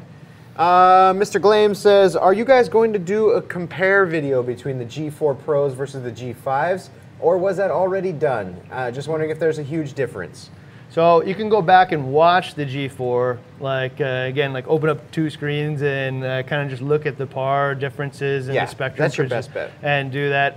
Uh, 0.56 1.12
Mr. 1.14 1.40
Glame 1.40 1.74
says, 1.74 2.16
are 2.16 2.32
you 2.34 2.44
guys 2.44 2.68
going 2.68 2.92
to 2.92 2.98
do 2.98 3.30
a 3.30 3.42
compare 3.42 4.04
video 4.06 4.42
between 4.42 4.78
the 4.78 4.84
G4 4.84 5.34
Pros 5.44 5.72
versus 5.74 6.02
the 6.02 6.10
G5s, 6.12 6.90
or 7.20 7.38
was 7.38 7.56
that 7.58 7.70
already 7.70 8.12
done? 8.12 8.56
Uh, 8.70 8.90
just 8.90 9.08
wondering 9.08 9.30
if 9.30 9.38
there's 9.38 9.58
a 9.58 9.62
huge 9.62 9.94
difference. 9.94 10.50
So 10.90 11.22
you 11.22 11.36
can 11.36 11.48
go 11.48 11.62
back 11.62 11.92
and 11.92 12.12
watch 12.12 12.54
the 12.56 12.64
G4, 12.66 13.38
like 13.60 14.00
uh, 14.00 14.04
again, 14.04 14.52
like 14.52 14.66
open 14.66 14.88
up 14.88 15.08
two 15.12 15.30
screens 15.30 15.82
and 15.82 16.24
uh, 16.24 16.42
kind 16.42 16.62
of 16.62 16.68
just 16.68 16.82
look 16.82 17.06
at 17.06 17.16
the 17.16 17.26
par 17.26 17.76
differences 17.76 18.48
and 18.48 18.54
Yeah, 18.56 18.64
the 18.64 18.70
spectrum. 18.72 19.04
that's 19.04 19.16
your 19.16 19.28
best 19.28 19.54
bet. 19.54 19.70
And 19.82 20.10
do 20.10 20.30
that. 20.30 20.56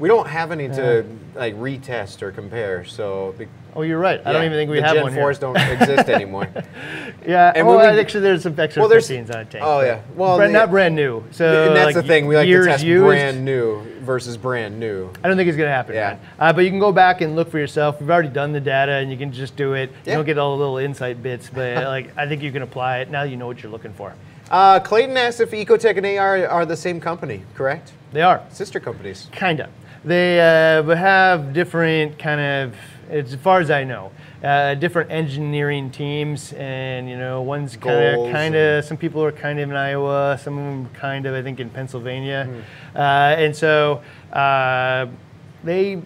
We 0.00 0.08
don't 0.08 0.26
have 0.28 0.50
any 0.52 0.68
to 0.68 1.04
like 1.36 1.54
retest 1.56 2.22
or 2.22 2.32
compare, 2.32 2.84
so 2.84 3.34
Oh, 3.78 3.82
you're 3.82 4.00
right. 4.00 4.20
I 4.26 4.32
don't 4.32 4.44
even 4.44 4.58
think 4.58 4.72
we 4.72 4.80
the 4.80 4.86
have 4.88 4.94
Gen 4.96 5.04
one 5.04 5.12
4s 5.12 5.38
don't 5.38 5.56
exist 5.56 6.08
anymore. 6.08 6.48
Yeah. 7.24 7.52
And 7.54 7.64
well, 7.64 7.78
we- 7.78 8.00
actually, 8.00 8.22
there's 8.22 8.42
some 8.42 8.58
extra 8.58 8.82
Well, 8.82 8.88
there's- 8.88 9.08
15s 9.08 9.32
on 9.32 9.42
a 9.42 9.44
tank. 9.44 9.62
oh, 9.64 9.82
yeah. 9.82 10.00
Well, 10.16 10.36
brand, 10.36 10.52
the- 10.52 10.58
not 10.58 10.70
brand 10.70 10.96
new. 10.96 11.22
So 11.30 11.68
and 11.68 11.76
that's 11.76 11.86
like, 11.86 11.94
the 11.94 12.02
thing, 12.02 12.26
we 12.26 12.34
like 12.34 12.48
to 12.48 12.64
test 12.64 12.82
used, 12.82 13.04
brand 13.04 13.44
new 13.44 13.84
versus 14.00 14.36
brand 14.36 14.80
new. 14.80 15.10
I 15.22 15.28
don't 15.28 15.36
think 15.36 15.46
it's 15.48 15.56
going 15.56 15.68
to 15.68 15.72
happen. 15.72 15.94
Yeah. 15.94 16.16
Uh, 16.40 16.52
but 16.52 16.64
you 16.64 16.70
can 16.70 16.80
go 16.80 16.90
back 16.90 17.20
and 17.20 17.36
look 17.36 17.52
for 17.52 17.60
yourself. 17.60 18.00
We've 18.00 18.10
already 18.10 18.30
done 18.30 18.50
the 18.50 18.58
data, 18.60 18.94
and 18.94 19.12
you 19.12 19.16
can 19.16 19.30
just 19.30 19.54
do 19.54 19.74
it. 19.74 19.92
Yeah. 20.04 20.14
You 20.14 20.18
don't 20.18 20.26
get 20.26 20.38
all 20.38 20.56
the 20.56 20.60
little 20.60 20.78
insight 20.78 21.22
bits, 21.22 21.48
but 21.54 21.84
like 21.84 22.10
I 22.18 22.26
think 22.26 22.42
you 22.42 22.50
can 22.50 22.62
apply 22.62 22.98
it 22.98 23.10
now. 23.12 23.22
You 23.22 23.36
know 23.36 23.46
what 23.46 23.62
you're 23.62 23.70
looking 23.70 23.92
for. 23.92 24.12
Uh, 24.50 24.80
Clayton 24.80 25.16
asked 25.16 25.38
if 25.40 25.52
Ecotech 25.52 25.98
and 25.98 26.04
AR 26.18 26.48
are 26.48 26.66
the 26.66 26.76
same 26.76 27.00
company, 27.00 27.44
correct? 27.54 27.92
They 28.12 28.22
are. 28.22 28.42
Sister 28.50 28.80
companies. 28.80 29.28
Kind 29.30 29.60
of. 29.60 29.68
They 30.04 30.40
uh, 30.40 30.82
have 30.96 31.52
different 31.52 32.18
kind 32.18 32.40
of, 32.40 32.74
as 33.10 33.34
far 33.36 33.60
as 33.60 33.70
I 33.70 33.84
know, 33.84 34.10
uh, 34.42 34.74
different 34.74 35.10
engineering 35.10 35.90
teams, 35.90 36.52
and 36.54 37.08
you 37.08 37.16
know, 37.16 37.42
one's 37.42 37.76
kind 38.32 38.54
of. 38.54 38.84
Some 38.84 38.96
people 38.96 39.22
are 39.24 39.32
kind 39.32 39.58
of 39.58 39.70
in 39.70 39.76
Iowa, 39.76 40.38
some 40.42 40.58
of 40.58 40.64
them 40.64 40.94
kind 40.94 41.26
of, 41.26 41.34
I 41.34 41.42
think, 41.42 41.60
in 41.60 41.70
Pennsylvania, 41.70 42.44
Hmm. 42.44 42.96
uh, 42.96 43.00
and 43.44 43.54
so 43.56 44.02
uh, 44.32 45.06
they 45.64 46.00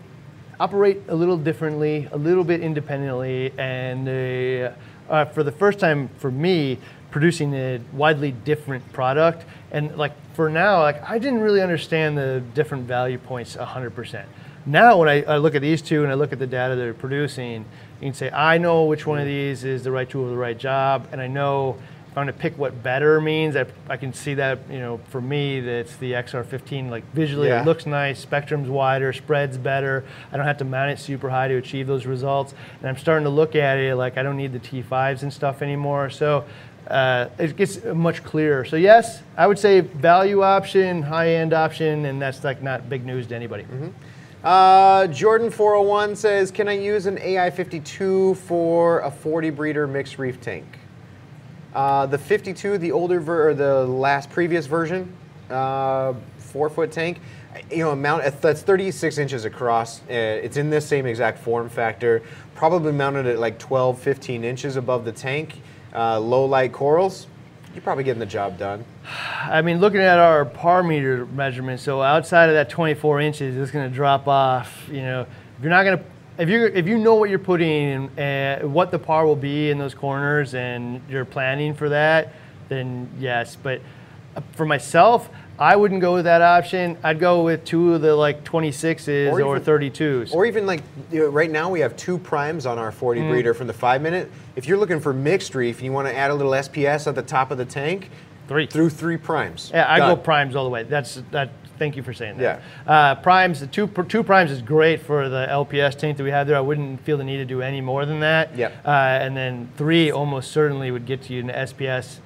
operate 0.61 1.03
a 1.09 1.15
little 1.15 1.37
differently, 1.37 2.09
a 2.13 2.17
little 2.17 2.45
bit 2.45 2.61
independently, 2.61 3.53
and 3.59 4.07
they, 4.07 4.73
uh, 5.11 5.25
for 5.27 5.43
the 5.43 5.53
first 5.53 5.79
time 5.81 6.09
for 6.19 6.31
me, 6.31 6.79
producing 7.11 7.53
a 7.55 7.79
widely 7.93 8.33
different 8.33 8.91
product. 8.93 9.45
And 9.71 9.97
like 9.99 10.13
for 10.35 10.49
now, 10.49 10.81
like 10.81 11.03
I 11.09 11.19
didn't 11.19 11.41
really 11.41 11.61
understand 11.61 12.17
the 12.17 12.43
different 12.55 12.87
value 12.87 13.19
points 13.19 13.57
100%. 13.57 14.25
Now, 14.65 14.99
when 14.99 15.09
I, 15.09 15.23
I 15.25 15.37
look 15.39 15.55
at 15.55 15.63
these 15.63 15.83
two 15.83 16.03
and 16.05 16.13
I 16.13 16.15
look 16.15 16.33
at 16.33 16.39
the 16.39 16.47
data 16.47 16.77
they're 16.77 16.95
producing, 16.95 17.65
you 18.01 18.09
can 18.09 18.15
say, 18.15 18.31
I 18.31 18.59
know 18.59 18.85
which 18.85 19.07
one 19.07 19.19
of 19.19 19.27
these 19.27 19.65
is 19.65 19.83
the 19.83 19.91
right 19.91 20.09
tool 20.09 20.25
for 20.25 20.31
the 20.31 20.37
right 20.37 20.57
job, 20.57 21.09
and 21.13 21.21
I 21.21 21.27
know 21.27 21.77
if 22.11 22.19
I'm 22.19 22.27
going 22.27 22.35
to 22.35 22.41
pick 22.41 22.59
what 22.59 22.83
better 22.83 23.21
means, 23.23 23.57
I, 23.57 23.65
I 23.89 23.97
can 23.97 24.13
see 24.13 24.35
that, 24.35 24.59
you 24.71 24.79
know, 24.79 25.01
for 25.09 25.21
me, 25.21 25.61
that's 25.61 25.97
the 25.97 26.13
XR15. 26.13 26.91
Like 26.91 27.11
visually, 27.15 27.49
Yeah. 27.49 27.63
it 27.63 27.65
looks 27.65 27.87
nice, 27.87 28.21
spectrum's 28.21 28.69
wider, 28.69 29.15
spreads 29.15 29.57
better. 29.57 30.05
I 30.31 30.37
don't 30.37 30.45
have 30.45 30.59
to 30.59 30.65
mount 30.67 30.91
it 30.91 30.99
super 30.99 31.31
high 31.31 31.49
to 31.49 31.57
achieve 31.57 31.87
those 31.87 32.05
results. 32.05 32.53
And 32.81 32.89
I'm 32.89 32.99
starting 32.99 33.25
to 33.25 33.31
look 33.31 33.57
at 33.57 33.79
it 33.79 33.97
like 33.97 34.19
I 34.19 34.23
don't 34.23 34.37
need 34.37 34.53
the 34.53 34.59
T5s 34.59 35.23
and 35.23 35.33
stuff 35.33 35.63
anymore. 35.63 36.11
So 36.11 36.45
uh, 36.89 37.29
it 37.39 37.57
gets 37.57 37.83
much 37.83 38.23
clearer. 38.23 38.67
So 38.67 38.77
yes, 38.77 39.23
I 39.35 39.47
would 39.47 39.59
say 39.59 39.81
value 39.81 40.43
option, 40.43 41.01
high-end 41.01 41.55
option, 41.55 42.05
and 42.05 42.21
that's 42.21 42.45
like 42.45 42.63
not 42.63 42.91
big 42.91 43.07
news 43.07 43.27
to 43.29 43.35
anybody. 43.35 43.65
Uh, 44.45 45.07
Jordan 45.07 45.51
401 45.51 46.17
says, 46.17 46.51
"Can 46.51 46.69
I 46.69 46.73
use 46.73 47.07
an 47.07 47.19
AI 47.19 47.49
52 47.51 48.35
for 48.35 49.01
a 49.01 49.11
40 49.11 49.51
breeder 49.51 49.87
mixed 49.87 50.19
reef 50.19 50.41
tank?" 50.41 50.65
Uh, 51.75 52.07
the 52.07 52.19
52, 52.19 52.77
the 52.77 52.91
older 52.91 53.21
ver- 53.21 53.51
or 53.51 53.55
the 53.55 53.87
last 53.87 54.31
previous 54.31 54.67
version, 54.67 55.13
uh, 55.49 56.13
four 56.39 56.69
foot 56.69 56.91
tank, 56.91 57.21
you 57.71 57.79
know, 57.79 57.95
mount 57.95 58.25
that's 58.41 58.63
36 58.63 59.17
inches 59.19 59.45
across. 59.45 60.01
Uh, 60.03 60.41
it's 60.43 60.57
in 60.57 60.71
this 60.71 60.87
same 60.87 61.07
exact 61.07 61.39
form 61.39 61.69
factor. 61.69 62.23
Probably 62.55 62.93
mounted 62.93 63.27
at 63.27 63.39
like 63.39 63.59
12, 63.59 63.99
15 63.99 64.45
inches 64.45 64.77
above 64.77 65.05
the 65.05 65.13
tank. 65.13 65.61
Uh, 65.95 66.19
low 66.19 66.45
light 66.45 66.73
corals. 66.73 67.27
You're 67.75 67.83
probably 67.83 68.05
getting 68.05 68.21
the 68.21 68.27
job 68.27 68.59
done. 68.59 68.85
I 69.43 69.63
mean, 69.63 69.81
looking 69.81 70.01
at 70.01 70.19
our 70.19 70.45
par 70.45 70.83
meter 70.83 71.25
measurement, 71.27 71.81
so 71.81 72.03
outside 72.03 72.51
of 72.51 72.55
that 72.55 72.69
24 72.69 73.21
inches, 73.21 73.57
it's 73.57 73.71
going 73.71 73.89
to 73.89 73.95
drop 73.95 74.29
off. 74.29 74.87
You 74.89 75.01
know, 75.01 75.23
if 75.23 75.63
you're 75.63 75.71
not 75.71 75.85
going 75.85 75.99
to, 75.99 76.05
if 76.39 76.49
you 76.51 76.67
if 76.67 76.87
you 76.87 76.99
know 76.99 77.15
what 77.15 77.31
you're 77.31 77.39
putting 77.39 78.11
and 78.17 78.63
uh, 78.63 78.69
what 78.69 78.91
the 78.91 78.99
par 78.99 79.27
will 79.27 79.37
be 79.37 79.71
in 79.71 79.79
those 79.79 79.95
corners, 79.95 80.55
and 80.55 81.01
you're 81.09 81.25
planning 81.25 81.73
for 81.73 81.89
that, 81.89 82.35
then 82.69 83.09
yes. 83.19 83.57
But 83.57 83.81
uh, 84.37 84.43
for 84.53 84.67
myself, 84.67 85.31
I 85.63 85.77
wouldn't 85.77 86.01
go 86.01 86.15
with 86.15 86.25
that 86.25 86.43
option. 86.43 86.99
I'd 87.05 87.21
go 87.21 87.45
with 87.45 87.65
two 87.65 87.95
of 87.95 88.03
the 88.03 88.17
like 88.17 88.43
26s 88.43 89.31
Or 89.33 89.41
or, 89.41 89.57
even- 89.59 89.63
32s. 89.63 90.35
Or 90.35 90.45
even 90.45 90.67
like 90.67 90.83
you 91.13 91.21
know, 91.21 91.29
right 91.29 91.51
now 91.51 91.71
we 91.71 91.79
have 91.81 91.97
two 91.97 92.19
primes 92.19 92.67
on 92.67 92.79
our 92.79 92.91
40 92.91 93.21
Mm. 93.21 93.31
breeder 93.31 93.55
from 93.55 93.69
the 93.69 93.73
five 93.73 94.03
minute. 94.03 94.29
If 94.57 94.67
you're 94.67 94.77
looking 94.79 94.99
for 94.99 95.13
mixed 95.13 95.55
reef 95.55 95.77
and 95.77 95.85
you 95.85 95.93
want 95.93 96.09
to 96.09 96.17
add 96.17 96.33
a 96.33 96.35
little 96.35 96.53
SPS 96.53 97.07
at 97.07 97.15
the 97.15 97.23
top 97.23 97.53
of 97.53 97.59
the 97.59 97.65
tank, 97.65 98.11
Three. 98.49 98.67
through 98.67 98.91
three 98.91 99.17
primes. 99.17 99.71
Yeah, 99.73 99.87
I 99.89 99.99
go 99.99 100.17
primes 100.17 100.57
all 100.57 100.65
the 100.65 100.71
way. 100.71 100.83
That's 100.83 101.23
that. 101.31 101.51
Thank 101.79 101.97
you 101.97 102.03
for 102.03 102.13
saying 102.13 102.37
that. 102.39 102.61
Yeah. 102.87 102.93
Uh, 102.93 103.15
primes, 103.17 103.61
the 103.61 103.67
two 103.69 103.87
two 104.09 104.23
primes 104.25 104.51
is 104.51 104.63
great 104.63 105.01
for 105.01 105.29
the 105.29 105.47
LPS 105.49 105.95
tank 105.97 106.17
that 106.17 106.25
we 106.25 106.31
have 106.31 106.47
there. 106.49 106.57
I 106.57 106.61
wouldn't 106.61 107.01
feel 107.05 107.17
the 107.19 107.25
need 107.25 107.39
to 107.39 107.45
do 107.45 107.63
any 107.63 107.81
more 107.81 108.05
than 108.05 108.19
that. 108.21 108.57
Yep. 108.57 108.73
Uh, 108.85 108.89
and 108.91 109.37
then 109.37 109.69
three 109.77 110.11
almost 110.11 110.51
certainly 110.51 110.91
would 110.91 111.07
get 111.07 111.31
you 111.31 111.41
an 111.41 111.51
SPS. 111.51 112.19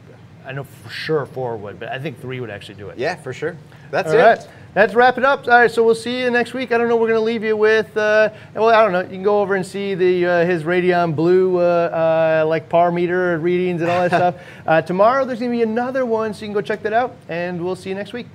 I 0.47 0.53
know 0.53 0.65
for 0.65 0.89
sure 0.89 1.27
four 1.27 1.57
would, 1.57 1.81
but 1.81 1.89
I 1.89 1.99
think 1.99 2.21
three 2.21 2.41
would 2.41 2.51
actually 2.51 2.77
do 2.77 2.89
it. 2.91 2.99
Yeah, 2.99 3.17
for 3.17 3.33
sure. 3.33 3.57
That's 3.91 4.13
All 4.13 4.19
it. 4.19 4.23
right. 4.23 4.49
Let's 4.77 4.95
wrap 4.95 5.17
it 5.17 5.25
up. 5.25 5.49
All 5.49 5.55
right, 5.55 5.71
so 5.71 5.83
we'll 5.83 5.95
see 5.95 6.21
you 6.21 6.31
next 6.31 6.53
week. 6.53 6.71
I 6.71 6.77
don't 6.77 6.89
know. 6.89 6.97
We're 6.97 7.09
going 7.09 7.19
to 7.19 7.25
leave 7.25 7.43
you 7.43 7.57
with. 7.57 7.97
Uh, 7.97 8.29
well, 8.55 8.69
I 8.69 8.83
don't 8.83 8.93
know. 8.93 9.01
You 9.01 9.09
can 9.09 9.23
go 9.23 9.41
over 9.41 9.55
and 9.55 9.65
see 9.65 9.95
the 9.95 10.27
uh, 10.27 10.45
his 10.45 10.65
Radion 10.65 11.15
Blue 11.15 11.59
uh, 11.59 12.43
uh, 12.43 12.47
like 12.47 12.69
par 12.69 12.93
meter 12.93 13.39
readings 13.39 13.81
and 13.81 13.91
all 13.91 14.07
that 14.07 14.11
stuff. 14.35 14.35
Uh, 14.67 14.83
tomorrow 14.83 15.25
there's 15.25 15.39
going 15.39 15.51
to 15.51 15.57
be 15.57 15.63
another 15.63 16.05
one, 16.05 16.35
so 16.35 16.43
you 16.43 16.49
can 16.49 16.55
go 16.55 16.61
check 16.61 16.83
that 16.83 16.93
out. 16.93 17.17
And 17.29 17.65
we'll 17.65 17.75
see 17.75 17.89
you 17.89 17.95
next 17.95 18.13
week. 18.13 18.27